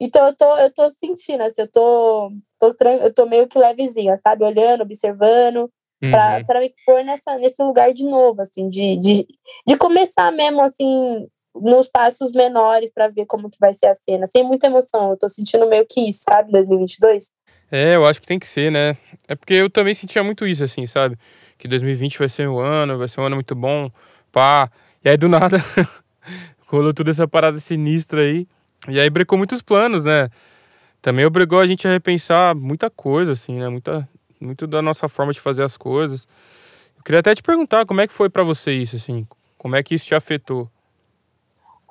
Então 0.00 0.26
eu 0.26 0.36
tô, 0.36 0.56
eu 0.58 0.72
tô 0.72 0.90
sentindo, 0.90 1.42
assim, 1.42 1.62
eu 1.62 1.68
tô, 1.68 2.30
tô, 2.58 2.88
eu 2.88 3.12
tô 3.12 3.26
meio 3.26 3.48
que 3.48 3.58
levezinha, 3.58 4.16
sabe? 4.18 4.44
Olhando, 4.44 4.82
observando, 4.82 5.70
uhum. 6.02 6.10
pra, 6.10 6.44
pra 6.44 6.60
me 6.60 6.72
pôr 6.84 7.02
nessa, 7.02 7.38
nesse 7.38 7.62
lugar 7.62 7.92
de 7.92 8.04
novo, 8.04 8.42
assim, 8.42 8.68
de, 8.68 8.96
de, 8.98 9.26
de 9.66 9.76
começar 9.78 10.30
mesmo, 10.32 10.60
assim, 10.60 11.26
nos 11.54 11.88
passos 11.88 12.30
menores 12.32 12.90
para 12.90 13.08
ver 13.08 13.26
como 13.26 13.50
que 13.50 13.58
vai 13.58 13.72
ser 13.72 13.86
a 13.86 13.94
cena, 13.94 14.26
sem 14.26 14.44
muita 14.44 14.66
emoção. 14.66 15.10
Eu 15.10 15.16
tô 15.16 15.28
sentindo 15.28 15.66
meio 15.66 15.86
que 15.88 16.00
isso, 16.00 16.24
sabe, 16.28 16.52
2022. 16.52 17.32
É, 17.70 17.96
eu 17.96 18.06
acho 18.06 18.20
que 18.20 18.26
tem 18.26 18.38
que 18.38 18.46
ser, 18.46 18.70
né? 18.70 18.96
É 19.26 19.34
porque 19.34 19.54
eu 19.54 19.68
também 19.68 19.94
sentia 19.94 20.22
muito 20.22 20.46
isso, 20.46 20.62
assim, 20.62 20.86
sabe? 20.86 21.16
Que 21.58 21.68
2020 21.68 22.18
vai 22.18 22.28
ser 22.28 22.48
um 22.48 22.58
ano, 22.58 22.98
vai 22.98 23.08
ser 23.08 23.20
um 23.20 23.24
ano 23.24 23.36
muito 23.36 23.54
bom, 23.54 23.90
pá. 24.30 24.70
E 25.04 25.08
aí 25.08 25.16
do 25.16 25.28
nada 25.28 25.58
rolou 26.66 26.92
toda 26.92 27.10
essa 27.10 27.26
parada 27.26 27.58
sinistra 27.60 28.22
aí. 28.22 28.46
E 28.88 29.00
aí 29.00 29.08
brecou 29.08 29.38
muitos 29.38 29.62
planos, 29.62 30.04
né? 30.04 30.28
Também 31.00 31.24
obrigou 31.24 31.60
a 31.60 31.66
gente 31.66 31.86
a 31.86 31.90
repensar 31.90 32.54
muita 32.54 32.90
coisa, 32.90 33.32
assim, 33.32 33.58
né? 33.58 33.68
Muita, 33.68 34.08
muito 34.40 34.66
da 34.66 34.82
nossa 34.82 35.08
forma 35.08 35.32
de 35.32 35.40
fazer 35.40 35.62
as 35.62 35.76
coisas. 35.76 36.26
Eu 36.96 37.02
queria 37.02 37.20
até 37.20 37.34
te 37.34 37.42
perguntar 37.42 37.86
como 37.86 38.00
é 38.00 38.06
que 38.06 38.12
foi 38.12 38.28
para 38.28 38.42
você 38.42 38.72
isso, 38.72 38.96
assim? 38.96 39.26
Como 39.56 39.76
é 39.76 39.82
que 39.82 39.94
isso 39.94 40.06
te 40.06 40.14
afetou? 40.14 40.70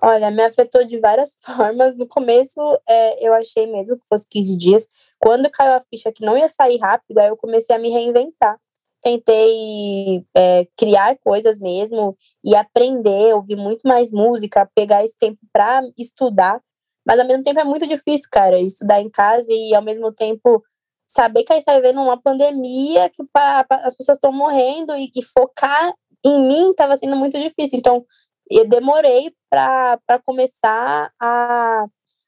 Olha, 0.01 0.29
me 0.29 0.43
afetou 0.43 0.85
de 0.85 0.99
várias 0.99 1.37
formas. 1.41 1.97
No 1.97 2.07
começo, 2.07 2.59
é, 2.87 3.27
eu 3.27 3.33
achei 3.33 3.65
mesmo 3.65 3.97
que 3.97 4.07
fosse 4.07 4.27
15 4.29 4.57
dias. 4.57 4.87
Quando 5.17 5.49
caiu 5.49 5.73
a 5.73 5.81
ficha 5.81 6.11
que 6.11 6.23
não 6.23 6.37
ia 6.37 6.47
sair 6.47 6.77
rápido, 6.77 7.17
aí 7.17 7.27
eu 7.27 7.37
comecei 7.37 7.75
a 7.75 7.79
me 7.79 7.89
reinventar. 7.89 8.57
Tentei 9.05 10.25
é, 10.35 10.67
criar 10.75 11.15
coisas 11.19 11.59
mesmo 11.59 12.17
e 12.43 12.55
aprender, 12.55 13.35
ouvir 13.35 13.55
muito 13.55 13.87
mais 13.87 14.11
música, 14.11 14.67
pegar 14.73 15.03
esse 15.03 15.15
tempo 15.15 15.37
para 15.53 15.83
estudar. 15.95 16.59
Mas 17.05 17.19
ao 17.19 17.27
mesmo 17.27 17.43
tempo 17.43 17.59
é 17.59 17.63
muito 17.63 17.85
difícil, 17.85 18.27
cara, 18.31 18.59
estudar 18.59 18.99
em 18.99 19.09
casa 19.11 19.45
e 19.47 19.75
ao 19.75 19.83
mesmo 19.83 20.11
tempo 20.11 20.63
saber 21.07 21.43
que 21.43 21.53
a 21.53 21.55
gente 21.55 21.61
está 21.61 21.75
vivendo 21.75 22.01
uma 22.01 22.19
pandemia, 22.19 23.07
que 23.09 23.21
as 23.69 23.95
pessoas 23.95 24.17
estão 24.17 24.31
morrendo 24.31 24.95
e, 24.95 25.11
e 25.15 25.23
focar 25.23 25.93
em 26.25 26.47
mim 26.47 26.71
estava 26.71 26.95
sendo 26.95 27.15
muito 27.15 27.39
difícil. 27.39 27.77
Então, 27.77 28.03
eu 28.49 28.67
demorei 28.67 29.31
para 29.51 30.19
começar 30.25 31.11
a, 31.21 31.85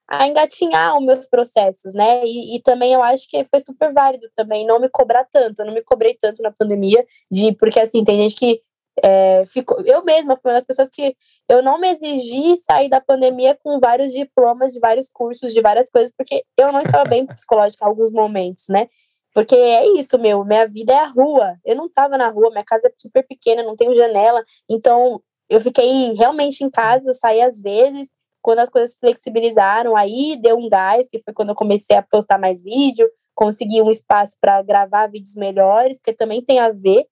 a 0.08 0.28
engatinhar 0.28 0.97
os 0.97 1.05
meus 1.05 1.28
processos, 1.28 1.93
né? 1.93 2.24
E, 2.24 2.55
e, 2.55 2.62
também 2.62 2.93
eu 2.93 3.03
acho 3.03 3.28
que 3.30 3.43
foi 3.45 3.60
super 3.60 3.91
válido 3.91 4.30
também 4.36 4.66
não 4.66 4.80
me 4.80 4.89
cobrar 4.89 5.26
tanto. 5.26 5.60
Eu 5.60 5.66
não 5.66 5.74
me 5.74 5.82
cobrei 5.82 6.16
tanto 6.20 6.41
na 6.41 6.51
pandemia, 6.51 7.05
de 7.30 7.51
porque 7.53 7.80
assim, 7.80 8.03
tem 8.03 8.18
gente 8.22 8.36
que 8.36 8.62
é, 9.03 9.45
ficou. 9.45 9.82
Eu 9.86 10.03
mesma 10.03 10.38
fui 10.38 10.49
uma 10.49 10.55
das 10.55 10.64
pessoas 10.64 10.89
que 10.89 11.16
eu 11.49 11.62
não 11.62 11.80
me 11.80 11.89
exigi 11.89 12.58
sair 12.58 12.89
da 12.89 13.01
pandemia 13.01 13.58
com 13.64 13.80
vários 13.80 14.14
diplomas 14.14 14.74
de 14.74 14.80
vários 14.80 15.10
cursos, 15.10 15.53
de 15.53 15.62
várias 15.62 15.89
coisas, 15.89 16.12
porque 16.18 16.43
eu 16.58 16.72
não 16.72 16.82
estava 16.82 17.05
bem 17.05 17.26
psicológica 17.26 17.86
em 17.86 17.88
alguns 17.88 18.12
momentos, 18.12 18.66
né? 18.70 18.88
Porque 19.34 19.55
é 19.55 19.86
isso, 19.99 20.18
meu, 20.18 20.43
minha 20.43 20.68
vida 20.68 20.93
é 20.93 20.99
a 20.99 21.08
rua. 21.08 21.58
Eu 21.64 21.76
não 21.76 21.88
tava 21.88 22.18
na 22.18 22.28
rua, 22.28 22.49
minha 22.49 22.64
casa 22.64 22.88
é 22.88 22.91
super 22.97 23.24
pequena, 23.28 23.62
não 23.62 23.76
tenho 23.76 23.93
janela. 23.93 24.43
Então, 24.70 25.22
eu 25.49 25.62
fiquei 25.62 26.14
realmente 26.14 26.64
em 26.64 26.70
casa, 26.70 27.14
saí 27.14 27.41
às 27.41 27.62
vezes. 27.62 28.10
Quando 28.48 28.60
as 28.60 28.70
coisas 28.70 28.95
flexibilizaram, 28.98 29.98
aí 29.98 30.39
deu 30.41 30.58
um 30.58 30.70
gás, 30.70 31.10
que 31.10 31.20
foi 31.20 31.34
quando 31.34 31.50
eu 31.50 31.56
comecei 31.56 31.98
a 31.98 32.02
postar 32.02 32.38
mais 32.38 32.64
vídeo, 32.64 33.06
consegui 33.36 33.82
um 33.82 33.89
espaço 33.89 34.38
para 34.39 34.62
gravar 34.62 35.08
vídeos 35.08 35.36
melhores, 35.36 36.00
que 36.02 36.14
também 36.14 36.41
tem 36.41 36.58
a 36.58 36.72
ver 36.72 37.06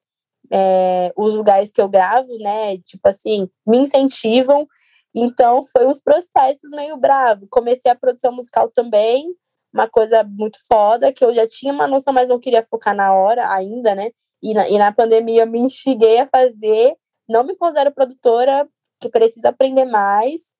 é, 0.49 1.11
os 1.13 1.35
lugares 1.35 1.69
que 1.69 1.81
eu 1.81 1.89
gravo, 1.89 2.29
né? 2.39 2.77
Tipo 2.85 3.09
assim, 3.09 3.49
me 3.67 3.79
incentivam. 3.79 4.65
Então, 5.13 5.61
foi 5.61 5.85
uns 5.85 5.99
processos 5.99 6.71
meio 6.71 6.95
bravo. 6.95 7.47
Comecei 7.49 7.91
a 7.91 7.95
produção 7.95 8.31
musical 8.31 8.71
também, 8.71 9.25
uma 9.73 9.89
coisa 9.89 10.23
muito 10.23 10.57
foda, 10.71 11.11
que 11.11 11.25
eu 11.25 11.35
já 11.35 11.45
tinha 11.45 11.73
uma 11.73 11.85
noção, 11.85 12.13
mas 12.13 12.29
não 12.29 12.39
queria 12.39 12.63
focar 12.63 12.95
na 12.95 13.13
hora 13.13 13.51
ainda, 13.51 13.93
né? 13.93 14.09
E 14.41 14.53
na, 14.53 14.69
e 14.69 14.77
na 14.77 14.93
pandemia 14.93 15.41
eu 15.41 15.47
me 15.47 15.59
instiguei 15.59 16.19
a 16.19 16.29
fazer. 16.29 16.95
Não 17.27 17.43
me 17.43 17.57
considero 17.57 17.93
produtora, 17.93 18.65
que 19.01 19.09
preciso 19.09 19.45
aprender 19.49 19.83
mais. 19.83 20.54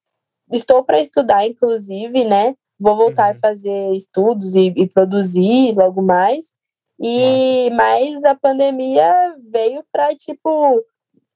Estou 0.51 0.83
para 0.83 0.99
estudar, 0.99 1.45
inclusive, 1.45 2.23
né? 2.23 2.55
Vou 2.79 2.95
voltar 2.95 3.25
uhum. 3.25 3.31
a 3.31 3.39
fazer 3.39 3.95
estudos 3.95 4.55
e, 4.55 4.73
e, 4.75 4.87
produzir 4.87 5.73
logo 5.75 6.01
mais. 6.01 6.53
E 6.99 7.69
mas 7.71 8.23
a 8.23 8.35
pandemia 8.35 9.13
veio 9.51 9.83
para 9.91 10.15
tipo 10.15 10.83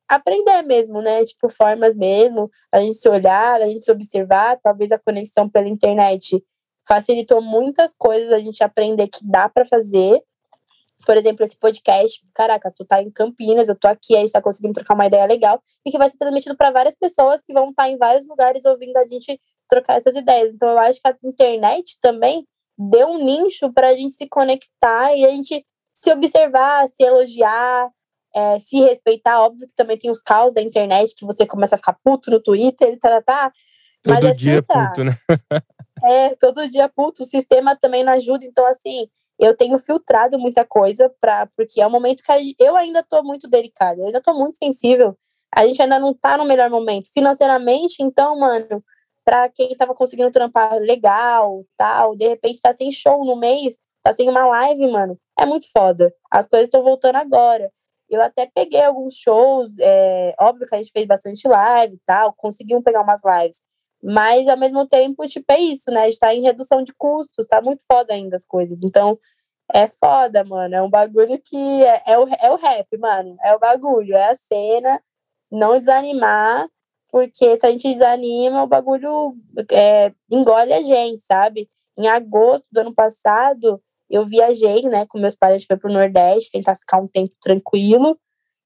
aprender 0.07 0.63
mesmo, 0.63 1.01
né? 1.01 1.23
Tipo 1.25 1.49
formas 1.49 1.95
mesmo, 1.95 2.49
a 2.71 2.79
gente 2.79 2.95
se 2.95 3.07
olhar, 3.07 3.61
a 3.61 3.67
gente 3.67 3.81
se 3.81 3.91
observar, 3.91 4.59
talvez 4.61 4.91
a 4.91 4.99
conexão 4.99 5.49
pela 5.49 5.67
internet 5.67 6.43
facilitou 6.87 7.39
muitas 7.41 7.93
coisas 7.93 8.33
a 8.33 8.39
gente 8.39 8.63
aprender 8.63 9.07
que 9.07 9.19
dá 9.23 9.47
para 9.47 9.63
fazer. 9.63 10.19
Por 11.05 11.15
exemplo, 11.17 11.45
esse 11.45 11.57
podcast, 11.57 12.21
caraca, 12.33 12.71
tu 12.75 12.85
tá 12.85 13.01
em 13.01 13.09
Campinas, 13.09 13.69
eu 13.69 13.75
tô 13.75 13.87
aqui, 13.87 14.15
a 14.15 14.19
gente 14.19 14.31
tá 14.31 14.41
conseguindo 14.41 14.73
trocar 14.73 14.93
uma 14.93 15.05
ideia 15.05 15.25
legal 15.25 15.61
e 15.85 15.91
que 15.91 15.97
vai 15.97 16.09
ser 16.09 16.17
transmitido 16.17 16.55
para 16.57 16.71
várias 16.71 16.95
pessoas 16.95 17.41
que 17.41 17.53
vão 17.53 17.69
estar 17.69 17.83
tá 17.83 17.89
em 17.89 17.97
vários 17.97 18.27
lugares 18.27 18.65
ouvindo 18.65 18.97
a 18.97 19.05
gente 19.05 19.39
trocar 19.67 19.95
essas 19.95 20.15
ideias. 20.15 20.53
Então, 20.53 20.69
eu 20.69 20.79
acho 20.79 20.99
que 21.01 21.07
a 21.07 21.15
internet 21.23 21.97
também 22.01 22.45
deu 22.77 23.07
um 23.07 23.17
nicho 23.23 23.71
para 23.71 23.89
a 23.89 23.93
gente 23.93 24.13
se 24.13 24.27
conectar 24.27 25.15
e 25.15 25.25
a 25.25 25.29
gente 25.29 25.65
se 25.93 26.11
observar, 26.11 26.87
se 26.87 27.03
elogiar, 27.03 27.89
é, 28.33 28.59
se 28.59 28.79
respeitar. 28.79 29.41
Óbvio 29.41 29.67
que 29.67 29.75
também 29.75 29.97
tem 29.97 30.11
os 30.11 30.21
caos 30.21 30.53
da 30.53 30.61
internet 30.61 31.13
que 31.15 31.25
você 31.25 31.45
começa 31.45 31.75
a 31.75 31.77
ficar 31.77 31.97
puto 32.03 32.31
no 32.31 32.41
Twitter, 32.41 32.97
tá, 32.99 33.09
tá, 33.09 33.21
tá. 33.21 33.51
Todo 34.01 34.23
mas, 34.23 34.37
dia 34.37 34.59
assim, 34.59 34.87
puto, 34.87 35.03
né? 35.03 35.17
É, 36.01 36.35
todo 36.35 36.69
dia 36.69 36.87
puto. 36.87 37.23
O 37.23 37.25
sistema 37.25 37.75
também 37.75 38.03
não 38.03 38.13
ajuda. 38.13 38.45
Então, 38.45 38.65
assim, 38.65 39.09
eu 39.39 39.55
tenho 39.55 39.79
filtrado 39.79 40.37
muita 40.37 40.65
coisa, 40.65 41.09
pra, 41.21 41.47
porque 41.55 41.81
é 41.81 41.87
um 41.87 41.89
momento 41.89 42.21
que 42.21 42.55
eu 42.59 42.75
ainda 42.75 43.01
tô 43.01 43.23
muito 43.23 43.47
delicada, 43.47 44.01
eu 44.01 44.07
ainda 44.07 44.21
tô 44.21 44.33
muito 44.33 44.57
sensível. 44.57 45.17
A 45.55 45.65
gente 45.65 45.81
ainda 45.81 45.97
não 45.97 46.13
tá 46.13 46.37
no 46.37 46.45
melhor 46.45 46.69
momento. 46.69 47.09
Financeiramente, 47.11 48.03
então, 48.03 48.37
mano, 48.37 48.83
para 49.25 49.49
quem 49.49 49.75
tava 49.75 49.95
conseguindo 49.95 50.31
trampar 50.31 50.75
legal, 50.79 51.63
tal, 51.77 52.15
de 52.15 52.27
repente 52.27 52.59
tá 52.61 52.73
sem 52.73 52.91
show 52.91 53.23
no 53.25 53.35
mês, 53.35 53.79
tá 54.03 54.11
sem 54.13 54.29
uma 54.29 54.45
live, 54.45 54.91
mano. 54.91 55.17
É 55.39 55.45
muito 55.45 55.71
foda. 55.71 56.13
As 56.29 56.47
coisas 56.47 56.67
estão 56.67 56.83
voltando 56.83 57.15
agora. 57.15 57.71
Eu 58.09 58.21
até 58.21 58.49
peguei 58.53 58.81
alguns 58.81 59.15
shows, 59.15 59.77
é, 59.79 60.33
óbvio 60.39 60.67
que 60.67 60.75
a 60.75 60.79
gente 60.79 60.91
fez 60.91 61.05
bastante 61.05 61.47
live 61.47 61.95
e 61.95 61.99
tal, 62.05 62.33
conseguimos 62.35 62.83
pegar 62.83 63.01
umas 63.01 63.21
lives. 63.23 63.61
Mas, 64.01 64.47
ao 64.47 64.57
mesmo 64.57 64.87
tempo, 64.87 65.27
tipo, 65.27 65.45
é 65.51 65.59
isso, 65.59 65.91
né? 65.91 66.03
A 66.03 66.05
gente 66.05 66.19
tá 66.19 66.33
em 66.33 66.41
redução 66.41 66.83
de 66.83 66.93
custos, 66.93 67.45
tá 67.45 67.61
muito 67.61 67.83
foda 67.85 68.13
ainda 68.13 68.35
as 68.35 68.45
coisas. 68.45 68.81
Então, 68.83 69.19
é 69.73 69.87
foda, 69.87 70.43
mano. 70.43 70.75
É 70.75 70.81
um 70.81 70.89
bagulho 70.89 71.39
que 71.43 71.83
é, 71.83 72.03
é, 72.13 72.19
o, 72.19 72.27
é 72.27 72.51
o 72.51 72.55
rap, 72.55 72.97
mano. 72.97 73.37
É 73.43 73.55
o 73.55 73.59
bagulho, 73.59 74.15
é 74.15 74.29
a 74.31 74.35
cena. 74.35 75.01
Não 75.51 75.79
desanimar, 75.79 76.67
porque 77.11 77.57
se 77.57 77.65
a 77.65 77.71
gente 77.71 77.91
desanima, 77.91 78.63
o 78.63 78.67
bagulho 78.67 79.35
é, 79.71 80.13
engole 80.31 80.73
a 80.73 80.81
gente, 80.81 81.23
sabe? 81.23 81.69
Em 81.97 82.07
agosto 82.07 82.65
do 82.71 82.79
ano 82.81 82.93
passado, 82.93 83.81
eu 84.09 84.25
viajei, 84.25 84.83
né, 84.83 85.05
com 85.07 85.19
meus 85.19 85.35
pais, 85.35 85.55
a 85.55 85.57
gente 85.57 85.67
foi 85.67 85.77
pro 85.77 85.91
Nordeste, 85.91 86.51
tentar 86.51 86.75
ficar 86.75 86.99
um 86.99 87.07
tempo 87.07 87.33
tranquilo. 87.41 88.17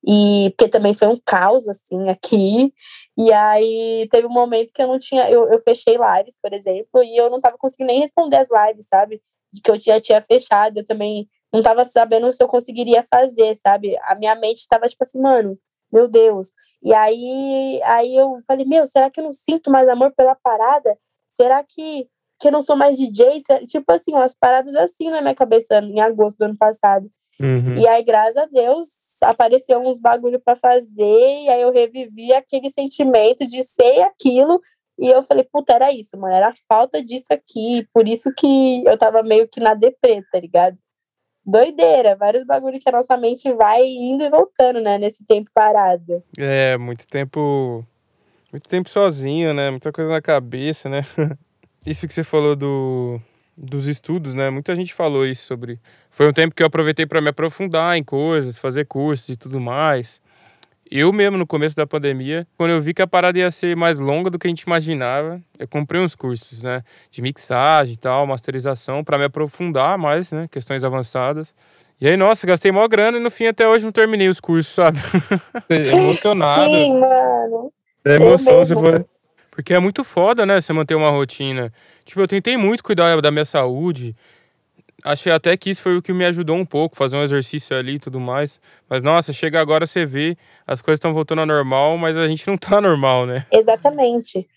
E 0.06 0.54
porque 0.58 0.70
também 0.70 0.94
foi 0.94 1.08
um 1.08 1.18
caos, 1.26 1.68
assim, 1.68 2.10
aqui. 2.10 2.74
E 3.18 3.32
aí 3.32 4.08
teve 4.12 4.28
um 4.28 4.32
momento 4.32 4.74
que 4.74 4.82
eu 4.82 4.88
não 4.88 5.00
tinha. 5.00 5.30
Eu, 5.30 5.50
eu 5.52 5.60
fechei 5.60 5.96
lives, 5.96 6.36
por 6.42 6.54
exemplo, 6.54 7.04
e 7.04 7.16
eu 7.18 7.30
não 7.30 7.40
tava 7.40 7.58
conseguindo 7.58 7.88
nem 7.88 8.02
responder 8.02 8.38
as 8.38 8.50
lives, 8.50 8.88
sabe? 8.88 9.22
Que 9.64 9.72
eu 9.72 9.80
já 9.80 10.02
tinha 10.02 10.22
fechado. 10.22 10.78
Eu 10.78 10.86
também 10.86 11.30
não 11.54 11.62
tava 11.62 11.86
sabendo 11.86 12.32
se 12.34 12.44
eu 12.44 12.48
conseguiria 12.48 13.04
fazer, 13.04 13.56
sabe? 13.56 13.96
A 14.04 14.16
minha 14.16 14.36
mente 14.36 14.68
tava 14.68 14.88
tipo 14.88 15.04
assim, 15.04 15.22
mano, 15.22 15.58
meu 15.92 16.08
Deus. 16.08 16.52
E 16.82 16.94
aí, 16.94 17.80
aí 17.84 18.16
eu 18.16 18.40
falei, 18.48 18.66
meu, 18.66 18.86
será 18.88 19.10
que 19.12 19.20
eu 19.20 19.24
não 19.26 19.34
sinto 19.34 19.70
mais 19.70 19.88
amor 19.88 20.12
pela 20.18 20.36
parada? 20.36 20.98
Será 21.30 21.64
que, 21.64 22.10
que 22.40 22.48
eu 22.48 22.52
não 22.52 22.62
sou 22.62 22.76
mais 22.76 22.98
DJ? 22.98 23.42
Tipo 23.68 23.92
assim, 23.92 24.12
umas 24.14 24.36
paradas 24.36 24.76
assim 24.76 25.10
na 25.10 25.22
minha 25.22 25.36
cabeça 25.36 25.80
em 25.80 26.02
agosto 26.02 26.38
do 26.40 26.46
ano 26.46 26.58
passado. 26.58 27.10
Uhum. 27.40 27.76
E 27.76 27.88
aí, 27.88 28.04
graças 28.04 28.38
a 28.38 28.46
Deus, 28.46 28.88
apareceu 29.22 29.80
uns 29.80 30.00
bagulho 30.00 30.40
para 30.40 30.56
fazer, 30.56 31.44
e 31.44 31.50
aí 31.50 31.62
eu 31.62 31.72
revivi 31.72 32.34
aquele 32.34 32.70
sentimento 32.70 33.48
de 33.48 33.64
ser 33.64 34.02
aquilo, 34.04 34.62
e 35.00 35.10
eu 35.10 35.24
falei, 35.24 35.44
puta, 35.44 35.74
era 35.74 35.92
isso, 35.92 36.18
mano, 36.18 36.34
era 36.34 36.50
a 36.50 36.54
falta 36.68 37.04
disso 37.04 37.28
aqui, 37.32 37.88
por 37.94 38.08
isso 38.08 38.32
que 38.38 38.84
eu 38.86 38.98
tava 38.98 39.24
meio 39.24 39.48
que 39.48 39.60
na 39.60 39.74
deprê, 39.74 40.22
tá 40.32 40.40
ligado? 40.40 40.78
Doideira, 41.46 42.16
vários 42.16 42.46
bagulhos 42.46 42.82
que 42.82 42.90
a 42.90 42.94
nossa 42.94 43.18
mente 43.18 43.52
vai 43.54 43.84
indo 43.84 44.24
e 44.24 44.30
voltando, 44.30 44.80
né, 44.80 44.98
nesse 44.98 45.26
tempo 45.26 45.50
parado. 45.54 46.24
É, 46.38 46.78
muito 46.78 47.06
tempo, 47.08 47.86
muito 48.52 48.70
tempo 48.70 48.88
sozinho, 48.88 49.54
né, 49.54 49.70
muita 49.70 49.92
coisa 49.92 50.12
na 50.12 50.22
cabeça, 50.22 50.88
né. 50.88 51.02
Isso 51.86 52.08
que 52.08 52.14
você 52.14 52.24
falou 52.24 52.56
do, 52.56 53.20
dos 53.56 53.88
estudos, 53.88 54.34
né? 54.34 54.50
Muita 54.50 54.76
gente 54.76 54.94
falou 54.94 55.26
isso 55.26 55.46
sobre. 55.46 55.80
Foi 56.10 56.28
um 56.28 56.34
tempo 56.34 56.56
que 56.56 56.64
eu 56.64 56.68
aproveitei 56.68 57.06
para 57.06 57.22
me 57.22 57.30
aprofundar 57.30 57.98
em 57.98 58.04
coisas, 58.04 58.58
fazer 58.58 58.86
cursos 58.86 59.30
e 59.30 59.38
tudo 59.38 59.60
mais. 59.60 60.22
Eu 60.90 61.12
mesmo, 61.12 61.38
no 61.38 61.48
começo 61.48 61.76
da 61.76 61.88
pandemia, 61.88 62.46
quando 62.58 62.72
eu 62.72 62.82
vi 62.82 62.94
que 62.94 63.02
a 63.02 63.08
parada 63.08 63.40
ia 63.40 63.50
ser 63.50 63.76
mais 63.76 63.98
longa 63.98 64.30
do 64.30 64.38
que 64.38 64.46
a 64.46 64.50
gente 64.50 64.62
imaginava, 64.62 65.42
eu 65.58 65.68
comprei 65.68 66.02
uns 66.02 66.14
cursos, 66.14 66.64
né? 66.64 66.84
De 67.10 67.22
mixagem 67.22 67.94
e 67.94 67.98
tal, 67.98 68.28
masterização, 68.28 69.04
para 69.04 69.18
me 69.18 69.26
aprofundar 69.26 69.98
mais, 69.98 70.32
né? 70.32 70.48
Questões 70.52 70.84
avançadas. 70.84 71.54
E 72.00 72.08
aí, 72.08 72.18
nossa, 72.18 72.46
gastei 72.46 72.72
maior 72.72 72.88
grana 72.88 73.18
e 73.18 73.22
no 73.22 73.32
fim 73.32 73.48
até 73.48 73.68
hoje 73.68 73.86
não 73.86 73.92
terminei 73.92 74.30
os 74.30 74.40
cursos, 74.40 74.74
sabe? 74.74 75.00
emocionado. 75.70 76.70
Sim, 76.70 77.00
mano. 77.00 77.72
É 78.06 78.16
emoção, 78.16 78.58
você 78.60 78.74
foi. 78.76 79.06
Porque 79.54 79.72
é 79.72 79.80
muito 79.80 80.04
foda, 80.04 80.48
né? 80.48 80.60
Você 80.60 80.74
manter 80.74 80.96
uma 80.96 81.12
rotina. 81.12 81.72
Tipo, 82.04 82.22
eu 82.22 82.28
tentei 82.28 82.58
muito 82.58 82.84
cuidar 82.84 83.22
da 83.22 83.30
minha 83.30 83.46
saúde. 83.46 84.16
Achei 85.04 85.32
até 85.32 85.56
que 85.56 85.70
isso 85.70 85.82
foi 85.82 85.96
o 85.96 86.02
que 86.02 86.12
me 86.12 86.26
ajudou 86.26 86.56
um 86.58 86.66
pouco, 86.66 86.96
fazer 86.96 87.18
um 87.18 87.24
exercício 87.24 87.78
ali 87.78 87.96
e 87.96 88.00
tudo 88.00 88.20
mais. 88.20 88.60
Mas, 88.90 89.04
nossa, 89.04 89.32
chega 89.32 89.62
agora, 89.62 89.86
você 89.86 90.08
vê, 90.08 90.36
as 90.66 90.82
coisas 90.82 90.98
estão 90.98 91.14
voltando 91.14 91.40
ao 91.40 91.46
normal, 91.46 91.98
mas 92.00 92.18
a 92.18 92.28
gente 92.28 92.48
não 92.48 92.58
tá 92.58 92.80
normal, 92.82 93.28
né? 93.28 93.46
Exatamente. 93.52 94.48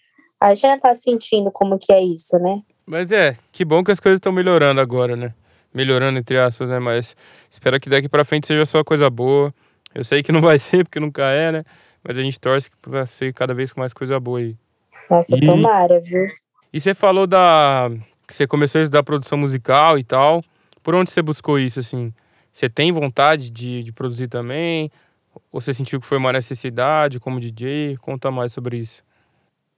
A 0.41 0.55
gente 0.55 0.63
já 0.63 0.79
tá 0.79 0.95
sentindo 0.95 1.51
como 1.51 1.79
que 1.79 1.93
é 1.93 2.03
isso, 2.03 2.39
né? 2.39 2.63
Mas 2.87 3.13
é, 3.13 3.37
que 3.53 3.67
bom 3.67 3.85
que 3.85 3.91
as 3.91 4.01
coisas 4.01 4.17
estão 4.17 4.33
melhorando 4.33 4.81
agora, 4.81 5.15
né? 5.15 5.35
Melhorando, 5.75 6.19
entre 6.19 6.39
aspas, 6.39 6.71
né? 6.71 6.79
Mas 6.79 7.15
espero 7.51 7.79
que 7.79 7.91
daqui 7.91 8.09
pra 8.09 8.25
frente 8.25 8.47
seja 8.47 8.65
só 8.65 8.83
coisa 8.83 9.11
boa. 9.11 9.53
Eu 9.95 10.05
sei 10.05 10.23
que 10.23 10.33
não 10.33 10.41
vai 10.43 10.59
ser, 10.59 10.85
porque 10.85 10.99
nunca 10.99 11.25
é, 11.25 11.53
né? 11.53 11.65
Mas 12.03 12.17
a 12.17 12.23
gente 12.23 12.41
torce 12.41 12.71
pra 12.81 13.05
ser 13.05 13.35
cada 13.35 13.53
vez 13.53 13.75
com 13.75 13.81
mais 13.81 13.93
coisa 13.93 14.19
boa 14.19 14.39
aí. 14.39 14.57
Nossa, 15.11 15.37
e... 15.37 15.41
tomara, 15.45 16.01
viu? 16.01 16.27
E 16.73 16.81
você 16.81 16.95
falou 16.95 17.27
da. 17.27 17.91
que 18.27 18.35
você 18.35 18.47
começou 18.47 18.81
a 18.81 18.83
estudar 18.83 19.03
produção 19.03 19.39
musical 19.39 19.99
e 19.99 20.05
tal. 20.05 20.43
Por 20.83 20.95
onde 20.95 21.11
você 21.11 21.23
buscou 21.23 21.59
isso, 21.59 21.81
assim? 21.81 22.13
Você 22.53 22.69
tem 22.69 22.93
vontade 22.93 23.51
de, 23.51 23.83
de 23.83 23.93
produzir 23.93 24.29
também? 24.29 24.91
Ou 25.53 25.61
você 25.61 25.75
sentiu 25.75 26.01
que 26.01 26.07
foi 26.07 26.19
uma 26.19 26.33
necessidade 26.33 27.21
como 27.21 27.41
DJ? 27.41 27.97
Conta 27.99 28.31
mais 28.31 28.53
sobre 28.53 28.79
isso. 28.79 29.03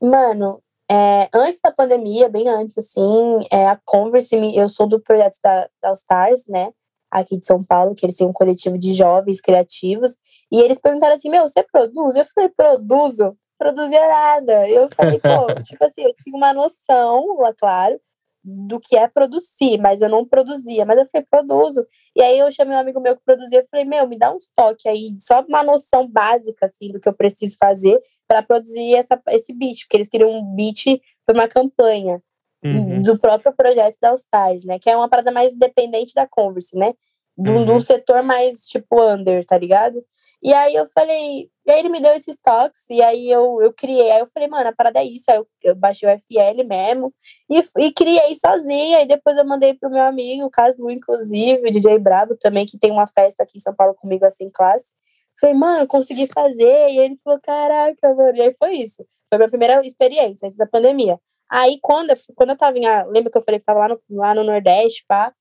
Mano, 0.01 0.63
é, 0.91 1.29
antes 1.35 1.61
da 1.61 1.73
pandemia, 1.73 2.29
bem 2.29 2.49
antes, 2.49 2.79
assim, 2.79 3.41
é, 3.51 3.69
a 3.69 3.79
Converse, 3.85 4.35
eu 4.57 4.69
sou 4.69 4.87
do 4.87 5.01
projeto 5.01 5.39
da, 5.43 5.69
da 5.83 5.89
All 5.89 5.95
Stars, 5.95 6.47
né? 6.47 6.71
Aqui 7.11 7.37
de 7.37 7.47
São 7.47 7.65
Paulo, 7.65 7.95
que 7.95 8.05
eles 8.05 8.17
têm 8.17 8.27
um 8.27 8.33
coletivo 8.33 8.79
de 8.79 8.93
jovens 8.93 9.41
criativos. 9.41 10.17
E 10.53 10.61
eles 10.61 10.81
perguntaram 10.81 11.15
assim: 11.15 11.31
Meu, 11.31 11.47
você 11.47 11.63
produz? 11.63 12.17
Eu 12.17 12.25
falei: 12.27 12.51
Produzo 12.51 13.37
produzia 13.59 14.01
nada. 14.09 14.69
Eu 14.69 14.89
falei, 14.91 15.19
pô, 15.19 15.47
tipo 15.63 15.85
assim, 15.85 16.03
eu 16.03 16.15
tinha 16.15 16.37
uma 16.37 16.55
noção, 16.55 17.37
lá, 17.39 17.53
claro, 17.53 18.01
do 18.45 18.81
que 18.81 18.97
é 18.97 19.07
produzir, 19.09 19.79
mas 19.79 20.01
eu 20.01 20.09
não 20.09 20.25
produzia. 20.25 20.87
Mas 20.87 20.99
eu 20.99 21.07
falei, 21.07 21.27
produzo. 21.31 21.87
E 22.17 22.23
aí 22.23 22.39
eu 22.39 22.51
chamei 22.51 22.77
um 22.77 22.81
amigo 22.81 23.01
meu 23.01 23.17
que 23.17 23.25
produzia, 23.25 23.59
eu 23.61 23.67
falei, 23.67 23.85
meu, 23.85 24.09
me 24.09 24.19
dá 24.19 24.31
um 24.31 24.39
toque 24.55 24.89
aí, 24.89 25.17
só 25.21 25.43
uma 25.43 25.63
noção 25.63 26.09
básica, 26.09 26.67
assim, 26.67 26.93
do 26.93 27.01
que 27.01 27.09
eu 27.09 27.15
preciso 27.15 27.57
fazer 27.59 28.01
para 28.27 28.43
produzir 28.43 28.95
essa, 28.95 29.21
esse 29.29 29.53
beat, 29.53 29.81
porque 29.81 29.97
eles 29.97 30.09
queriam 30.09 30.31
um 30.31 30.55
beat 30.55 31.01
para 31.27 31.35
uma 31.35 31.49
campanha 31.49 32.23
uhum. 32.65 33.03
do 33.03 33.19
próprio 33.19 33.53
projeto 33.53 33.99
da 34.01 34.11
All 34.11 34.17
Stars, 34.17 34.65
né? 34.65 34.79
Que 34.79 34.91
é 34.91 34.97
uma 34.97 35.09
parada 35.09 35.31
mais 35.31 35.55
independente 35.55 36.15
da 36.15 36.27
Converse, 36.27 36.77
né? 36.77 36.95
De 37.39 37.51
um 37.51 37.73
uhum. 37.73 37.81
setor 37.81 38.23
mais, 38.23 38.67
tipo, 38.67 39.01
under, 39.01 39.45
tá 39.45 39.57
ligado? 39.57 40.05
E 40.43 40.53
aí 40.53 40.75
eu 40.75 40.87
falei, 40.89 41.51
e 41.67 41.71
aí 41.71 41.81
ele 41.81 41.89
me 41.89 42.01
deu 42.01 42.13
esses 42.13 42.39
toques, 42.39 42.83
e 42.91 43.03
aí 43.03 43.29
eu, 43.29 43.61
eu 43.61 43.73
criei, 43.73 44.11
aí 44.11 44.21
eu 44.21 44.27
falei, 44.27 44.49
mano, 44.49 44.69
a 44.69 44.73
parada 44.73 45.01
é 45.01 45.05
isso, 45.05 45.25
aí 45.29 45.37
eu, 45.37 45.47
eu 45.63 45.75
baixei 45.75 46.09
o 46.09 46.13
FL 46.13 46.65
mesmo, 46.65 47.13
e, 47.51 47.61
e 47.87 47.93
criei 47.93 48.37
sozinha, 48.37 49.03
e 49.03 49.07
depois 49.07 49.37
eu 49.37 49.45
mandei 49.45 49.75
pro 49.75 49.91
meu 49.91 50.03
amigo, 50.03 50.45
o 50.45 50.51
Caslu, 50.51 50.91
inclusive, 50.91 51.69
o 51.69 51.73
DJ 51.73 51.99
Brabo 51.99 52.37
também, 52.37 52.67
que 52.67 52.79
tem 52.79 52.93
uma 52.93 53.07
festa 53.07 53.43
aqui 53.43 53.59
em 53.59 53.61
São 53.61 53.75
Paulo 53.75 53.95
comigo, 53.95 54.25
assim, 54.25 54.49
classe. 54.51 54.95
Falei, 55.41 55.57
mano, 55.57 55.87
consegui 55.89 56.29
fazer, 56.29 56.91
e 56.91 56.99
ele 56.99 57.17
falou, 57.23 57.41
caraca, 57.43 58.15
mano, 58.15 58.37
e 58.37 58.43
aí 58.43 58.53
foi 58.57 58.75
isso. 58.75 59.05
Foi 59.29 59.37
a 59.37 59.39
minha 59.39 59.49
primeira 59.49 59.85
experiência, 59.85 60.47
antes 60.47 60.57
da 60.57 60.67
pandemia. 60.67 61.19
Aí, 61.51 61.79
quando, 61.81 62.13
quando 62.35 62.51
eu 62.51 62.59
tava 62.59 62.79
em. 62.79 62.85
Lembra 63.07 63.31
que 63.31 63.39
eu 63.39 63.43
falei 63.43 63.59
que 63.59 63.65
tava 63.65 63.81
lá 63.81 63.89
no, 63.89 64.01
lá 64.11 64.35
no 64.35 64.45
Nordeste, 64.45 65.05
pá? 65.09 65.33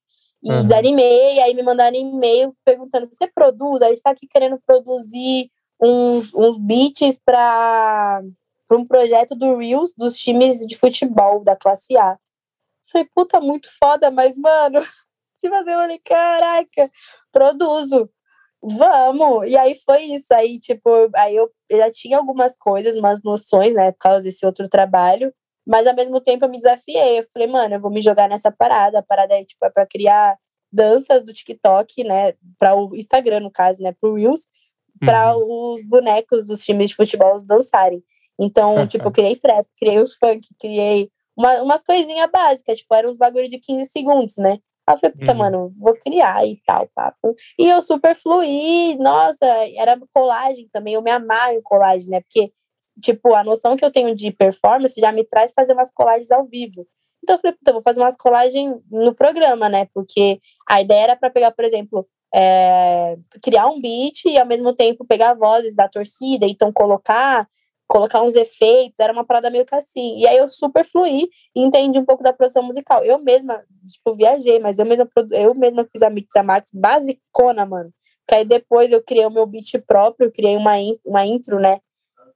E 0.42 0.52
uhum. 0.52 0.62
desanimei, 0.62 1.40
aí 1.40 1.54
me 1.54 1.62
mandaram 1.62 1.96
e-mail 1.96 2.54
perguntando: 2.64 3.06
você 3.06 3.26
produz? 3.26 3.82
Aí 3.82 3.92
está 3.92 4.10
aqui 4.10 4.26
querendo 4.26 4.60
produzir 4.64 5.50
uns, 5.80 6.32
uns 6.34 6.56
beats 6.58 7.18
para 7.24 8.22
um 8.70 8.84
projeto 8.84 9.34
do 9.34 9.56
Reels 9.56 9.94
dos 9.96 10.16
times 10.16 10.58
de 10.66 10.76
futebol 10.76 11.42
da 11.42 11.56
classe 11.56 11.96
A. 11.96 12.18
Falei, 12.90 13.08
puta, 13.14 13.40
muito 13.40 13.68
foda, 13.78 14.10
mas, 14.10 14.36
mano, 14.36 14.80
tipo 15.40 15.54
assim, 15.54 15.70
eu 15.70 15.78
falei, 15.78 15.98
caraca, 15.98 16.90
produzo, 17.30 18.10
vamos. 18.62 19.50
E 19.50 19.56
aí 19.56 19.78
foi 19.84 20.02
isso. 20.04 20.32
Aí, 20.32 20.58
tipo, 20.58 20.90
aí 21.14 21.36
eu, 21.36 21.50
eu 21.68 21.78
já 21.78 21.90
tinha 21.90 22.18
algumas 22.18 22.56
coisas, 22.56 22.96
umas 22.96 23.22
noções, 23.22 23.74
né, 23.74 23.92
por 23.92 23.98
causa 23.98 24.24
desse 24.24 24.44
outro 24.46 24.68
trabalho. 24.68 25.32
Mas 25.68 25.86
ao 25.86 25.94
mesmo 25.94 26.18
tempo 26.20 26.46
eu 26.46 26.48
me 26.48 26.56
desafiei. 26.56 27.18
Eu 27.18 27.24
falei, 27.30 27.46
mano, 27.46 27.74
eu 27.74 27.80
vou 27.80 27.90
me 27.90 28.00
jogar 28.00 28.26
nessa 28.26 28.50
parada. 28.50 29.00
A 29.00 29.02
parada 29.02 29.34
é, 29.34 29.44
tipo, 29.44 29.64
é 29.66 29.70
pra 29.70 29.86
criar 29.86 30.38
danças 30.72 31.22
do 31.24 31.32
TikTok, 31.32 32.02
né? 32.04 32.32
Para 32.58 32.74
o 32.74 32.96
Instagram, 32.96 33.40
no 33.40 33.50
caso, 33.50 33.82
né? 33.82 33.94
Pro 34.00 34.14
Reels, 34.14 34.48
para 34.98 35.36
uhum. 35.36 35.74
os 35.74 35.84
bonecos 35.84 36.46
dos 36.46 36.64
times 36.64 36.90
de 36.90 36.96
futebol 36.96 37.36
dançarem. 37.46 38.02
Então, 38.40 38.86
tipo, 38.88 39.04
eu 39.04 39.12
criei 39.12 39.36
trap, 39.36 39.66
criei 39.78 39.98
os 39.98 40.14
funk, 40.14 40.48
criei 40.58 41.10
uma, 41.36 41.62
umas 41.62 41.84
coisinhas 41.84 42.28
básicas, 42.30 42.78
tipo, 42.78 42.92
eram 42.94 43.10
uns 43.10 43.16
bagulho 43.16 43.48
de 43.48 43.58
15 43.58 43.90
segundos, 43.90 44.36
né? 44.36 44.58
Aí 44.86 44.94
eu 44.94 44.98
falei, 44.98 45.14
puta, 45.16 45.32
uhum. 45.32 45.38
mano, 45.38 45.74
vou 45.78 45.94
criar 45.94 46.46
e 46.46 46.60
tal, 46.66 46.88
papo. 46.94 47.34
E 47.58 47.68
eu 47.68 47.80
super 47.82 48.16
fluí, 48.16 48.96
nossa, 48.98 49.46
era 49.76 49.96
colagem 50.12 50.68
também, 50.72 50.94
eu 50.94 51.02
me 51.02 51.10
amarro 51.10 51.52
em 51.52 51.62
colagem, 51.62 52.08
né? 52.08 52.20
Porque 52.22 52.52
tipo, 53.00 53.34
a 53.34 53.44
noção 53.44 53.76
que 53.76 53.84
eu 53.84 53.92
tenho 53.92 54.14
de 54.14 54.30
performance 54.30 55.00
já 55.00 55.12
me 55.12 55.24
traz 55.24 55.52
fazer 55.52 55.72
umas 55.72 55.92
colagens 55.92 56.30
ao 56.30 56.46
vivo. 56.46 56.86
Então 57.22 57.36
eu 57.36 57.40
falei, 57.40 57.56
puta, 57.56 57.72
vou 57.72 57.82
fazer 57.82 58.00
umas 58.00 58.16
colagens 58.16 58.76
no 58.90 59.14
programa, 59.14 59.68
né? 59.68 59.86
Porque 59.92 60.40
a 60.68 60.80
ideia 60.80 61.04
era 61.04 61.16
para 61.16 61.30
pegar, 61.30 61.50
por 61.50 61.64
exemplo, 61.64 62.06
é, 62.34 63.16
criar 63.42 63.66
um 63.66 63.78
beat 63.78 64.24
e 64.26 64.38
ao 64.38 64.46
mesmo 64.46 64.74
tempo 64.74 65.04
pegar 65.04 65.34
vozes 65.34 65.74
da 65.74 65.88
torcida, 65.88 66.46
então 66.46 66.72
colocar 66.72 67.48
colocar 67.88 68.22
uns 68.22 68.34
efeitos, 68.34 69.00
era 69.00 69.12
uma 69.12 69.24
parada 69.24 69.50
meio 69.50 69.64
que 69.64 69.74
assim. 69.74 70.18
E 70.18 70.26
aí 70.26 70.36
eu 70.36 70.48
super 70.48 70.84
fluí 70.84 71.28
e 71.56 71.62
entendi 71.62 71.98
um 71.98 72.04
pouco 72.04 72.22
da 72.22 72.34
produção 72.34 72.62
musical. 72.62 73.02
Eu 73.02 73.18
mesma, 73.18 73.64
tipo, 73.90 74.14
viajei, 74.14 74.58
mas 74.60 74.78
eu 74.78 74.84
mesma, 74.84 75.08
eu 75.32 75.54
mesma 75.54 75.88
fiz 75.90 76.02
a 76.02 76.10
Mix 76.10 76.34
Max 76.44 76.70
basicona, 76.72 77.64
mano. 77.64 77.90
Que 78.28 78.34
aí 78.34 78.44
depois 78.44 78.92
eu 78.92 79.02
criei 79.02 79.24
o 79.24 79.30
meu 79.30 79.46
beat 79.46 79.72
próprio, 79.86 80.30
criei 80.30 80.54
uma, 80.54 80.74
uma 81.04 81.24
intro, 81.24 81.58
né? 81.58 81.80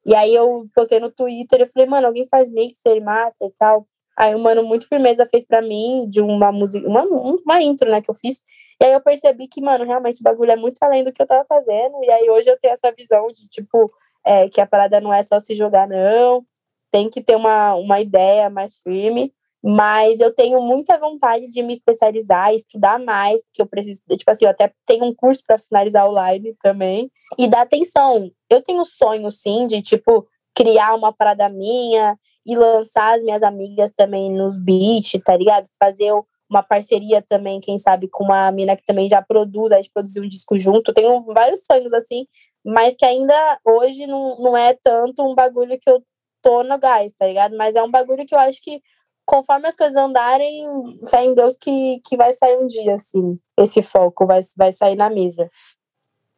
E 0.05 0.15
aí 0.15 0.35
eu 0.35 0.67
postei 0.75 0.99
no 0.99 1.11
Twitter, 1.11 1.61
eu 1.61 1.67
falei, 1.67 1.89
mano, 1.89 2.07
alguém 2.07 2.27
faz 2.29 2.49
mixer, 2.49 3.03
master 3.03 3.49
e 3.49 3.53
tal. 3.59 3.87
Aí 4.17 4.35
o 4.35 4.39
mano 4.39 4.63
muito 4.63 4.87
firmeza 4.87 5.27
fez 5.27 5.47
para 5.47 5.63
mim 5.63 6.07
de 6.09 6.21
uma 6.21 6.53
música, 6.53 6.87
uma, 6.87 7.03
uma 7.05 7.63
intro, 7.63 7.89
né, 7.91 8.03
que 8.03 8.11
eu 8.11 8.15
fiz. 8.15 8.41
E 8.81 8.85
aí 8.85 8.93
eu 8.93 9.01
percebi 9.01 9.47
que, 9.47 9.61
mano, 9.63 9.85
realmente 9.85 10.21
o 10.21 10.23
bagulho 10.25 10.51
é 10.51 10.57
muito 10.57 10.83
além 10.83 11.05
do 11.05 11.13
que 11.13 11.23
eu 11.23 11.27
tava 11.27 11.45
fazendo. 11.49 12.03
E 12.03 12.11
aí 12.11 12.29
hoje 12.29 12.49
eu 12.49 12.59
tenho 12.61 12.75
essa 12.75 12.93
visão 12.93 13.29
de, 13.29 13.49
tipo, 13.49 13.91
é, 14.27 14.49
que 14.49 14.61
a 14.61 14.67
parada 14.67 15.01
não 15.01 15.13
é 15.13 15.23
só 15.23 15.39
se 15.41 15.55
jogar, 15.55 15.87
não. 15.87 16.45
Tem 16.91 17.09
que 17.09 17.23
ter 17.23 17.37
uma, 17.37 17.75
uma 17.77 18.01
ideia 18.01 18.51
mais 18.51 18.79
firme. 18.79 19.33
Mas 19.65 20.19
eu 20.19 20.35
tenho 20.35 20.61
muita 20.61 20.99
vontade 20.99 21.49
de 21.49 21.63
me 21.63 21.73
especializar, 21.73 22.53
estudar 22.53 22.99
mais, 22.99 23.45
porque 23.45 23.63
eu 23.63 23.67
preciso, 23.67 24.03
tipo 24.11 24.29
assim, 24.29 24.45
eu 24.45 24.51
até 24.51 24.73
tenho 24.85 25.05
um 25.05 25.15
curso 25.15 25.41
para 25.47 25.57
finalizar 25.57 26.09
online 26.09 26.57
também, 26.61 27.09
e 27.39 27.47
dar 27.47 27.61
atenção. 27.61 28.29
Eu 28.53 28.63
tenho 28.63 28.85
sonho, 28.85 29.31
sim, 29.31 29.67
de, 29.67 29.81
tipo, 29.83 30.27
criar 30.55 30.95
uma 30.95 31.13
parada 31.13 31.49
minha 31.49 32.19
e 32.45 32.57
lançar 32.57 33.17
as 33.17 33.23
minhas 33.23 33.43
amigas 33.43 33.93
também 33.93 34.33
nos 34.33 34.57
beats, 34.59 35.21
tá 35.25 35.37
ligado? 35.37 35.69
Fazer 35.79 36.13
uma 36.51 36.63
parceria 36.63 37.23
também, 37.23 37.61
quem 37.61 37.79
sabe, 37.79 38.09
com 38.09 38.25
uma 38.25 38.51
mina 38.53 38.77
que 38.77 38.85
também 38.85 39.09
já 39.09 39.23
produz, 39.23 39.73
a 39.73 39.77
gente 39.77 39.91
produzir 39.93 40.21
um 40.21 40.29
disco 40.29 40.59
junto. 40.59 40.93
Tenho 40.93 41.25
vários 41.33 41.65
sonhos, 41.65 41.93
assim, 41.93 42.27
mas 42.65 42.95
que 42.95 43.05
ainda 43.05 43.59
hoje 43.65 44.07
não, 44.07 44.39
não 44.39 44.57
é 44.57 44.75
tanto 44.75 45.23
um 45.23 45.35
bagulho 45.35 45.79
que 45.81 45.91
eu 45.91 46.03
tô 46.43 46.63
no 46.63 46.79
gás, 46.79 47.13
tá 47.15 47.27
ligado? 47.27 47.57
Mas 47.57 47.75
é 47.75 47.83
um 47.83 47.91
bagulho 47.91 48.27
que 48.27 48.35
eu 48.35 48.39
acho 48.39 48.61
que 48.63 48.83
conforme 49.25 49.69
as 49.69 49.77
coisas 49.77 49.97
andarem, 49.97 50.65
fé 51.09 51.25
em 51.25 51.35
Deus 51.35 51.57
que, 51.57 52.01
que 52.05 52.17
vai 52.17 52.33
sair 52.33 52.59
um 52.59 52.67
dia, 52.67 52.95
assim. 52.95 53.39
Esse 53.59 53.83
foco 53.83 54.27
vai, 54.27 54.41
vai 54.57 54.73
sair 54.73 54.97
na 54.97 55.09
mesa. 55.09 55.49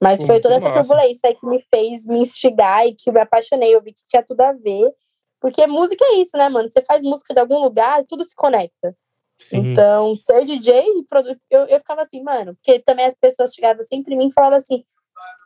Mas 0.05 0.24
foi 0.24 0.40
toda 0.40 0.57
essa 0.57 0.70
turbulência 0.70 1.28
aí 1.28 1.34
que 1.34 1.46
me 1.46 1.64
fez 1.74 2.07
me 2.07 2.20
instigar 2.20 2.86
e 2.86 2.94
que 2.94 3.09
eu 3.09 3.14
me 3.14 3.20
apaixonei. 3.20 3.74
Eu 3.74 3.82
vi 3.82 3.92
que 3.92 4.05
tinha 4.07 4.22
tudo 4.22 4.42
a 4.42 4.52
ver. 4.52 4.92
Porque 5.40 5.66
música 5.66 6.05
é 6.05 6.16
isso, 6.16 6.36
né, 6.36 6.48
mano? 6.48 6.68
Você 6.68 6.82
faz 6.82 7.02
música 7.02 7.34
de 7.34 7.40
algum 7.40 7.62
lugar, 7.62 8.05
tudo 8.09 8.24
se 8.24 8.34
conecta. 8.34 8.96
Sim. 9.38 9.57
Então, 9.57 10.14
ser 10.16 10.44
DJ, 10.44 10.84
eu, 11.50 11.66
eu 11.66 11.78
ficava 11.78 12.02
assim, 12.02 12.22
mano, 12.22 12.55
porque 12.55 12.78
também 12.78 13.07
as 13.07 13.14
pessoas 13.14 13.52
chegavam 13.52 13.82
sempre 13.82 14.14
em 14.14 14.18
mim 14.18 14.28
e 14.28 14.32
falavam 14.32 14.57
assim: 14.57 14.84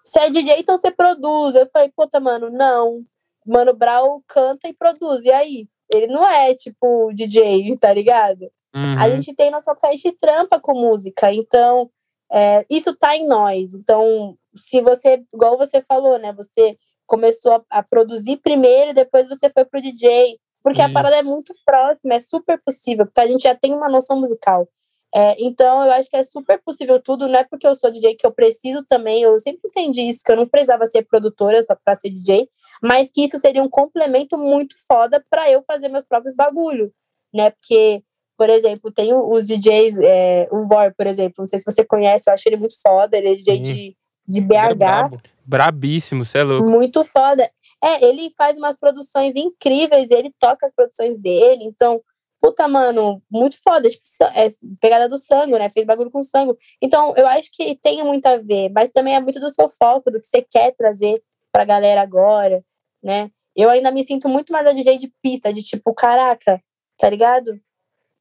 você 0.04 0.20
é 0.20 0.30
DJ, 0.30 0.60
então 0.60 0.76
você 0.76 0.90
produz. 0.90 1.54
Eu 1.54 1.66
falei, 1.68 1.90
puta, 1.94 2.20
mano, 2.20 2.50
não. 2.50 3.00
Mano 3.46 3.74
Brau 3.74 4.22
canta 4.26 4.68
e 4.68 4.74
produz. 4.74 5.24
E 5.24 5.32
aí? 5.32 5.68
Ele 5.92 6.06
não 6.06 6.26
é, 6.26 6.54
tipo, 6.54 7.10
DJ, 7.14 7.76
tá 7.78 7.92
ligado? 7.92 8.50
Uhum. 8.74 8.98
A 8.98 9.10
gente 9.10 9.34
tem 9.34 9.50
nossa 9.50 9.74
que 9.74 9.86
a 9.86 9.90
gente 9.90 10.12
trampa 10.12 10.60
com 10.60 10.74
música, 10.74 11.32
então 11.32 11.90
é, 12.32 12.64
isso 12.70 12.94
tá 12.96 13.16
em 13.16 13.26
nós. 13.26 13.74
Então, 13.74 14.36
se 14.56 14.80
você, 14.80 15.22
igual 15.32 15.56
você 15.56 15.82
falou, 15.82 16.18
né? 16.18 16.32
Você 16.34 16.76
começou 17.06 17.52
a, 17.52 17.64
a 17.70 17.82
produzir 17.82 18.36
primeiro 18.38 18.90
e 18.90 18.94
depois 18.94 19.26
você 19.26 19.48
foi 19.48 19.64
pro 19.64 19.80
DJ. 19.80 20.38
Porque 20.62 20.80
isso. 20.80 20.90
a 20.90 20.92
parada 20.92 21.16
é 21.16 21.22
muito 21.22 21.54
próxima, 21.64 22.14
é 22.14 22.20
super 22.20 22.60
possível, 22.62 23.06
porque 23.06 23.20
a 23.20 23.26
gente 23.26 23.42
já 23.42 23.54
tem 23.54 23.74
uma 23.74 23.88
noção 23.88 24.20
musical. 24.20 24.68
É, 25.14 25.36
então, 25.38 25.84
eu 25.84 25.92
acho 25.92 26.10
que 26.10 26.16
é 26.16 26.22
super 26.22 26.60
possível 26.62 27.00
tudo, 27.00 27.28
não 27.28 27.38
é 27.38 27.44
porque 27.44 27.66
eu 27.66 27.74
sou 27.74 27.90
DJ 27.90 28.14
que 28.14 28.26
eu 28.26 28.32
preciso 28.32 28.84
também, 28.84 29.22
eu 29.22 29.38
sempre 29.40 29.62
entendi 29.64 30.02
isso, 30.02 30.20
que 30.22 30.30
eu 30.30 30.36
não 30.36 30.46
precisava 30.46 30.84
ser 30.84 31.06
produtora 31.06 31.62
só 31.62 31.74
para 31.82 31.94
ser 31.94 32.10
DJ, 32.10 32.46
mas 32.82 33.08
que 33.10 33.24
isso 33.24 33.38
seria 33.38 33.62
um 33.62 33.70
complemento 33.70 34.36
muito 34.36 34.76
foda 34.86 35.24
para 35.30 35.50
eu 35.50 35.62
fazer 35.66 35.88
meus 35.88 36.04
próprios 36.04 36.34
bagulho, 36.34 36.92
né? 37.32 37.50
Porque, 37.50 38.02
por 38.38 38.48
exemplo, 38.48 38.92
tem 38.92 39.12
os 39.12 39.46
DJs, 39.46 39.98
é, 39.98 40.48
o 40.50 40.62
Vor, 40.62 40.94
por 40.96 41.06
exemplo, 41.06 41.34
não 41.40 41.46
sei 41.46 41.58
se 41.58 41.64
você 41.64 41.84
conhece, 41.84 42.30
eu 42.30 42.34
acho 42.34 42.48
ele 42.48 42.56
muito 42.56 42.80
foda, 42.80 43.18
ele 43.18 43.32
é 43.32 43.34
DJ 43.34 43.60
de, 43.60 43.96
de 44.26 44.40
BH. 44.40 44.54
É 44.54 45.18
Brabíssimo, 45.44 46.24
você 46.24 46.38
é 46.38 46.42
louco. 46.44 46.70
Muito 46.70 47.04
foda. 47.04 47.50
É, 47.82 48.06
ele 48.06 48.30
faz 48.36 48.56
umas 48.56 48.78
produções 48.78 49.34
incríveis, 49.34 50.10
ele 50.10 50.32
toca 50.38 50.64
as 50.64 50.72
produções 50.72 51.18
dele, 51.18 51.64
então, 51.64 52.00
puta, 52.40 52.68
mano, 52.68 53.20
muito 53.30 53.56
foda, 53.62 53.88
tipo, 53.88 54.02
é 54.34 54.48
pegada 54.80 55.08
do 55.08 55.18
sangue, 55.18 55.58
né? 55.58 55.68
Fez 55.70 55.84
bagulho 55.84 56.10
com 56.10 56.22
sangue. 56.22 56.54
Então, 56.80 57.14
eu 57.16 57.26
acho 57.26 57.50
que 57.52 57.74
tem 57.76 58.04
muito 58.04 58.26
a 58.26 58.36
ver, 58.36 58.70
mas 58.70 58.90
também 58.90 59.16
é 59.16 59.20
muito 59.20 59.40
do 59.40 59.50
seu 59.50 59.68
foco, 59.68 60.10
do 60.10 60.20
que 60.20 60.26
você 60.26 60.42
quer 60.42 60.72
trazer 60.76 61.22
pra 61.50 61.64
galera 61.64 62.02
agora 62.02 62.62
né? 63.02 63.30
Eu 63.56 63.70
ainda 63.70 63.90
me 63.90 64.04
sinto 64.04 64.28
muito 64.28 64.52
mais 64.52 64.66
a 64.66 64.72
DJ 64.72 64.98
de 64.98 65.12
pista, 65.22 65.52
de 65.52 65.62
tipo, 65.62 65.92
caraca, 65.94 66.62
tá 66.98 67.08
ligado? 67.10 67.60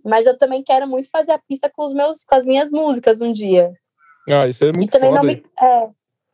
Mas 0.07 0.25
eu 0.25 0.37
também 0.37 0.63
quero 0.63 0.87
muito 0.87 1.09
fazer 1.09 1.31
a 1.31 1.39
pista 1.39 1.69
com 1.69 1.83
os 1.83 1.93
meus, 1.93 2.23
com 2.23 2.35
as 2.35 2.45
minhas 2.45 2.71
músicas 2.71 3.19
um 3.19 3.31
dia. 3.31 3.73
Ah, 4.29 4.47
isso 4.47 4.63
é 4.63 4.71
muito 4.71 4.89
E 4.89 4.91
também 4.91 5.09
foda. 5.09 5.21
não 5.21 5.27
me, 5.27 5.43
é, 5.61 5.89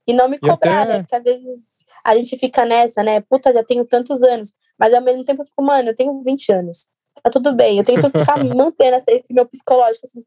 e 0.07 0.13
não 0.13 0.29
me 0.29 0.37
cobrar, 0.37 0.83
até... 0.83 0.93
né? 0.93 0.99
Porque 0.99 1.15
às 1.15 1.23
vezes 1.23 1.85
a 2.03 2.15
gente 2.15 2.37
fica 2.37 2.65
nessa, 2.65 3.03
né? 3.03 3.21
Puta, 3.21 3.51
já 3.53 3.63
tenho 3.63 3.85
tantos 3.85 4.21
anos. 4.21 4.53
Mas 4.77 4.93
ao 4.93 5.01
mesmo 5.01 5.23
tempo 5.23 5.41
eu 5.41 5.45
fico, 5.45 5.61
mano, 5.61 5.89
eu 5.89 5.95
tenho 5.95 6.21
20 6.21 6.51
anos. 6.51 6.87
Tá 7.21 7.29
tudo 7.29 7.53
bem. 7.53 7.77
Eu 7.77 7.83
tento 7.83 8.09
ficar 8.09 8.37
mantendo 8.43 9.01
esse 9.07 9.33
meu 9.33 9.45
psicológico, 9.47 10.05
assim. 10.05 10.23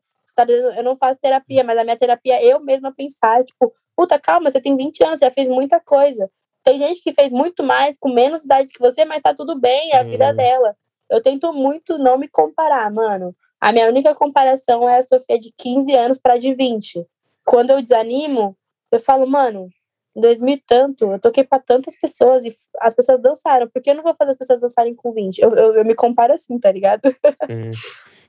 Eu 0.77 0.85
não 0.85 0.97
faço 0.97 1.19
terapia, 1.19 1.65
mas 1.65 1.79
a 1.79 1.85
minha 1.85 1.97
terapia 1.97 2.35
é 2.35 2.45
eu 2.45 2.61
mesma 2.63 2.93
pensar, 2.93 3.43
tipo, 3.43 3.73
puta, 3.97 4.19
calma, 4.19 4.51
você 4.51 4.61
tem 4.61 4.77
20 4.77 5.03
anos, 5.03 5.21
já 5.21 5.31
fez 5.31 5.49
muita 5.49 5.81
coisa. 5.81 6.31
Tem 6.63 6.79
gente 6.79 7.03
que 7.03 7.13
fez 7.13 7.33
muito 7.33 7.63
mais 7.63 7.97
com 7.99 8.13
menos 8.13 8.45
idade 8.45 8.73
que 8.73 8.79
você, 8.79 9.05
mas 9.05 9.23
tá 9.23 9.33
tudo 9.33 9.59
bem, 9.59 9.93
é 9.93 9.99
a 9.99 10.03
vida 10.03 10.33
dela. 10.35 10.77
Eu 11.11 11.23
tento 11.23 11.53
muito 11.53 11.99
não 11.99 12.19
me 12.19 12.29
comparar, 12.29 12.91
mano. 12.91 13.35
A 13.61 13.73
minha 13.73 13.89
única 13.89 14.15
comparação 14.15 14.89
é 14.89 14.99
a 14.99 15.03
Sofia 15.03 15.39
de 15.39 15.53
15 15.57 15.95
anos 15.95 16.19
para 16.19 16.37
de 16.37 16.55
20. 16.55 17.07
Quando 17.45 17.71
eu 17.71 17.81
desanimo, 17.81 18.57
eu 18.93 19.01
falo, 19.01 19.27
mano, 19.27 19.69
em 20.17 20.21
2000 20.21 20.55
e 20.55 20.63
tanto, 20.67 21.13
eu 21.13 21.19
toquei 21.19 21.45
para 21.45 21.63
tantas 21.63 21.95
pessoas 21.95 22.45
e 22.45 22.55
as 22.81 22.95
pessoas 22.95 23.21
dançaram. 23.21 23.69
Por 23.69 23.83
que 23.83 23.91
eu 23.91 23.95
não 23.95 24.03
vou 24.03 24.15
fazer 24.15 24.31
as 24.31 24.37
pessoas 24.37 24.61
dançarem 24.61 24.95
com 24.95 25.13
20? 25.13 25.39
Eu, 25.39 25.55
eu, 25.55 25.75
eu 25.77 25.85
me 25.85 25.95
comparo 25.95 26.33
assim, 26.33 26.59
tá 26.59 26.73
ligado? 26.73 27.03
Sim. 27.47 27.71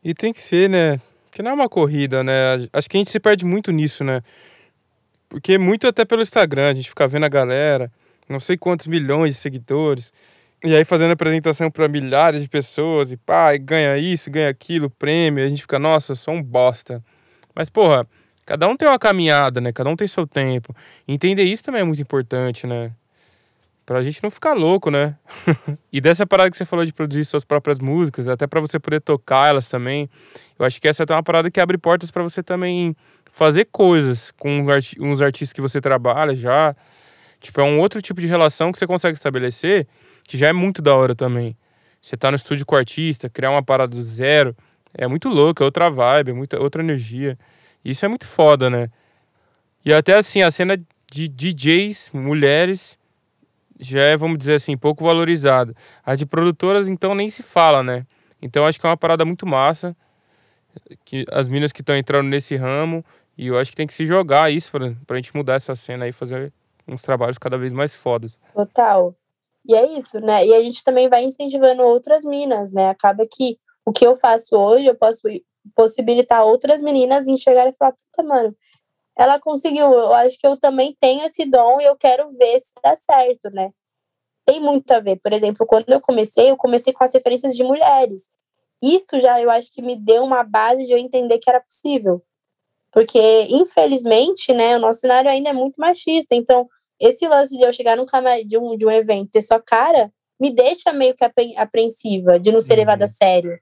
E 0.03 0.13
tem 0.13 0.34
que 0.34 0.41
ser, 0.41 0.69
né? 0.69 0.99
Que 1.32 1.41
não 1.41 1.51
é 1.51 1.53
uma 1.53 1.69
corrida, 1.69 2.23
né? 2.23 2.67
Acho 2.73 2.89
que 2.89 2.97
a 2.97 2.99
gente 2.99 3.11
se 3.11 3.19
perde 3.19 3.45
muito 3.45 3.71
nisso, 3.71 4.03
né? 4.03 4.21
Porque 5.30 5.57
muito 5.57 5.88
até 5.88 6.05
pelo 6.05 6.21
Instagram, 6.21 6.71
a 6.71 6.73
gente 6.73 6.89
fica 6.89 7.07
vendo 7.07 7.25
a 7.25 7.30
galera, 7.30 7.91
não 8.30 8.39
sei 8.39 8.57
quantos 8.57 8.88
milhões 8.88 9.36
de 9.36 9.41
seguidores, 9.41 10.11
e 10.64 10.76
aí 10.76 10.84
fazendo 10.84 11.12
apresentação 11.12 11.70
para 11.70 11.88
milhares 11.88 12.41
de 12.41 12.49
pessoas, 12.49 13.12
e 13.12 13.20
e 13.53 13.58
ganha 13.60 13.97
isso, 13.97 14.32
ganha 14.32 14.49
aquilo, 14.49 14.89
prêmio, 14.89 15.43
a 15.45 15.49
gente 15.49 15.62
fica, 15.62 15.78
nossa, 15.78 16.14
eu 16.14 16.16
sou 16.16 16.34
um 16.34 16.41
bosta. 16.41 17.03
Mas, 17.55 17.70
porra, 17.70 18.08
cada 18.45 18.68
um 18.68 18.76
tem 18.76 18.88
uma 18.88 18.99
caminhada, 18.99 19.62
né? 19.62 19.72
Cada 19.72 19.89
um 19.89 19.95
tem 19.95 20.08
seu 20.08 20.26
tempo. 20.26 20.76
entender 21.08 21.43
isso 21.43 21.64
também 21.64 21.82
é 21.82 21.84
muito 21.84 22.01
importante, 22.01 22.66
né? 22.66 22.91
Pra 23.86 24.03
gente 24.03 24.22
não 24.22 24.30
ficar 24.30 24.53
louco, 24.53 24.91
né? 24.91 25.16
e 25.93 26.01
dessa 26.01 26.26
parada 26.26 26.51
que 26.51 26.58
você 26.58 26.66
falou 26.66 26.86
de 26.86 26.91
produzir 26.91 27.24
suas 27.24 27.45
próprias 27.45 27.80
músicas, 27.80 28.28
até 28.28 28.45
para 28.45 28.60
você 28.60 28.80
poder 28.80 28.99
tocar 28.99 29.49
elas 29.49 29.70
também, 29.70 30.10
eu 30.60 30.66
acho 30.66 30.82
que 30.82 30.88
essa 30.88 31.03
é 31.03 31.14
uma 31.14 31.24
parada 31.24 31.49
que 31.49 31.60
abre 31.60 31.78
portas 31.78 32.12
para 32.12 32.24
você 32.24 32.43
também 32.43 32.95
fazer 33.32 33.66
coisas 33.66 34.32
com 34.32 34.66
uns 34.99 35.22
artistas 35.22 35.53
que 35.53 35.62
você 35.62 35.80
trabalha 35.80 36.36
já. 36.36 36.76
Tipo, 37.39 37.62
é 37.62 37.64
um 37.64 37.80
outro 37.80 38.01
tipo 38.01 38.20
de 38.20 38.28
relação 38.28 38.72
que 38.72 38.80
você 38.80 38.88
consegue 38.88 39.16
estabelecer 39.16 39.88
que 40.28 40.38
já 40.38 40.49
é 40.49 40.53
muito 40.53 40.82
da 40.82 40.93
hora 40.93 41.15
também. 41.15 41.57
Você 41.99 42.15
tá 42.15 42.30
no 42.30 42.36
estúdio 42.36 42.65
com 42.65 42.75
o 42.75 42.78
artista, 42.78 43.30
criar 43.30 43.49
uma 43.49 43.63
parada 43.63 43.95
do 43.95 44.03
zero, 44.03 44.55
é 44.93 45.07
muito 45.07 45.30
louco, 45.30 45.63
é 45.63 45.65
outra 45.65 45.89
vibe, 45.89 46.32
é 46.32 46.34
muita, 46.34 46.59
outra 46.59 46.84
energia. 46.84 47.38
Isso 47.84 48.05
é 48.05 48.07
muito 48.07 48.28
foda, 48.28 48.69
né? 48.69 48.89
E 49.84 49.93
até 49.93 50.15
assim, 50.15 50.41
a 50.41 50.51
cena 50.51 50.78
de 51.11 51.28
DJs, 51.28 52.11
mulheres, 52.13 52.99
já 53.80 54.01
é, 54.01 54.17
vamos 54.17 54.38
dizer 54.38 54.55
assim, 54.55 54.75
pouco 54.75 55.03
valorizada. 55.03 55.73
A 56.05 56.15
de 56.15 56.25
produtoras, 56.25 56.89
então, 56.89 57.15
nem 57.15 57.30
se 57.30 57.41
fala, 57.41 57.82
né? 57.82 58.05
Então, 58.41 58.65
acho 58.65 58.80
que 58.80 58.86
é 58.86 58.89
uma 58.89 58.97
parada 58.97 59.23
muito 59.23 59.45
massa. 59.45 59.95
Que 61.05 61.25
as 61.32 61.47
minas 61.47 61.71
que 61.71 61.82
estão 61.82 61.95
entrando 61.95 62.28
nesse 62.28 62.55
ramo. 62.55 63.03
E 63.38 63.47
eu 63.47 63.57
acho 63.57 63.71
que 63.71 63.78
tem 63.78 63.88
que 63.88 63.93
se 63.93 64.05
jogar 64.05 64.51
isso 64.51 64.71
pra, 64.71 64.93
pra 65.05 65.15
gente 65.15 65.36
mudar 65.36 65.55
essa 65.55 65.73
cena 65.75 66.05
aí, 66.05 66.11
fazer 66.11 66.51
uns 66.88 67.01
trabalhos 67.01 67.38
cada 67.38 67.57
vez 67.57 67.71
mais 67.71 67.93
fodas. 67.93 68.39
Total. 68.53 69.15
E 69.68 69.76
é 69.76 69.86
isso, 69.97 70.20
né? 70.22 70.45
E 70.45 70.53
a 70.53 70.59
gente 70.61 70.84
também 70.84 71.09
vai 71.09 71.24
incentivando 71.24 71.84
outras 71.84 72.24
minas, 72.24 72.72
né? 72.72 72.89
Acaba 72.89 73.28
que 73.30 73.59
o 73.86 73.91
que 73.91 74.07
eu 74.07 74.15
faço 74.15 74.55
hoje, 74.55 74.86
eu 74.86 74.95
posso 74.95 75.22
possibilitar 75.76 76.45
outras 76.45 76.82
meninas 76.82 77.28
enxergarem 77.28 77.72
e 77.72 77.76
falar, 77.76 77.91
puta, 77.91 78.24
mano, 78.28 78.55
ela 79.18 79.39
conseguiu. 79.39 79.86
Eu 79.91 80.13
acho 80.13 80.39
que 80.39 80.47
eu 80.47 80.57
também 80.57 80.95
tenho 80.99 81.26
esse 81.26 81.45
dom 81.45 81.82
e 81.82 81.86
eu 81.86 81.97
quero 81.97 82.30
ver 82.32 82.59
se 82.61 82.74
dá 82.82 82.95
certo, 82.95 83.49
né? 83.51 83.72
Tem 84.45 84.61
muito 84.61 84.91
a 84.91 84.99
ver. 85.01 85.18
Por 85.18 85.34
exemplo, 85.34 85.65
quando 85.68 85.89
eu 85.89 85.99
comecei, 85.99 86.51
eu 86.51 86.57
comecei 86.57 86.93
com 86.93 87.03
as 87.03 87.13
referências 87.13 87.55
de 87.55 87.63
mulheres. 87.63 88.30
Isso 88.82 89.20
já 89.20 89.41
eu 89.41 89.49
acho 89.49 89.72
que 89.72 89.82
me 89.82 89.95
deu 89.95 90.24
uma 90.24 90.43
base 90.43 90.86
de 90.86 90.93
eu 90.93 90.97
entender 90.97 91.39
que 91.39 91.49
era 91.49 91.59
possível. 91.59 92.24
Porque, 92.91 93.20
infelizmente, 93.49 94.53
né, 94.53 94.78
o 94.78 94.80
nosso 94.80 95.01
cenário 95.01 95.30
ainda 95.30 95.49
é 95.49 95.53
muito 95.53 95.76
machista. 95.78 96.36
Então, 96.36 96.68
esse 96.99 97.27
lance 97.27 97.55
de 97.57 97.63
eu 97.63 97.71
chegar 97.71 97.95
num 97.95 98.05
de 98.45 98.57
um, 98.57 98.75
de 98.75 98.85
um 98.85 98.91
evento 98.91 99.31
ter 99.31 99.41
só 99.41 99.59
cara, 99.59 100.11
me 100.39 100.51
deixa 100.51 100.93
meio 100.93 101.13
que 101.15 101.23
apreensiva 101.55 102.39
de 102.39 102.51
não 102.51 102.61
ser 102.61 102.73
uhum. 102.73 102.79
levada 102.79 103.05
a 103.05 103.07
sério. 103.07 103.57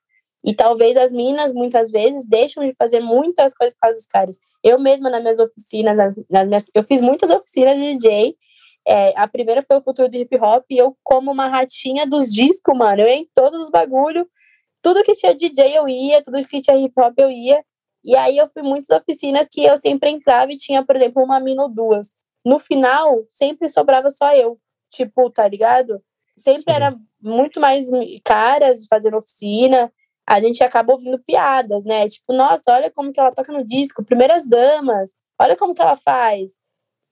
E 0.45 0.53
talvez 0.53 0.95
as 0.95 1.11
minas, 1.11 1.51
muitas 1.53 1.89
vezes, 1.89 2.27
deixam 2.27 2.63
de 2.63 2.73
fazer 2.73 2.99
muitas 2.99 3.55
coisas 3.55 3.73
por 3.73 3.81
causa 3.81 3.97
dos 3.97 4.05
caras. 4.05 4.39
Eu 4.63 4.77
mesma, 4.77 5.09
nas 5.09 5.21
minhas 5.21 5.39
oficinas, 5.39 5.97
nas, 5.97 6.13
nas 6.29 6.47
minhas, 6.47 6.63
eu 6.73 6.83
fiz 6.83 7.01
muitas 7.01 7.31
oficinas 7.31 7.75
de 7.75 7.97
DJ. 7.97 8.35
É, 8.87 9.13
a 9.15 9.27
primeira 9.27 9.63
foi 9.63 9.77
o 9.77 9.81
futuro 9.81 10.07
do 10.07 10.15
hip 10.15 10.37
hop, 10.37 10.63
e 10.69 10.77
eu, 10.77 10.95
como 11.03 11.31
uma 11.31 11.47
ratinha 11.47 12.05
dos 12.05 12.31
discos, 12.31 12.77
mano, 12.77 13.01
eu 13.01 13.07
ia 13.07 13.15
em 13.15 13.27
todos 13.33 13.59
os 13.61 13.69
bagulho. 13.69 14.29
Tudo 14.83 15.03
que 15.03 15.15
tinha 15.15 15.33
DJ 15.33 15.77
eu 15.77 15.89
ia, 15.89 16.21
tudo 16.21 16.45
que 16.45 16.61
tinha 16.61 16.77
hip 16.77 16.93
hop 16.95 17.13
eu 17.17 17.31
ia. 17.31 17.63
E 18.03 18.15
aí 18.15 18.37
eu 18.37 18.47
fui 18.47 18.61
muitas 18.61 18.95
oficinas 18.95 19.47
que 19.51 19.65
eu 19.65 19.75
sempre 19.77 20.11
entrava 20.11 20.51
e 20.51 20.57
tinha, 20.57 20.85
por 20.85 20.95
exemplo, 20.95 21.23
uma 21.23 21.39
mina 21.39 21.63
ou 21.63 21.69
duas. 21.69 22.11
No 22.45 22.59
final, 22.59 23.25
sempre 23.31 23.67
sobrava 23.69 24.09
só 24.09 24.33
eu. 24.35 24.59
Tipo, 24.89 25.29
tá 25.29 25.47
ligado? 25.47 26.01
Sempre 26.37 26.73
Sim. 26.73 26.75
era 26.75 26.95
muito 27.21 27.59
mais 27.59 27.85
caras 28.23 28.85
fazendo 28.87 29.17
oficina 29.17 29.91
a 30.27 30.41
gente 30.41 30.63
acaba 30.63 30.93
ouvindo 30.93 31.19
piadas, 31.19 31.85
né? 31.85 32.09
Tipo, 32.09 32.33
nossa, 32.33 32.73
olha 32.73 32.89
como 32.89 33.13
que 33.13 33.19
ela 33.19 33.31
toca 33.31 33.53
no 33.53 33.63
disco, 33.63 34.03
primeiras 34.03 34.47
damas, 34.47 35.11
olha 35.39 35.55
como 35.55 35.75
que 35.75 35.81
ela 35.81 35.95
faz. 35.95 36.53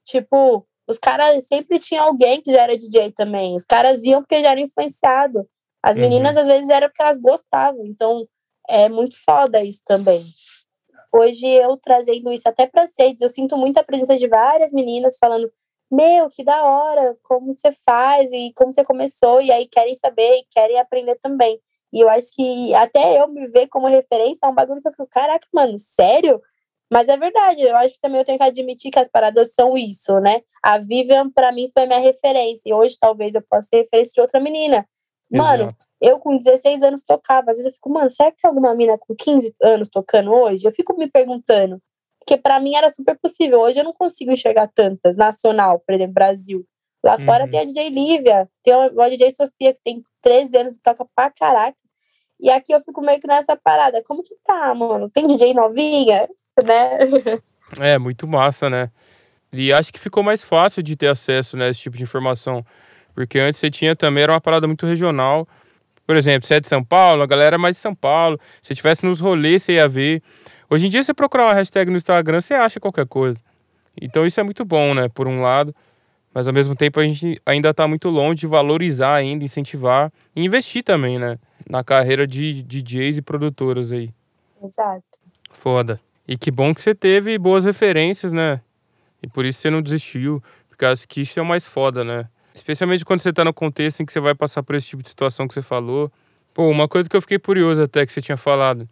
Tipo, 0.04 0.66
os 0.88 0.98
caras 0.98 1.46
sempre 1.46 1.78
tinha 1.80 2.02
alguém 2.02 2.42
que 2.42 2.52
já 2.52 2.64
era 2.64 2.78
DJ 2.78 3.12
também. 3.12 3.56
Os 3.56 3.64
caras 3.64 4.04
iam 4.04 4.22
porque 4.22 4.42
já 4.42 4.52
era 4.52 4.60
influenciado. 4.60 5.48
As 5.82 5.96
uhum. 5.96 6.04
meninas, 6.04 6.36
às 6.36 6.48
vezes, 6.48 6.70
era 6.70 6.90
porque 6.90 7.04
elas 7.04 7.20
gostavam. 7.20 7.86
Então, 7.86 8.28
é 8.68 8.90
muito 8.90 9.16
foda 9.24 9.64
isso 9.64 9.82
também. 9.86 10.24
Hoje, 11.16 11.46
eu 11.46 11.78
trazendo 11.78 12.32
isso 12.32 12.50
até 12.50 12.66
para 12.66 12.88
sedes, 12.88 13.22
eu 13.22 13.30
sinto 13.30 13.56
muita 13.56 13.84
presença 13.84 14.18
de 14.18 14.28
várias 14.28 14.74
meninas 14.74 15.18
falando: 15.20 15.52
Meu, 15.92 16.28
que 16.28 16.44
da 16.44 16.64
hora, 16.66 17.16
como 17.22 17.56
você 17.56 17.72
faz 17.72 18.32
e 18.32 18.52
como 18.56 18.74
você 18.74 18.84
começou. 18.84 19.40
E 19.40 19.52
aí 19.52 19.68
querem 19.68 19.96
saber 19.96 20.38
e 20.38 20.46
querem 20.50 20.80
aprender 20.80 21.16
também. 21.22 21.60
E 21.94 22.00
eu 22.00 22.10
acho 22.10 22.34
que 22.34 22.74
até 22.74 23.22
eu 23.22 23.28
me 23.28 23.48
ver 23.48 23.68
como 23.68 23.86
referência 23.88 24.40
é 24.44 24.48
um 24.48 24.56
bagulho 24.56 24.82
que 24.82 24.88
eu 24.88 24.92
fico, 24.92 25.08
caraca, 25.08 25.48
mano, 25.54 25.78
sério? 25.78 26.42
Mas 26.92 27.08
é 27.08 27.18
verdade, 27.18 27.62
eu 27.62 27.76
acho 27.78 27.94
que 27.94 28.00
também 28.00 28.20
eu 28.20 28.26
tenho 28.26 28.38
que 28.40 28.44
admitir 28.44 28.92
que 28.92 29.00
as 29.00 29.10
paradas 29.10 29.54
são 29.54 29.78
isso, 29.78 30.20
né? 30.20 30.42
A 30.62 30.80
Vivian, 30.80 31.30
para 31.30 31.52
mim, 31.52 31.70
foi 31.72 31.86
minha 31.86 32.00
referência. 32.00 32.70
E 32.70 32.74
hoje, 32.74 32.98
talvez, 33.00 33.36
eu 33.36 33.42
possa 33.42 33.68
ser 33.68 33.78
referência 33.78 34.14
de 34.16 34.22
outra 34.22 34.40
menina. 34.40 34.88
Mano, 35.32 35.64
Exato. 35.64 35.86
Eu 36.04 36.20
com 36.20 36.38
16 36.38 36.84
anos 36.84 37.02
tocava. 37.02 37.50
Às 37.50 37.58
vezes 37.58 37.72
eu 37.72 37.76
fico, 37.76 37.90
mano, 37.90 38.12
será 38.12 38.30
que 38.30 38.42
tem 38.42 38.50
alguma 38.50 38.76
menina 38.76 38.98
com 38.98 39.16
15 39.16 39.54
anos 39.64 39.88
tocando 39.88 40.34
hoje? 40.34 40.66
Eu 40.66 40.72
fico 40.72 40.94
me 40.98 41.10
perguntando. 41.10 41.82
Porque 42.20 42.38
para 42.38 42.60
mim 42.60 42.76
era 42.76 42.90
super 42.90 43.18
possível. 43.18 43.62
Hoje 43.62 43.80
eu 43.80 43.86
não 43.86 43.94
consigo 43.94 44.32
enxergar 44.32 44.68
tantas. 44.68 45.16
Nacional, 45.16 45.80
por 45.80 45.96
exemplo, 45.96 46.14
Brasil. 46.14 46.66
Lá 47.04 47.18
uhum. 47.18 47.26
fora 47.26 47.50
tem 47.50 47.62
a 47.62 47.66
DJ 47.66 47.90
Lívia, 47.90 48.50
tem 48.64 48.74
a 48.74 49.10
DJ 49.10 49.32
Sofia, 49.32 49.74
que 49.74 49.82
tem 49.84 50.04
13 50.22 50.58
anos 50.58 50.76
e 50.76 50.82
toca 50.82 51.06
pra 51.16 51.30
caraca. 51.30 51.78
E 52.40 52.50
aqui 52.50 52.74
eu 52.74 52.82
fico 52.82 53.02
meio 53.02 53.20
que 53.20 53.28
nessa 53.28 53.56
parada. 53.56 54.04
Como 54.04 54.24
que 54.24 54.36
tá, 54.44 54.74
mano? 54.76 55.10
Tem 55.10 55.26
DJ 55.26 55.54
novinha, 55.54 56.28
né? 56.64 56.98
É, 57.80 57.98
muito 57.98 58.28
massa, 58.28 58.70
né? 58.70 58.90
E 59.54 59.72
acho 59.72 59.94
que 59.94 60.00
ficou 60.00 60.24
mais 60.24 60.44
fácil 60.44 60.84
de 60.84 60.96
ter 60.96 61.08
acesso 61.08 61.56
né, 61.56 61.68
a 61.68 61.70
esse 61.70 61.80
tipo 61.80 61.96
de 61.96 62.04
informação. 62.04 62.66
Porque 63.14 63.40
antes 63.40 63.60
você 63.60 63.70
tinha 63.70 63.96
também, 63.96 64.24
era 64.24 64.34
uma 64.34 64.42
parada 64.42 64.68
muito 64.68 64.86
regional. 64.86 65.48
Por 66.06 66.16
exemplo, 66.16 66.48
você 66.48 66.56
é 66.56 66.60
de 66.60 66.68
São 66.68 66.84
Paulo, 66.84 67.24
a 67.24 67.26
galera 67.26 67.56
é 67.56 67.58
mais 67.58 67.78
de 67.78 67.82
São 67.82 67.96
Paulo. 67.96 68.40
Se 68.62 68.76
tivesse 68.76 69.06
nos 69.06 69.20
rolês, 69.20 69.64
você 69.64 69.74
ia 69.74 69.88
ver. 69.88 70.22
Hoje 70.70 70.88
em 70.88 70.90
dia, 70.90 71.04
você 71.04 71.14
procurar 71.14 71.46
uma 71.46 71.54
hashtag 71.54 71.90
no 71.90 71.98
Instagram, 71.98 72.42
você 72.42 72.54
acha 72.54 72.80
qualquer 72.80 73.06
coisa. 73.06 73.42
Então 74.02 74.26
isso 74.26 74.40
é 74.40 74.44
muito 74.44 74.66
bom, 74.66 74.94
né? 74.94 75.08
Por 75.08 75.28
um 75.28 75.42
lado. 75.42 75.74
Mas 76.34 76.48
ao 76.48 76.54
mesmo 76.54 76.76
tempo 76.76 77.00
a 77.00 77.04
gente 77.04 77.40
ainda 77.46 77.70
está 77.70 77.88
muito 77.88 78.10
longe 78.10 78.42
de 78.42 78.48
valorizar 78.48 79.14
ainda, 79.14 79.46
incentivar 79.46 80.12
e 80.36 80.44
investir 80.44 80.84
também, 80.84 81.20
né? 81.20 81.38
Na 81.70 81.84
carreira 81.84 82.26
de 82.26 82.64
DJs 82.64 83.20
e 83.20 83.22
produtoras 83.22 83.92
aí. 83.92 84.12
Exato. 84.62 85.04
Foda. 85.52 86.00
E 86.28 86.36
que 86.38 86.50
bom 86.50 86.74
que 86.74 86.82
você 86.82 86.96
teve 86.96 87.38
boas 87.38 87.66
referências, 87.66 88.32
né? 88.32 88.62
E 89.22 89.28
por 89.28 89.46
isso 89.46 89.60
você 89.60 89.70
não 89.70 89.82
desistiu. 89.82 90.42
Porque 90.68 90.86
acho 90.86 91.08
que 91.08 91.22
isso 91.22 91.40
é 91.40 91.44
o 91.44 91.46
mais 91.46 91.68
foda, 91.68 92.04
né? 92.04 92.28
Especialmente 92.54 93.04
quando 93.04 93.20
você 93.20 93.34
tá 93.34 93.44
no 93.44 93.54
contexto 93.54 94.02
em 94.02 94.06
que 94.06 94.14
você 94.14 94.20
vai 94.20 94.36
passar 94.36 94.64
por 94.64 94.76
esse 94.76 94.88
tipo 94.88 95.04
de 95.04 95.10
situação 95.10 95.48
que 95.48 95.54
você 95.54 95.62
falou. 95.62 96.12
Pô, 96.54 96.70
uma 96.70 96.88
coisa 96.88 97.10
que 97.10 97.16
eu 97.16 97.22
fiquei 97.22 97.40
curioso 97.40 97.82
até 97.82 98.06
que 98.06 98.14
você 98.14 98.22
tinha 98.22 98.38
falado 98.38 98.88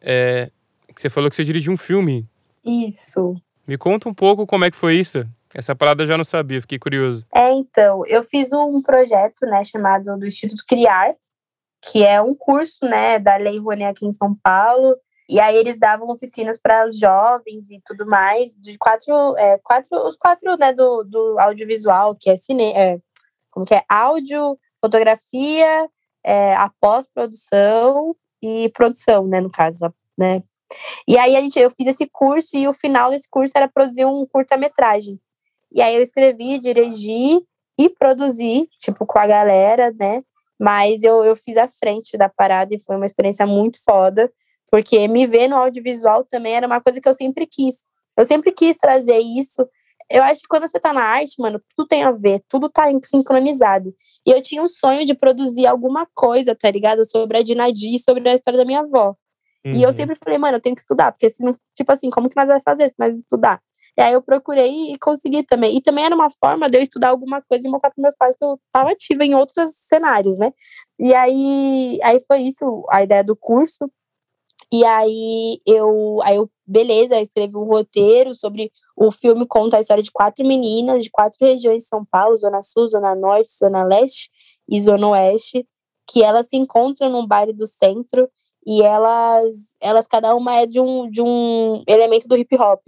é 0.00 0.50
que 0.94 1.00
você 1.00 1.08
falou 1.08 1.30
que 1.30 1.36
você 1.36 1.44
dirigiu 1.44 1.72
um 1.72 1.76
filme. 1.76 2.28
Isso. 2.64 3.36
Me 3.66 3.78
conta 3.78 4.08
um 4.08 4.14
pouco 4.14 4.46
como 4.46 4.64
é 4.64 4.70
que 4.70 4.76
foi 4.76 4.96
isso. 4.96 5.24
Essa 5.54 5.74
parada 5.74 6.02
eu 6.02 6.06
já 6.06 6.16
não 6.16 6.24
sabia, 6.24 6.60
fiquei 6.60 6.78
curioso. 6.78 7.24
É, 7.32 7.52
então, 7.52 8.04
eu 8.06 8.22
fiz 8.24 8.52
um 8.52 8.82
projeto, 8.82 9.46
né, 9.46 9.64
chamado 9.64 10.18
do 10.18 10.26
Instituto 10.26 10.64
Criar, 10.66 11.14
que 11.80 12.04
é 12.04 12.20
um 12.20 12.34
curso, 12.34 12.84
né, 12.84 13.18
da 13.18 13.36
Lei 13.36 13.58
Rouanet 13.58 13.90
aqui 13.90 14.06
em 14.06 14.12
São 14.12 14.34
Paulo, 14.34 14.96
e 15.28 15.38
aí 15.38 15.56
eles 15.56 15.78
davam 15.78 16.08
oficinas 16.08 16.58
para 16.58 16.86
os 16.88 16.98
jovens 16.98 17.70
e 17.70 17.80
tudo 17.84 18.06
mais, 18.06 18.56
de 18.56 18.78
quatro, 18.78 19.12
é, 19.36 19.58
quatro 19.58 19.96
os 20.06 20.16
quatro, 20.16 20.56
né, 20.56 20.72
do, 20.72 21.04
do 21.04 21.38
audiovisual, 21.38 22.16
que 22.18 22.30
é 22.30 22.36
cine, 22.36 22.72
é, 22.72 22.98
como 23.50 23.66
que 23.66 23.74
é, 23.74 23.84
áudio, 23.88 24.58
fotografia, 24.80 25.88
é, 26.24 26.54
a 26.54 26.70
pós-produção 26.80 28.16
e 28.42 28.70
produção, 28.70 29.26
né, 29.26 29.40
no 29.40 29.50
caso, 29.50 29.92
né. 30.16 30.42
E 31.06 31.18
aí 31.18 31.36
a 31.36 31.40
gente, 31.40 31.58
eu 31.58 31.70
fiz 31.70 31.86
esse 31.88 32.06
curso 32.10 32.56
e 32.56 32.66
o 32.68 32.72
final 32.72 33.10
desse 33.10 33.28
curso 33.28 33.52
era 33.56 33.68
produzir 33.68 34.04
um 34.04 34.26
curta-metragem. 34.26 35.18
E 35.72 35.82
aí 35.82 35.94
eu 35.96 36.02
escrevi, 36.02 36.58
dirigi 36.58 37.40
e 37.78 37.88
produzi, 37.90 38.68
tipo, 38.78 39.06
com 39.06 39.18
a 39.18 39.26
galera, 39.26 39.94
né? 39.98 40.22
Mas 40.58 41.02
eu, 41.02 41.24
eu 41.24 41.36
fiz 41.36 41.56
a 41.56 41.68
frente 41.68 42.16
da 42.16 42.28
parada 42.28 42.74
e 42.74 42.80
foi 42.80 42.96
uma 42.96 43.06
experiência 43.06 43.46
muito 43.46 43.78
foda, 43.82 44.30
porque 44.70 45.06
me 45.08 45.26
ver 45.26 45.48
no 45.48 45.56
audiovisual 45.56 46.24
também 46.24 46.54
era 46.54 46.66
uma 46.66 46.80
coisa 46.80 47.00
que 47.00 47.08
eu 47.08 47.14
sempre 47.14 47.46
quis. 47.46 47.84
Eu 48.16 48.24
sempre 48.24 48.52
quis 48.52 48.76
trazer 48.76 49.18
isso. 49.18 49.66
Eu 50.10 50.22
acho 50.22 50.40
que 50.40 50.48
quando 50.48 50.66
você 50.66 50.80
tá 50.80 50.92
na 50.92 51.02
arte, 51.02 51.34
mano, 51.38 51.60
tudo 51.76 51.86
tem 51.86 52.02
a 52.02 52.10
ver, 52.10 52.40
tudo 52.48 52.68
tá 52.68 52.86
sincronizado. 53.04 53.94
E 54.26 54.30
eu 54.30 54.42
tinha 54.42 54.62
um 54.62 54.68
sonho 54.68 55.04
de 55.04 55.14
produzir 55.14 55.66
alguma 55.66 56.06
coisa, 56.14 56.54
tá 56.54 56.70
ligado? 56.70 57.04
Sobre 57.04 57.38
a 57.38 57.42
Dinadi 57.42 57.94
e 57.94 57.98
sobre 57.98 58.28
a 58.28 58.34
história 58.34 58.58
da 58.58 58.64
minha 58.64 58.80
avó. 58.80 59.14
Uhum. 59.64 59.72
E 59.74 59.82
eu 59.82 59.90
uhum. 59.90 59.94
sempre 59.94 60.16
falei, 60.16 60.38
mano, 60.38 60.56
eu 60.56 60.60
tenho 60.60 60.74
que 60.74 60.80
estudar, 60.80 61.12
porque 61.12 61.28
se 61.28 61.44
não, 61.44 61.52
tipo 61.74 61.92
assim, 61.92 62.10
como 62.10 62.28
que 62.28 62.36
nós 62.36 62.48
vamos 62.48 62.62
fazer 62.62 62.88
se 62.88 62.94
nós 62.98 63.14
estudar? 63.14 63.60
E 63.98 64.00
aí 64.00 64.12
eu 64.12 64.22
procurei 64.22 64.92
e 64.92 64.98
consegui 64.98 65.42
também. 65.42 65.76
E 65.76 65.82
também 65.82 66.04
era 66.04 66.14
uma 66.14 66.30
forma 66.40 66.70
de 66.70 66.78
eu 66.78 66.82
estudar 66.82 67.08
alguma 67.08 67.42
coisa 67.42 67.66
e 67.66 67.70
mostrar 67.70 67.90
para 67.90 68.00
meus 68.00 68.14
pais 68.14 68.36
que 68.36 68.44
eu 68.44 68.58
estava 68.66 68.92
ativa 68.92 69.24
em 69.24 69.34
outros 69.34 69.72
cenários, 69.74 70.38
né? 70.38 70.52
E 71.00 71.12
aí, 71.12 71.98
aí 72.04 72.18
foi 72.26 72.42
isso 72.42 72.86
a 72.90 73.02
ideia 73.02 73.24
do 73.24 73.34
curso. 73.34 73.90
E 74.72 74.84
aí 74.84 75.60
eu, 75.66 76.18
aí 76.22 76.36
eu, 76.36 76.50
beleza, 76.66 77.18
escrevi 77.20 77.56
um 77.56 77.64
roteiro 77.64 78.34
sobre 78.34 78.70
o 78.94 79.10
filme 79.10 79.46
conta 79.46 79.78
a 79.78 79.80
história 79.80 80.02
de 80.02 80.10
quatro 80.10 80.46
meninas 80.46 81.02
de 81.02 81.10
quatro 81.10 81.38
regiões 81.40 81.82
de 81.82 81.88
São 81.88 82.04
Paulo, 82.04 82.36
Zona 82.36 82.60
Sul, 82.62 82.88
Zona 82.88 83.14
Norte, 83.14 83.48
Zona 83.58 83.82
Leste 83.84 84.30
e 84.68 84.78
Zona 84.80 85.08
Oeste, 85.08 85.66
que 86.10 86.22
elas 86.22 86.48
se 86.48 86.56
encontram 86.56 87.10
num 87.10 87.26
baile 87.26 87.54
do 87.54 87.66
centro 87.66 88.28
e 88.66 88.82
elas, 88.82 89.76
elas 89.80 90.06
cada 90.06 90.34
uma 90.34 90.54
é 90.54 90.66
de 90.66 90.80
um, 90.80 91.08
de 91.10 91.22
um 91.22 91.82
elemento 91.86 92.28
do 92.28 92.36
hip 92.36 92.54
hop. 92.56 92.82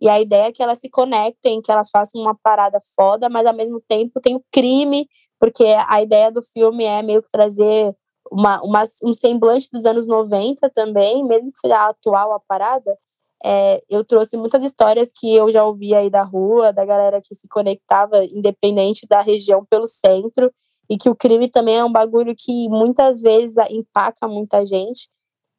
E 0.00 0.08
a 0.08 0.20
ideia 0.20 0.48
é 0.48 0.52
que 0.52 0.62
elas 0.62 0.80
se 0.80 0.90
conectem, 0.90 1.62
que 1.62 1.70
elas 1.70 1.88
façam 1.90 2.20
uma 2.20 2.34
parada 2.34 2.78
foda, 2.96 3.28
mas 3.28 3.46
ao 3.46 3.54
mesmo 3.54 3.80
tempo 3.88 4.20
tem 4.20 4.34
o 4.34 4.44
crime, 4.50 5.08
porque 5.38 5.64
a 5.86 6.02
ideia 6.02 6.30
do 6.30 6.42
filme 6.42 6.84
é 6.84 7.02
meio 7.02 7.22
que 7.22 7.30
trazer 7.30 7.94
uma, 8.30 8.60
uma, 8.62 8.84
um 9.02 9.14
semblante 9.14 9.68
dos 9.72 9.86
anos 9.86 10.06
90 10.06 10.70
também, 10.70 11.24
mesmo 11.24 11.52
que 11.52 11.58
seja 11.58 11.88
atual 11.88 12.32
a 12.32 12.40
parada. 12.40 12.96
É, 13.44 13.80
eu 13.90 14.04
trouxe 14.04 14.36
muitas 14.36 14.62
histórias 14.62 15.10
que 15.14 15.34
eu 15.34 15.52
já 15.52 15.64
ouvi 15.64 15.94
aí 15.94 16.08
da 16.08 16.22
rua, 16.22 16.72
da 16.72 16.84
galera 16.84 17.20
que 17.20 17.34
se 17.34 17.46
conectava, 17.48 18.24
independente 18.24 19.06
da 19.06 19.20
região, 19.20 19.64
pelo 19.64 19.86
centro, 19.86 20.50
e 20.88 20.96
que 20.96 21.08
o 21.08 21.14
crime 21.14 21.48
também 21.48 21.76
é 21.76 21.84
um 21.84 21.92
bagulho 21.92 22.34
que 22.36 22.68
muitas 22.68 23.20
vezes 23.20 23.56
empaca 23.70 24.26
muita 24.28 24.64
gente 24.64 25.08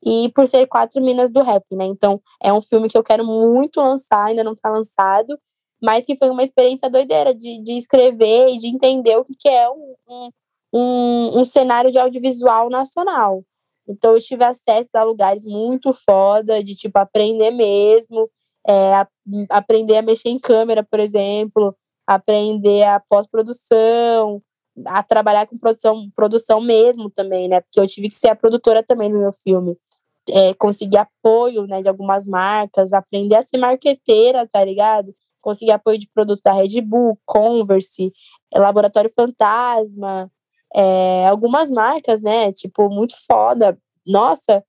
e 0.04 0.30
por 0.36 0.46
ser 0.46 0.68
quatro 0.68 1.02
minas 1.02 1.32
do 1.32 1.42
rap, 1.42 1.64
né? 1.76 1.86
Então 1.86 2.22
é 2.42 2.54
um 2.54 2.62
filme 2.62 2.88
que 2.88 2.98
eu 2.98 3.04
quero 3.04 3.26
muito 3.26 3.82
lançar, 3.82 4.26
ainda 4.26 4.44
não 4.44 4.54
está 4.54 4.70
lançado, 4.70 5.38
mas 5.82 6.06
que 6.06 6.16
foi 6.16 6.30
uma 6.30 6.44
experiência 6.44 6.90
doideira 6.90 7.34
de, 7.34 7.62
de 7.62 7.74
escrever 7.74 8.50
e 8.50 8.60
de 8.60 8.68
entender 8.68 9.18
o 9.18 9.26
que, 9.26 9.36
que 9.36 9.50
é 9.50 9.70
um, 9.70 9.96
um, 10.08 10.30
um, 10.76 11.40
um 11.40 11.46
cenário 11.46 11.92
de 11.92 11.98
audiovisual 11.98 12.70
nacional. 12.70 13.44
Então 13.88 14.14
eu 14.14 14.22
tive 14.22 14.44
acesso 14.44 14.90
a 14.96 15.04
lugares 15.04 15.46
muito 15.46 15.94
foda, 15.94 16.64
de 16.64 16.76
tipo 16.76 16.98
aprender 16.98 17.52
mesmo, 17.52 18.30
é, 18.68 18.94
a, 18.94 19.08
aprender 19.52 19.98
a 19.98 20.02
mexer 20.02 20.30
em 20.30 20.40
câmera, 20.40 20.84
por 20.84 21.00
exemplo, 21.00 21.76
aprender 22.08 22.84
a 22.84 23.00
pós-produção, 23.00 24.42
a 24.88 25.04
trabalhar 25.04 25.46
com 25.46 25.58
produção, 25.58 26.10
produção 26.16 26.60
mesmo 26.60 27.10
também, 27.10 27.48
né? 27.48 27.62
Porque 27.62 27.80
eu 27.80 27.88
tive 27.88 28.10
que 28.10 28.16
ser 28.16 28.30
a 28.30 28.36
produtora 28.36 28.84
também 28.84 29.12
do 29.12 29.20
meu 29.20 29.32
filme 29.32 29.78
é, 30.30 30.54
conseguir 30.56 30.98
apoio 30.98 31.66
né, 31.68 31.82
de 31.82 31.88
algumas 31.88 32.26
marcas, 32.26 32.94
aprender 32.94 33.36
a 33.36 33.42
ser 33.42 33.58
marqueteira, 33.58 34.48
tá 34.48 34.64
ligado? 34.64 35.14
Conseguir 35.42 35.72
apoio 35.72 35.98
de 35.98 36.10
produto 36.14 36.42
da 36.44 36.54
Red 36.54 36.82
Bull, 36.82 37.20
Converse, 37.26 38.12
Laboratório 38.54 39.12
Fantasma, 39.14 40.32
é, 40.76 41.28
algumas 41.28 41.72
marcas, 41.72 42.22
né? 42.22 42.52
Tipo, 42.52 42.90
muito 42.90 43.16
foda. 43.28 43.78
Nossa, 44.06 44.64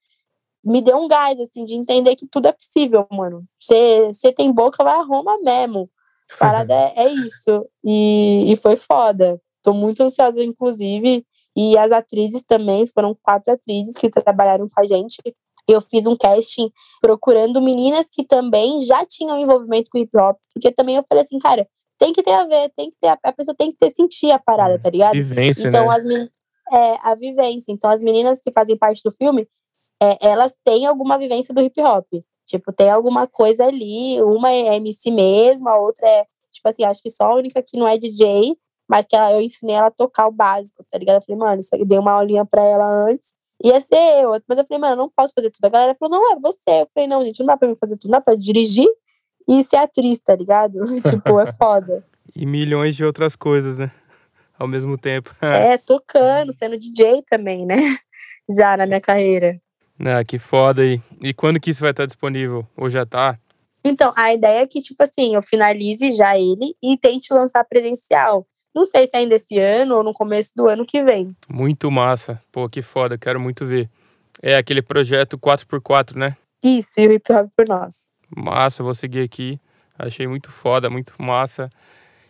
me 0.64 0.80
deu 0.80 0.96
um 0.98 1.08
gás, 1.08 1.38
assim, 1.40 1.64
de 1.64 1.74
entender 1.74 2.14
que 2.14 2.26
tudo 2.26 2.48
é 2.48 2.52
possível, 2.52 3.06
mano. 3.10 3.44
Você 3.60 4.32
tem 4.32 4.52
boca, 4.52 4.84
vai 4.84 4.96
a 4.96 5.02
Roma 5.02 5.38
mesmo. 5.42 5.90
Parada 6.38 6.74
é, 6.74 7.04
é 7.04 7.08
isso. 7.08 7.68
E, 7.84 8.52
e 8.52 8.56
foi 8.56 8.76
foda. 8.76 9.40
Tô 9.62 9.72
muito 9.72 10.02
ansiosa, 10.02 10.42
inclusive. 10.42 11.24
E 11.56 11.76
as 11.78 11.90
atrizes 11.92 12.44
também, 12.44 12.86
foram 12.86 13.16
quatro 13.22 13.52
atrizes 13.52 13.94
que 13.94 14.10
trabalharam 14.10 14.68
com 14.68 14.80
a 14.80 14.84
gente 14.84 15.20
eu 15.68 15.80
fiz 15.80 16.06
um 16.06 16.16
casting 16.16 16.70
procurando 17.00 17.60
meninas 17.60 18.06
que 18.10 18.24
também 18.24 18.80
já 18.80 19.04
tinham 19.04 19.38
envolvimento 19.38 19.90
com 19.90 19.98
hip 19.98 20.16
hop, 20.16 20.38
porque 20.54 20.70
também 20.70 20.96
eu 20.96 21.04
falei 21.08 21.24
assim, 21.24 21.38
cara, 21.38 21.68
tem 21.98 22.12
que 22.12 22.22
ter 22.22 22.32
a 22.32 22.44
ver, 22.44 22.70
tem 22.76 22.90
que 22.90 22.96
ter, 22.98 23.08
a, 23.08 23.18
a 23.22 23.32
pessoa 23.32 23.54
tem 23.56 23.70
que 23.70 23.76
ter 23.78 23.90
sentir 23.90 24.30
a 24.30 24.38
parada, 24.38 24.78
tá 24.78 24.90
ligado? 24.90 25.12
Vivência, 25.12 25.68
então, 25.68 25.86
né? 25.86 25.94
as 25.94 26.04
men 26.04 26.30
é, 26.72 26.98
a 27.02 27.14
vivência. 27.14 27.72
Então, 27.72 27.88
as 27.88 28.02
meninas 28.02 28.40
que 28.40 28.52
fazem 28.52 28.76
parte 28.76 29.02
do 29.04 29.12
filme, 29.12 29.48
é, 30.02 30.28
elas 30.28 30.54
têm 30.64 30.86
alguma 30.86 31.18
vivência 31.18 31.54
do 31.54 31.60
hip 31.60 31.80
hop. 31.80 32.06
Tipo, 32.46 32.72
tem 32.72 32.90
alguma 32.90 33.26
coisa 33.26 33.66
ali, 33.66 34.22
uma 34.22 34.50
é 34.52 34.76
MC 34.76 35.10
mesmo, 35.10 35.68
a 35.68 35.80
outra 35.80 36.06
é, 36.06 36.26
tipo 36.52 36.68
assim, 36.68 36.84
acho 36.84 37.02
que 37.02 37.10
só 37.10 37.24
a 37.24 37.34
única 37.34 37.62
que 37.62 37.76
não 37.76 37.88
é 37.88 37.98
DJ, 37.98 38.56
mas 38.88 39.04
que 39.04 39.16
ela, 39.16 39.32
eu 39.32 39.40
ensinei 39.40 39.74
ela 39.74 39.88
a 39.88 39.90
tocar 39.90 40.28
o 40.28 40.32
básico, 40.32 40.84
tá 40.88 40.96
ligado? 40.96 41.16
Eu 41.16 41.22
falei, 41.22 41.38
mano, 41.38 41.60
isso 41.60 41.74
aqui 41.74 41.84
dei 41.84 41.98
uma 41.98 42.12
aulinha 42.12 42.44
pra 42.44 42.64
ela 42.64 42.86
antes, 42.86 43.34
ia 43.64 43.80
ser 43.80 44.22
eu. 44.22 44.30
Mas 44.48 44.58
eu 44.58 44.66
falei, 44.66 44.80
mano, 44.80 44.92
eu 44.92 44.96
não 44.96 45.10
posso 45.10 45.32
fazer 45.34 45.50
tudo. 45.50 45.64
A 45.64 45.68
galera 45.68 45.94
falou, 45.94 46.18
não, 46.18 46.32
é 46.32 46.36
você. 46.38 46.82
Eu 46.82 46.88
falei, 46.94 47.08
não, 47.08 47.24
gente, 47.24 47.40
não 47.40 47.46
dá 47.46 47.56
pra 47.56 47.68
mim 47.68 47.76
fazer 47.78 47.96
tudo, 47.96 48.10
não 48.10 48.18
dá 48.18 48.20
pra 48.20 48.36
dirigir 48.36 48.86
e 49.48 49.62
ser 49.64 49.76
atriz, 49.76 50.18
tá 50.18 50.34
ligado? 50.34 50.78
tipo, 51.08 51.40
é 51.40 51.46
foda. 51.52 52.04
e 52.34 52.44
milhões 52.46 52.96
de 52.96 53.04
outras 53.04 53.36
coisas, 53.36 53.78
né? 53.78 53.90
Ao 54.58 54.66
mesmo 54.66 54.96
tempo. 54.96 55.34
é, 55.40 55.76
tocando, 55.76 56.52
sendo 56.52 56.78
DJ 56.78 57.22
também, 57.28 57.66
né? 57.66 57.98
Já 58.48 58.76
na 58.76 58.86
minha 58.86 59.00
carreira. 59.00 59.60
Ah, 59.98 60.22
que 60.24 60.38
foda 60.38 60.82
aí. 60.82 61.00
E 61.22 61.32
quando 61.32 61.58
que 61.58 61.70
isso 61.70 61.80
vai 61.80 61.90
estar 61.90 62.06
disponível? 62.06 62.66
Ou 62.76 62.88
já 62.88 63.06
tá? 63.06 63.38
Então, 63.82 64.12
a 64.14 64.32
ideia 64.34 64.60
é 64.60 64.66
que, 64.66 64.82
tipo 64.82 65.02
assim, 65.02 65.34
eu 65.34 65.42
finalize 65.42 66.12
já 66.12 66.38
ele 66.38 66.76
e 66.82 66.98
tente 66.98 67.32
lançar 67.32 67.64
presencial. 67.64 68.46
Não 68.74 68.84
sei 68.84 69.06
se 69.06 69.16
é 69.16 69.20
ainda 69.20 69.36
esse 69.36 69.58
ano 69.58 69.94
ou 69.96 70.04
no 70.04 70.12
começo 70.12 70.52
do 70.54 70.68
ano 70.68 70.84
que 70.84 71.02
vem. 71.02 71.34
Muito 71.48 71.90
massa. 71.90 72.42
Pô, 72.52 72.68
que 72.68 72.82
foda, 72.82 73.16
quero 73.16 73.40
muito 73.40 73.64
ver. 73.64 73.88
É 74.42 74.56
aquele 74.56 74.82
projeto 74.82 75.38
4x4, 75.38 76.14
né? 76.14 76.36
Isso, 76.62 77.00
e 77.00 77.08
o 77.08 77.12
Hip 77.12 77.32
Hop 77.32 77.48
por 77.56 77.66
Nós. 77.66 78.08
Massa, 78.34 78.82
vou 78.82 78.94
seguir 78.94 79.22
aqui. 79.22 79.60
Achei 79.98 80.26
muito 80.26 80.50
foda, 80.50 80.90
muito 80.90 81.14
massa. 81.20 81.70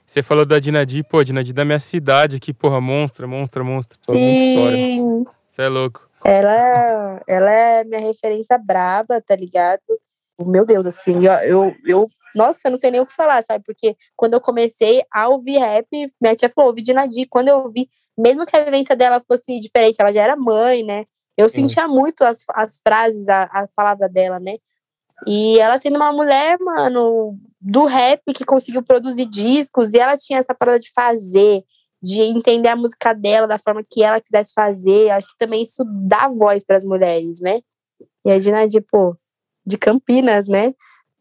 Você 0.07 0.23
falou 0.23 0.47
da 0.47 0.59
Dinadi, 0.59 1.03
pô, 1.03 1.23
Dinadi 1.25 1.53
da 1.53 1.65
minha 1.65 1.81
cidade 1.81 2.37
aqui, 2.37 2.53
porra, 2.53 2.81
monstra, 2.81 3.27
monstra, 3.27 3.65
monstra. 3.65 3.99
Sim. 4.13 5.25
Você 5.49 5.63
é 5.63 5.69
louco. 5.69 6.09
Ela, 6.25 7.23
ela 7.27 7.51
é 7.51 7.85
minha 7.85 8.01
referência 8.01 8.57
braba, 8.57 9.21
tá 9.21 9.35
ligado? 9.35 9.81
Meu 10.45 10.65
Deus, 10.65 10.87
assim, 10.87 11.25
eu, 11.25 11.33
eu, 11.33 11.75
eu 11.85 12.09
nossa, 12.37 12.61
eu 12.67 12.71
não 12.71 12.77
sei 12.77 12.91
nem 12.91 13.01
o 13.01 13.07
que 13.07 13.15
falar, 13.15 13.43
sabe? 13.43 13.65
Porque 13.65 13.97
quando 14.15 14.35
eu 14.35 14.41
comecei 14.41 15.03
a 15.11 15.29
ouvir 15.29 15.59
rap, 15.59 15.89
minha 16.21 16.37
tia 16.37 16.51
falou, 16.51 16.71
ouvi 16.71 16.83
de 16.83 16.93
Nadir. 16.93 17.27
Quando 17.31 17.49
eu 17.49 17.61
ouvi, 17.61 17.89
mesmo 18.17 18.45
que 18.45 18.55
a 18.55 18.63
vivência 18.63 18.95
dela 18.95 19.23
fosse 19.27 19.59
diferente, 19.59 19.97
ela 19.99 20.13
já 20.13 20.23
era 20.23 20.37
mãe, 20.37 20.85
né? 20.85 21.07
Eu 21.37 21.49
sentia 21.49 21.89
muito 21.89 22.23
as, 22.23 22.45
as 22.55 22.81
frases, 22.87 23.29
a, 23.29 23.45
a 23.45 23.69
palavra 23.75 24.09
dela, 24.09 24.39
né? 24.39 24.57
E 25.27 25.59
ela 25.61 25.79
sendo 25.79 25.97
uma 25.97 26.13
mulher, 26.13 26.59
mano, 26.61 27.39
do 27.61 27.85
rap 27.85 28.23
que 28.35 28.45
conseguiu 28.45 28.83
produzir 28.83 29.27
discos, 29.27 29.95
e 29.95 29.99
ela 29.99 30.17
tinha 30.17 30.39
essa 30.39 30.55
parada 30.55 30.79
de 30.79 30.91
fazer, 30.93 31.63
de 32.03 32.21
entender 32.21 32.69
a 32.69 32.77
música 32.77 33.13
dela 33.13 33.47
da 33.47 33.59
forma 33.59 33.83
que 33.89 34.03
ela 34.03 34.21
quisesse 34.21 34.53
fazer. 34.53 35.11
Acho 35.11 35.29
que 35.29 35.39
também 35.39 35.63
isso 35.63 35.85
dá 35.87 36.29
voz 36.29 36.65
para 36.65 36.77
as 36.77 36.85
mulheres, 36.85 37.41
né? 37.41 37.61
E 38.25 38.31
a 38.31 38.39
Dinadir, 38.39 38.85
pô, 38.91 39.17
de 39.65 39.79
Campinas, 39.79 40.47
né? 40.47 40.75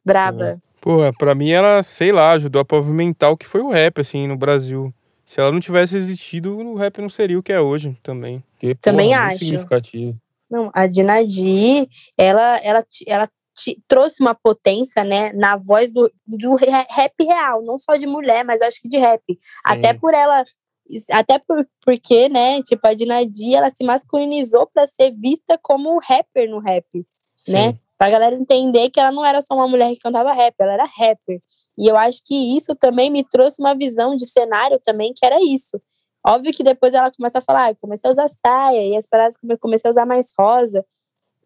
Braba. 0.03 0.61
Porra, 0.81 1.11
pra 1.11 1.33
mim 1.33 1.49
ela, 1.49 1.81
sei 1.81 2.11
lá, 2.11 2.31
ajudou 2.33 2.61
a 2.61 2.65
pavimentar 2.65 3.31
o 3.31 3.37
que 3.37 3.45
foi 3.45 3.61
o 3.61 3.71
rap, 3.71 3.99
assim, 4.01 4.27
no 4.27 4.37
Brasil. 4.37 4.93
Se 5.25 5.39
ela 5.39 5.51
não 5.51 5.59
tivesse 5.59 5.97
existido, 5.97 6.55
o 6.55 6.75
rap 6.75 7.01
não 7.01 7.09
seria 7.09 7.39
o 7.39 7.41
que 7.41 7.51
é 7.51 7.59
hoje 7.59 7.97
também. 8.03 8.43
Porque, 8.51 8.75
também 8.75 9.09
porra, 9.09 9.21
acho. 9.21 9.39
significativo. 9.39 10.15
Não, 10.47 10.69
a 10.73 10.85
Dinadi, 10.85 11.89
ela, 12.15 12.57
ela, 12.57 12.85
ela 13.07 13.29
trouxe 13.87 14.21
uma 14.21 14.35
potência, 14.35 15.03
né, 15.03 15.31
na 15.33 15.55
voz 15.55 15.91
do, 15.91 16.11
do 16.25 16.55
rap 16.55 17.13
real, 17.21 17.63
não 17.63 17.77
só 17.77 17.95
de 17.95 18.05
mulher, 18.05 18.43
mas 18.43 18.61
acho 18.61 18.81
que 18.81 18.89
de 18.89 18.97
rap. 18.97 19.21
Até 19.63 19.93
por 19.93 20.13
ela, 20.13 20.43
até 21.11 21.39
por, 21.39 21.65
porque, 21.83 22.29
né, 22.29 22.61
tipo, 22.61 22.85
a 22.85 22.93
Dinadi, 22.93 23.55
ela 23.55 23.69
se 23.69 23.83
masculinizou 23.83 24.67
para 24.67 24.85
ser 24.85 25.11
vista 25.11 25.57
como 25.61 25.99
rapper 25.99 26.49
no 26.49 26.59
rap, 26.59 26.85
né? 26.93 27.03
Sim. 27.37 27.51
né? 27.53 27.79
Pra 27.97 28.09
galera 28.09 28.35
entender 28.35 28.89
que 28.89 28.99
ela 28.99 29.11
não 29.11 29.25
era 29.25 29.39
só 29.39 29.55
uma 29.55 29.69
mulher 29.69 29.89
que 29.93 29.99
cantava 29.99 30.33
rap, 30.33 30.53
ela 30.59 30.73
era 30.73 30.85
rapper. 30.85 31.41
E 31.77 31.87
eu 31.87 31.95
acho 31.95 32.21
que 32.25 32.35
isso 32.55 32.75
também 32.75 33.09
me 33.09 33.23
trouxe 33.23 33.61
uma 33.61 33.73
visão 33.73 34.15
de 34.15 34.25
cenário 34.25 34.79
também, 34.83 35.13
que 35.15 35.25
era 35.25 35.41
isso. 35.41 35.81
Óbvio 36.25 36.51
que 36.51 36.63
depois 36.63 36.93
ela 36.93 37.11
começa 37.11 37.37
a 37.37 37.41
falar, 37.41 37.69
ah, 37.69 37.75
comecei 37.75 38.09
a 38.09 38.11
usar 38.11 38.27
saia, 38.27 38.85
e 38.85 38.97
as 38.97 39.05
paradas 39.05 39.37
comecei 39.61 39.87
a 39.87 39.91
usar 39.91 40.05
mais 40.05 40.33
rosa. 40.37 40.85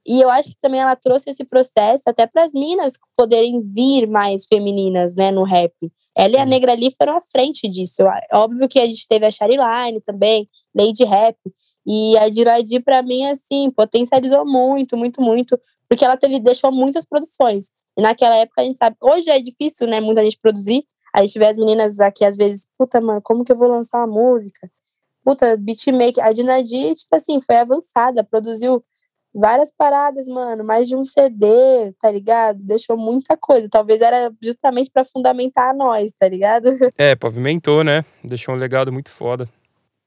E 0.07 0.21
eu 0.21 0.29
acho 0.29 0.49
que 0.49 0.57
também 0.61 0.81
ela 0.81 0.95
trouxe 0.95 1.29
esse 1.29 1.43
processo 1.43 2.03
até 2.07 2.25
para 2.25 2.43
as 2.43 2.53
minas 2.53 2.93
poderem 3.15 3.61
vir 3.61 4.07
mais 4.07 4.45
femininas, 4.45 5.15
né, 5.15 5.31
no 5.31 5.43
rap. 5.43 5.73
Ela 6.17 6.35
e 6.35 6.37
a 6.37 6.45
Negra 6.45 6.71
ali 6.71 6.91
foram 6.97 7.15
à 7.15 7.21
frente 7.21 7.67
disso. 7.67 8.03
Óbvio 8.33 8.67
que 8.67 8.79
a 8.79 8.85
gente 8.85 9.07
teve 9.07 9.25
a 9.25 9.31
Shariline 9.31 10.01
também, 10.01 10.49
Lady 10.75 11.03
Rap. 11.03 11.37
E 11.85 12.17
a 12.17 12.27
Diraidi, 12.29 12.79
para 12.79 13.01
mim, 13.01 13.25
assim, 13.25 13.71
potencializou 13.71 14.45
muito, 14.45 14.97
muito, 14.97 15.21
muito 15.21 15.59
porque 15.89 16.05
ela 16.05 16.15
teve, 16.15 16.39
deixou 16.39 16.71
muitas 16.71 17.03
produções. 17.03 17.71
E 17.97 18.01
naquela 18.01 18.35
época 18.37 18.61
a 18.61 18.63
gente 18.63 18.77
sabe, 18.77 18.95
hoje 19.01 19.29
é 19.29 19.39
difícil, 19.41 19.87
né, 19.87 19.99
muita 19.99 20.23
gente 20.23 20.37
produzir. 20.39 20.85
A 21.13 21.25
gente 21.25 21.39
vê 21.39 21.47
as 21.47 21.57
meninas 21.57 21.99
aqui 21.99 22.23
às 22.23 22.37
vezes, 22.37 22.67
puta, 22.77 23.01
mano, 23.01 23.19
como 23.21 23.43
que 23.43 23.51
eu 23.51 23.57
vou 23.57 23.67
lançar 23.67 23.97
uma 23.97 24.07
música? 24.07 24.69
Puta, 25.23 25.57
beatmaker. 25.57 26.23
A 26.23 26.31
Dinadi, 26.31 26.95
tipo 26.95 27.15
assim, 27.15 27.41
foi 27.41 27.55
avançada, 27.57 28.23
produziu 28.23 28.83
várias 29.33 29.71
paradas, 29.71 30.27
mano, 30.27 30.63
mais 30.63 30.87
de 30.87 30.95
um 30.95 31.03
CD, 31.03 31.47
tá 31.99 32.11
ligado? 32.11 32.59
Deixou 32.65 32.97
muita 32.97 33.37
coisa. 33.37 33.67
Talvez 33.69 34.01
era 34.01 34.31
justamente 34.41 34.89
para 34.91 35.05
fundamentar 35.05 35.69
a 35.69 35.73
nós, 35.73 36.11
tá 36.17 36.27
ligado? 36.27 36.69
É, 36.97 37.15
pavimentou, 37.15 37.83
né? 37.83 38.03
Deixou 38.23 38.53
um 38.53 38.57
legado 38.57 38.91
muito 38.91 39.11
foda. 39.11 39.49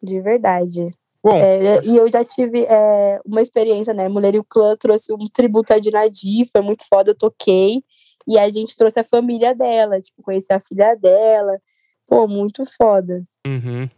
De 0.02 0.20
verdade. 0.20 0.94
Bom, 1.22 1.36
é, 1.36 1.84
e 1.84 1.96
eu 1.96 2.10
já 2.10 2.24
tive 2.24 2.64
é, 2.64 3.20
uma 3.24 3.40
experiência, 3.40 3.94
né? 3.94 4.08
Mulher 4.08 4.34
e 4.34 4.38
o 4.38 4.44
Clã 4.44 4.76
trouxe 4.76 5.12
um 5.12 5.28
tributo 5.32 5.72
a 5.72 5.78
Dinadi, 5.78 6.48
foi 6.50 6.60
muito 6.60 6.84
foda, 6.88 7.12
eu 7.12 7.14
toquei. 7.14 7.82
E 8.28 8.38
a 8.38 8.50
gente 8.50 8.76
trouxe 8.76 9.00
a 9.00 9.04
família 9.04 9.54
dela, 9.54 10.00
tipo, 10.00 10.22
conheci 10.22 10.52
a 10.52 10.60
filha 10.60 10.94
dela. 10.96 11.58
Pô, 12.06 12.26
muito 12.26 12.64
foda. 12.76 13.22
Uhum. 13.46 13.88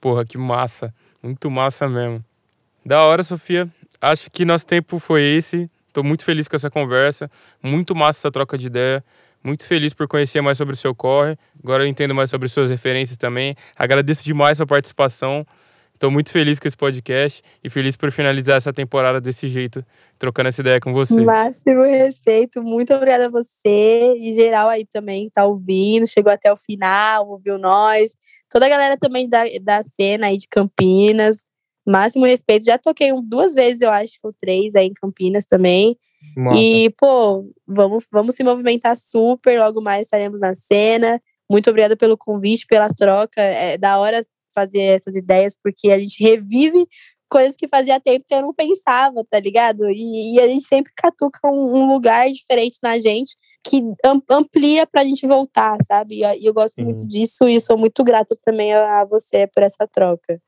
Porra, 0.00 0.24
que 0.24 0.38
massa. 0.38 0.94
Muito 1.22 1.50
massa 1.50 1.88
mesmo. 1.88 2.24
Da 2.84 3.04
hora, 3.04 3.22
Sofia. 3.22 3.70
Acho 4.00 4.30
que 4.30 4.44
nosso 4.44 4.66
tempo 4.66 4.98
foi 4.98 5.22
esse. 5.22 5.70
Tô 5.92 6.02
muito 6.02 6.24
feliz 6.24 6.48
com 6.48 6.56
essa 6.56 6.70
conversa. 6.70 7.30
Muito 7.62 7.94
massa 7.94 8.20
essa 8.20 8.30
troca 8.30 8.56
de 8.56 8.66
ideia. 8.66 9.04
Muito 9.42 9.66
feliz 9.66 9.92
por 9.92 10.06
conhecer 10.06 10.40
mais 10.40 10.58
sobre 10.58 10.74
o 10.74 10.76
seu 10.76 10.94
corre. 10.94 11.36
Agora 11.62 11.82
eu 11.82 11.86
entendo 11.86 12.14
mais 12.14 12.30
sobre 12.30 12.48
suas 12.48 12.70
referências 12.70 13.16
também. 13.16 13.54
Agradeço 13.76 14.24
demais 14.24 14.58
sua 14.58 14.66
participação. 14.66 15.46
Estou 16.00 16.10
muito 16.10 16.32
feliz 16.32 16.58
com 16.58 16.66
esse 16.66 16.76
podcast 16.76 17.42
e 17.62 17.68
feliz 17.68 17.94
por 17.94 18.10
finalizar 18.10 18.56
essa 18.56 18.72
temporada 18.72 19.20
desse 19.20 19.48
jeito, 19.48 19.84
trocando 20.18 20.48
essa 20.48 20.62
ideia 20.62 20.80
com 20.80 20.94
você. 20.94 21.20
Máximo 21.20 21.82
respeito, 21.82 22.62
muito 22.62 22.94
obrigada 22.94 23.26
a 23.26 23.28
você 23.28 24.14
e 24.16 24.32
geral 24.32 24.70
aí 24.70 24.86
também 24.86 25.26
que 25.26 25.32
tá 25.32 25.44
ouvindo, 25.44 26.08
chegou 26.08 26.32
até 26.32 26.50
o 26.50 26.56
final, 26.56 27.28
ouviu 27.28 27.58
nós, 27.58 28.16
toda 28.48 28.64
a 28.64 28.68
galera 28.70 28.96
também 28.96 29.28
da, 29.28 29.42
da 29.60 29.82
cena 29.82 30.28
aí 30.28 30.38
de 30.38 30.48
Campinas, 30.48 31.44
máximo 31.90 32.26
respeito. 32.26 32.64
Já 32.64 32.78
toquei 32.78 33.12
duas 33.22 33.54
vezes, 33.54 33.80
eu 33.80 33.90
acho, 33.90 34.14
ou 34.22 34.32
três 34.32 34.74
aí 34.74 34.86
em 34.86 34.94
Campinas 34.94 35.44
também. 35.44 35.96
Nossa. 36.36 36.58
E, 36.58 36.90
pô, 36.98 37.50
vamos, 37.66 38.06
vamos 38.12 38.34
se 38.34 38.44
movimentar 38.44 38.96
super, 38.96 39.58
logo 39.58 39.80
mais 39.80 40.02
estaremos 40.02 40.40
na 40.40 40.54
cena. 40.54 41.20
Muito 41.50 41.68
obrigada 41.68 41.96
pelo 41.96 42.16
convite, 42.16 42.66
pela 42.66 42.88
troca. 42.88 43.40
É 43.40 43.76
da 43.78 43.98
hora 43.98 44.20
fazer 44.54 44.80
essas 44.80 45.14
ideias, 45.14 45.54
porque 45.62 45.90
a 45.90 45.98
gente 45.98 46.22
revive 46.22 46.86
coisas 47.30 47.54
que 47.56 47.68
fazia 47.68 48.00
tempo 48.00 48.24
que 48.28 48.34
eu 48.34 48.42
não 48.42 48.52
pensava, 48.52 49.24
tá 49.30 49.38
ligado? 49.38 49.88
E, 49.88 50.34
e 50.34 50.40
a 50.40 50.48
gente 50.48 50.66
sempre 50.66 50.92
catuca 50.96 51.38
um, 51.44 51.76
um, 51.76 51.92
lugar 51.92 52.28
diferente 52.28 52.78
na 52.82 52.98
gente 52.98 53.36
que 53.64 53.82
amplia 54.30 54.86
pra 54.86 55.04
gente 55.04 55.26
voltar, 55.26 55.76
sabe? 55.86 56.16
E 56.16 56.22
eu, 56.22 56.48
eu 56.48 56.54
gosto 56.54 56.78
uhum. 56.78 56.86
muito 56.86 57.06
disso 57.06 57.46
e 57.46 57.60
sou 57.60 57.78
muito 57.78 58.02
grata 58.02 58.36
também 58.42 58.72
a, 58.72 59.02
a 59.02 59.04
você 59.04 59.46
por 59.46 59.62
essa 59.62 59.86
troca. 59.86 60.40